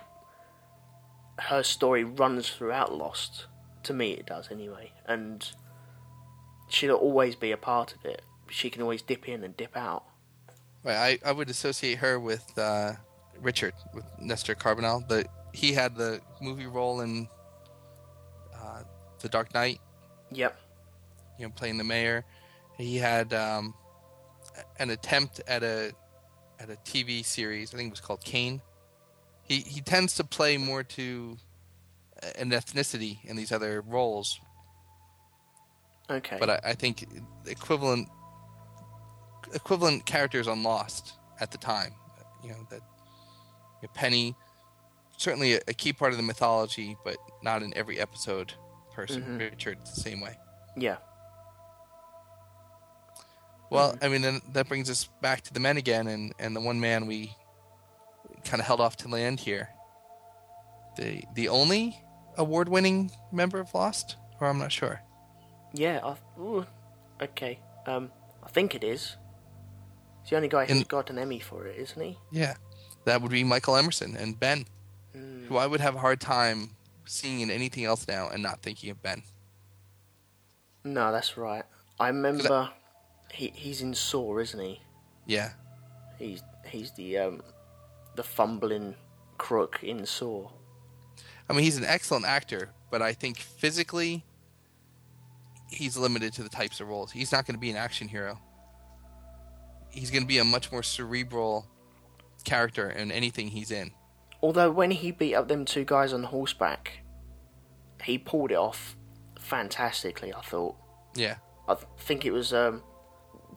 her 1.39 1.63
story 1.63 2.05
runs 2.05 2.49
throughout 2.51 2.93
lost 2.93 3.47
to 3.85 3.93
me 3.95 4.13
it 4.13 4.27
does 4.27 4.51
anyway 4.51 4.93
and 5.07 5.53
she'll 6.69 6.95
always 6.97 7.35
be 7.37 7.53
a 7.53 7.57
part 7.57 7.95
of 7.95 8.05
it 8.05 8.23
she 8.49 8.71
can 8.71 8.83
always 8.83 9.03
dip 9.03 9.29
in 9.29 9.43
and 9.45 9.57
dip 9.57 9.77
out 9.77 10.05
Right, 10.85 11.21
I, 11.25 11.29
I 11.29 11.31
would 11.31 11.49
associate 11.49 11.99
her 11.99 12.19
with 12.19 12.59
uh, 12.59 12.95
Richard, 13.41 13.73
with 13.95 14.05
Nestor 14.19 14.57
Carbonell. 14.57 15.07
The 15.07 15.25
he 15.53 15.73
had 15.73 15.95
the 15.95 16.21
movie 16.41 16.67
role 16.67 17.03
in 17.03 17.29
uh, 18.53 18.83
The 19.21 19.29
Dark 19.29 19.55
Knight, 19.55 19.79
yep 20.33 20.59
you 21.39 21.47
know, 21.47 21.53
playing 21.55 21.79
the 21.79 21.85
mayor. 21.85 22.25
He 22.79 22.97
had 22.97 23.33
um, 23.33 23.75
an 24.79 24.91
attempt 24.91 25.41
at 25.47 25.63
a 25.63 25.93
at 26.61 26.71
a 26.71 26.77
TV 26.85 27.25
series. 27.25 27.73
I 27.75 27.77
think 27.77 27.89
it 27.89 27.93
was 27.93 28.01
called 28.01 28.23
Cane. 28.25 28.61
He 29.43 29.61
he 29.61 29.81
tends 29.81 30.15
to 30.17 30.25
play 30.25 30.57
more 30.57 30.83
to 30.85 31.37
an 32.39 32.51
ethnicity 32.51 33.19
in 33.25 33.35
these 33.37 33.51
other 33.51 33.81
roles, 33.83 34.39
okay 36.09 36.37
but 36.39 36.49
I, 36.51 36.61
I 36.71 36.75
think 36.75 37.05
equivalent 37.47 38.09
equivalent 39.55 40.07
characters 40.07 40.49
on 40.49 40.63
Lost 40.63 41.15
at 41.41 41.51
the 41.51 41.59
time. 41.59 41.93
You 42.43 42.51
know 42.51 42.67
that 42.71 42.81
you 43.83 43.89
know, 43.89 43.91
Penny 43.95 44.35
certainly 45.17 45.55
a, 45.55 45.61
a 45.69 45.75
key 45.75 45.93
part 45.93 46.13
of 46.13 46.17
the 46.17 46.23
mythology, 46.23 46.97
but 47.05 47.17
not 47.43 47.63
in 47.63 47.73
every 47.77 47.99
episode. 48.01 48.53
Person 48.93 49.23
Mhm. 49.23 49.39
Richard 49.39 49.79
the 49.85 50.01
same 50.01 50.21
way. 50.21 50.37
yeah 50.77 50.97
Well, 53.73 53.97
I 54.03 54.09
mean, 54.09 54.23
then 54.23 54.41
that 54.53 54.69
brings 54.69 54.91
us 54.91 55.09
back 55.21 55.41
to 55.43 55.53
the 55.55 55.61
men 55.61 55.77
again, 55.77 56.07
and, 56.07 56.35
and 56.39 56.55
the 56.55 56.61
one 56.61 56.79
man 56.81 57.07
we 57.07 57.35
kind 58.45 58.61
of 58.61 58.67
held 58.67 58.81
off 58.81 58.97
to 58.99 59.09
land 59.09 59.41
here. 59.41 59.71
The 60.97 61.23
the 61.35 61.49
only 61.49 61.97
award 62.37 62.69
winning 62.69 63.11
member 63.33 63.59
of 63.61 63.73
Lost, 63.75 64.17
or 64.41 64.49
I'm 64.49 64.59
not 64.59 64.73
sure. 64.73 65.01
Yeah, 65.73 66.01
I, 66.05 66.17
ooh, 66.41 66.67
okay. 67.23 67.59
Um, 67.87 68.11
I 68.45 68.49
think 68.49 68.75
it 68.75 68.85
is. 68.85 69.17
He's 70.23 70.31
the 70.31 70.37
only 70.37 70.49
guy 70.49 70.67
who's 70.67 70.85
got 70.85 71.09
an 71.11 71.19
Emmy 71.19 71.41
for 71.41 71.67
it, 71.67 71.79
isn't 71.79 72.01
he? 72.01 72.19
Yeah, 72.31 72.55
that 73.07 73.23
would 73.23 73.31
be 73.31 73.43
Michael 73.43 73.77
Emerson 73.77 74.17
and 74.17 74.39
Ben, 74.39 74.67
Mm, 75.17 75.47
who 75.47 75.57
I 75.57 75.67
would 75.67 75.81
have 75.81 75.95
a 75.95 75.99
hard 75.99 76.21
time 76.21 76.71
seeing 77.05 77.41
in 77.41 77.51
anything 77.51 77.85
else 77.85 78.07
now 78.09 78.29
and 78.29 78.43
not 78.43 78.63
thinking 78.63 78.89
of 78.91 79.03
Ben. 79.03 79.23
no, 80.85 81.13
that's 81.13 81.37
right. 81.37 81.65
I 82.01 82.09
remember 82.09 82.71
he 83.33 83.53
he's 83.55 83.83
in 83.83 83.95
Saw, 83.95 84.39
isn't 84.39 84.61
he? 84.61 84.81
Yeah. 85.27 85.51
He's 86.19 86.43
he's 86.67 86.93
the 86.93 87.19
um 87.19 87.43
the 88.15 88.23
fumbling 88.23 88.95
crook 89.39 89.81
in 89.83 90.07
Saw. 90.07 90.51
I 91.49 91.55
mean, 91.55 91.65
he's 91.65 91.77
an 91.77 91.85
excellent 91.85 92.25
actor, 92.25 92.71
but 92.91 93.03
I 93.03 93.13
think 93.13 93.39
physically, 93.39 94.25
he's 95.69 95.97
limited 95.97 96.33
to 96.35 96.43
the 96.43 96.49
types 96.49 96.81
of 96.81 96.89
roles. 96.89 97.11
He's 97.11 97.33
not 97.33 97.47
going 97.47 97.55
to 97.55 97.61
be 97.61 97.71
an 97.71 97.77
action 97.77 98.09
hero. 98.09 98.39
He's 99.91 100.11
going 100.11 100.23
to 100.23 100.29
be 100.29 100.39
a 100.39 100.45
much 100.45 100.71
more 100.71 100.83
cerebral 100.83 101.67
character 102.45 102.89
in 102.91 103.11
anything 103.11 103.49
he's 103.49 103.71
in. 103.71 103.91
Although 104.43 104.71
when 104.71 104.91
he 104.91 105.11
beat 105.11 105.35
up 105.35 105.49
them 105.49 105.65
two 105.65 105.85
guys 105.85 106.13
on 106.13 106.25
horseback, 106.25 107.01
he 108.03 108.19
pulled 108.19 108.51
it 108.51 108.57
off 108.57 108.97
fantastically. 109.39 110.33
I 110.33 110.41
thought. 110.41 110.77
Yeah. 111.15 111.37
I 111.69 111.75
th- 111.75 111.87
think 111.99 112.25
it 112.25 112.33
was 112.33 112.53
um, 112.53 112.83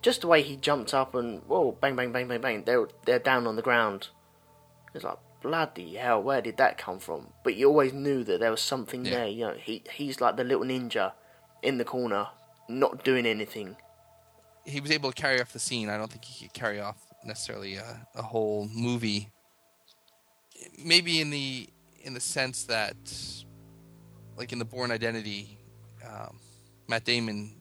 just 0.06 0.22
the 0.22 0.28
way 0.28 0.44
he 0.44 0.56
jumped 0.56 0.94
up 0.94 1.16
and 1.16 1.42
whoa, 1.48 1.72
bang, 1.82 1.96
bang, 1.96 2.12
bang, 2.12 2.28
bang, 2.28 2.40
bang. 2.40 2.64
They're 2.64 2.88
they're 3.06 3.18
down 3.32 3.48
on 3.48 3.56
the 3.56 3.64
ground. 3.64 4.10
It's 4.94 5.04
like 5.04 5.18
bloody 5.42 5.96
hell, 5.96 6.22
where 6.22 6.42
did 6.42 6.58
that 6.58 6.78
come 6.78 7.00
from? 7.00 7.34
But 7.44 7.56
you 7.56 7.68
always 7.68 7.92
knew 7.92 8.24
that 8.24 8.40
there 8.40 8.52
was 8.52 8.62
something 8.62 9.04
Yeah. 9.04 9.12
there. 9.16 9.28
You 9.28 9.48
know, 9.48 9.54
he 9.56 9.82
he's 9.92 10.22
like 10.22 10.36
the 10.38 10.44
little 10.44 10.64
ninja 10.64 11.14
in 11.64 11.80
the 11.80 11.86
corner, 11.86 12.28
not 12.70 13.04
doing 13.04 13.26
anything. 13.26 13.76
He 14.64 14.80
was 14.80 14.92
able 14.92 15.12
to 15.12 15.20
carry 15.20 15.42
off 15.42 15.52
the 15.54 15.60
scene. 15.60 15.90
I 15.90 15.98
don't 15.98 16.12
think 16.12 16.24
he 16.26 16.46
could 16.46 16.54
carry 16.54 16.80
off 16.80 16.98
necessarily 17.24 17.76
a, 17.78 18.08
a 18.14 18.22
whole 18.22 18.70
movie. 18.72 19.32
Maybe 20.78 21.20
in 21.20 21.32
the 21.32 21.68
in 22.04 22.14
the 22.14 22.20
sense 22.20 22.66
that, 22.66 22.96
like 24.38 24.54
in 24.54 24.60
the 24.60 24.66
Bourne 24.66 24.92
Identity, 24.92 25.58
um, 26.08 26.40
Matt 26.88 27.06
Damon, 27.06 27.60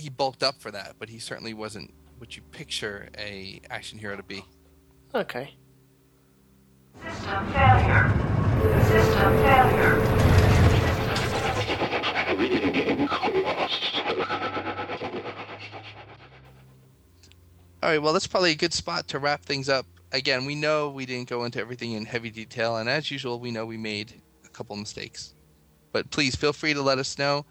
he 0.00 0.08
bulked 0.08 0.42
up 0.42 0.60
for 0.60 0.70
that, 0.70 0.96
but 0.98 1.08
he 1.08 1.18
certainly 1.18 1.54
wasn't 1.54 1.92
what 2.18 2.36
you 2.36 2.42
picture 2.50 3.08
a 3.16 3.60
action 3.70 3.98
hero 3.98 4.16
to 4.16 4.22
be. 4.22 4.44
Okay. 5.14 5.54
System 7.02 7.46
failure. 7.52 8.12
System 8.88 9.32
failure. 9.42 10.30
All 17.82 17.88
right, 17.88 18.02
well, 18.02 18.12
that's 18.12 18.26
probably 18.26 18.50
a 18.50 18.56
good 18.56 18.74
spot 18.74 19.08
to 19.08 19.18
wrap 19.18 19.42
things 19.44 19.68
up. 19.68 19.86
Again, 20.12 20.44
we 20.44 20.54
know 20.54 20.90
we 20.90 21.06
didn't 21.06 21.28
go 21.28 21.44
into 21.44 21.60
everything 21.60 21.92
in 21.92 22.04
heavy 22.04 22.30
detail, 22.30 22.76
and 22.76 22.88
as 22.88 23.10
usual, 23.10 23.40
we 23.40 23.50
know 23.50 23.64
we 23.64 23.78
made 23.78 24.20
a 24.44 24.48
couple 24.48 24.76
mistakes. 24.76 25.34
But 25.92 26.10
please 26.10 26.36
feel 26.36 26.52
free 26.52 26.74
to 26.74 26.82
let 26.82 26.98
us 26.98 27.18
know. 27.18 27.46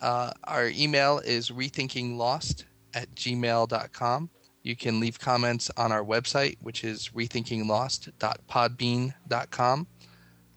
Uh, 0.00 0.30
our 0.44 0.68
email 0.68 1.18
is 1.18 1.50
rethinkinglost 1.50 2.64
at 2.94 3.14
gmail.com. 3.14 4.30
You 4.62 4.76
can 4.76 5.00
leave 5.00 5.18
comments 5.18 5.70
on 5.76 5.92
our 5.92 6.02
website, 6.02 6.56
which 6.60 6.84
is 6.84 7.10
rethinkinglost.podbean.com. 7.14 9.86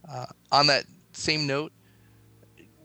Uh, 0.10 0.26
on 0.52 0.68
that 0.68 0.86
same 1.12 1.46
note, 1.46 1.74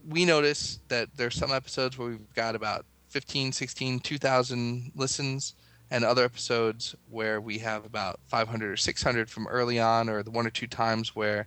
we 0.09 0.24
notice 0.24 0.80
that 0.88 1.09
there's 1.16 1.36
some 1.36 1.53
episodes 1.53 1.96
where 1.96 2.09
we've 2.09 2.34
got 2.34 2.57
about 2.57 2.84
15, 3.11 3.53
16, 3.53 4.00
2,000 4.00 4.90
listens, 4.96 5.55
and 5.92 6.05
other 6.05 6.24
episodes 6.24 6.96
where 7.11 7.40
we 7.40 7.59
have 7.59 7.84
about 7.84 8.18
500 8.26 8.72
or 8.72 8.76
600 8.76 9.28
from 9.28 9.46
early 9.46 9.78
on, 9.78 10.09
or 10.09 10.22
the 10.22 10.30
one 10.30 10.46
or 10.46 10.50
two 10.50 10.66
times 10.66 11.14
where 11.14 11.46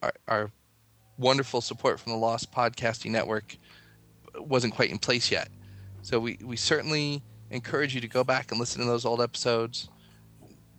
our, 0.00 0.12
our 0.28 0.50
wonderful 1.18 1.60
support 1.60 1.98
from 1.98 2.12
the 2.12 2.18
Lost 2.18 2.52
Podcasting 2.52 3.10
Network 3.10 3.56
wasn't 4.34 4.74
quite 4.74 4.90
in 4.90 4.98
place 4.98 5.30
yet. 5.30 5.48
So 6.02 6.18
we, 6.18 6.38
we 6.42 6.56
certainly 6.56 7.22
encourage 7.50 7.94
you 7.94 8.00
to 8.00 8.08
go 8.08 8.24
back 8.24 8.50
and 8.50 8.60
listen 8.60 8.80
to 8.80 8.86
those 8.86 9.04
old 9.04 9.20
episodes. 9.20 9.88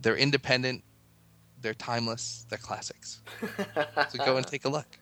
They're 0.02 0.18
independent, 0.18 0.84
they're 1.62 1.74
timeless, 1.74 2.45
they're 2.49 2.58
classics. 2.58 3.22
so 4.10 4.26
go 4.26 4.38
and 4.38 4.45
take 4.45 4.66
a 4.66 4.70
look. 4.70 4.88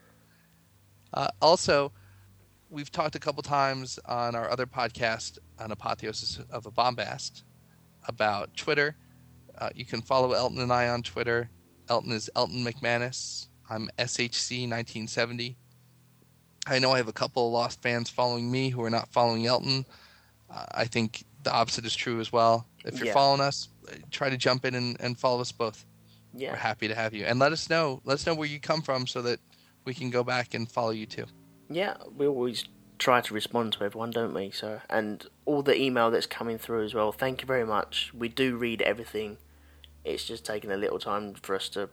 Uh, 1.11 1.27
also, 1.41 1.91
we've 2.69 2.91
talked 2.91 3.15
a 3.15 3.19
couple 3.19 3.41
times 3.41 3.97
on 4.05 4.35
our 4.35 4.47
other 4.51 4.67
podcast 4.67 5.39
on 5.57 5.71
Apotheosis 5.71 6.39
of 6.51 6.67
a 6.67 6.71
Bombast 6.71 7.41
about 8.07 8.55
Twitter. 8.55 8.95
Uh, 9.57 9.69
you 9.73 9.85
can 9.85 10.03
follow 10.03 10.33
Elton 10.33 10.59
and 10.59 10.71
I 10.71 10.87
on 10.89 11.01
Twitter. 11.01 11.49
Elton 11.89 12.11
is 12.11 12.29
Elton 12.35 12.63
McManus. 12.63 13.47
I'm 13.69 13.89
SHC1970. 13.97 15.55
I 16.69 16.79
know 16.79 16.91
I 16.91 16.97
have 16.97 17.07
a 17.07 17.13
couple 17.13 17.47
of 17.47 17.53
Lost 17.53 17.81
fans 17.81 18.09
following 18.09 18.49
me 18.51 18.69
who 18.69 18.83
are 18.83 18.89
not 18.89 19.09
following 19.09 19.45
Elton. 19.45 19.85
Uh, 20.49 20.65
I 20.73 20.85
think 20.85 21.23
the 21.43 21.53
opposite 21.53 21.85
is 21.85 21.95
true 21.95 22.19
as 22.19 22.31
well. 22.31 22.67
If 22.85 22.97
you're 22.97 23.07
Yeah. 23.07 23.13
following 23.13 23.41
us, 23.41 23.69
try 24.11 24.29
to 24.29 24.37
jump 24.37 24.65
in 24.65 24.75
and, 24.75 24.97
and 24.99 25.17
follow 25.17 25.41
us 25.41 25.51
both. 25.51 25.85
We're 26.33 26.55
happy 26.55 26.87
to 26.87 26.95
have 26.95 27.13
you. 27.13 27.25
And 27.25 27.39
let 27.39 27.51
us 27.51 27.69
know. 27.69 28.01
Let 28.05 28.15
us 28.15 28.25
know 28.25 28.35
where 28.35 28.47
you 28.47 28.59
come 28.59 28.81
from 28.81 29.07
so 29.07 29.21
that 29.23 29.39
we 29.85 29.93
can 29.93 30.09
go 30.09 30.23
back 30.23 30.53
and 30.53 30.71
follow 30.71 30.91
you 30.91 31.05
too. 31.05 31.25
Yeah, 31.69 31.95
we 32.15 32.27
always 32.27 32.65
try 32.99 33.21
to 33.21 33.33
respond 33.33 33.73
to 33.73 33.83
everyone, 33.83 34.11
don't 34.11 34.33
we? 34.33 34.51
So, 34.51 34.81
and 34.89 35.25
all 35.45 35.63
the 35.63 35.79
email 35.79 36.11
that's 36.11 36.27
coming 36.27 36.57
through 36.57 36.83
as 36.83 36.93
well. 36.93 37.11
Thank 37.11 37.41
you 37.41 37.47
very 37.47 37.65
much. 37.65 38.11
We 38.13 38.27
do 38.29 38.57
read 38.57 38.81
everything. 38.83 39.37
It's 40.05 40.23
just 40.23 40.45
taking 40.45 40.71
a 40.71 40.77
little 40.77 40.99
time 40.99 41.33
for 41.35 41.55
us 41.55 41.69
to 41.69 41.89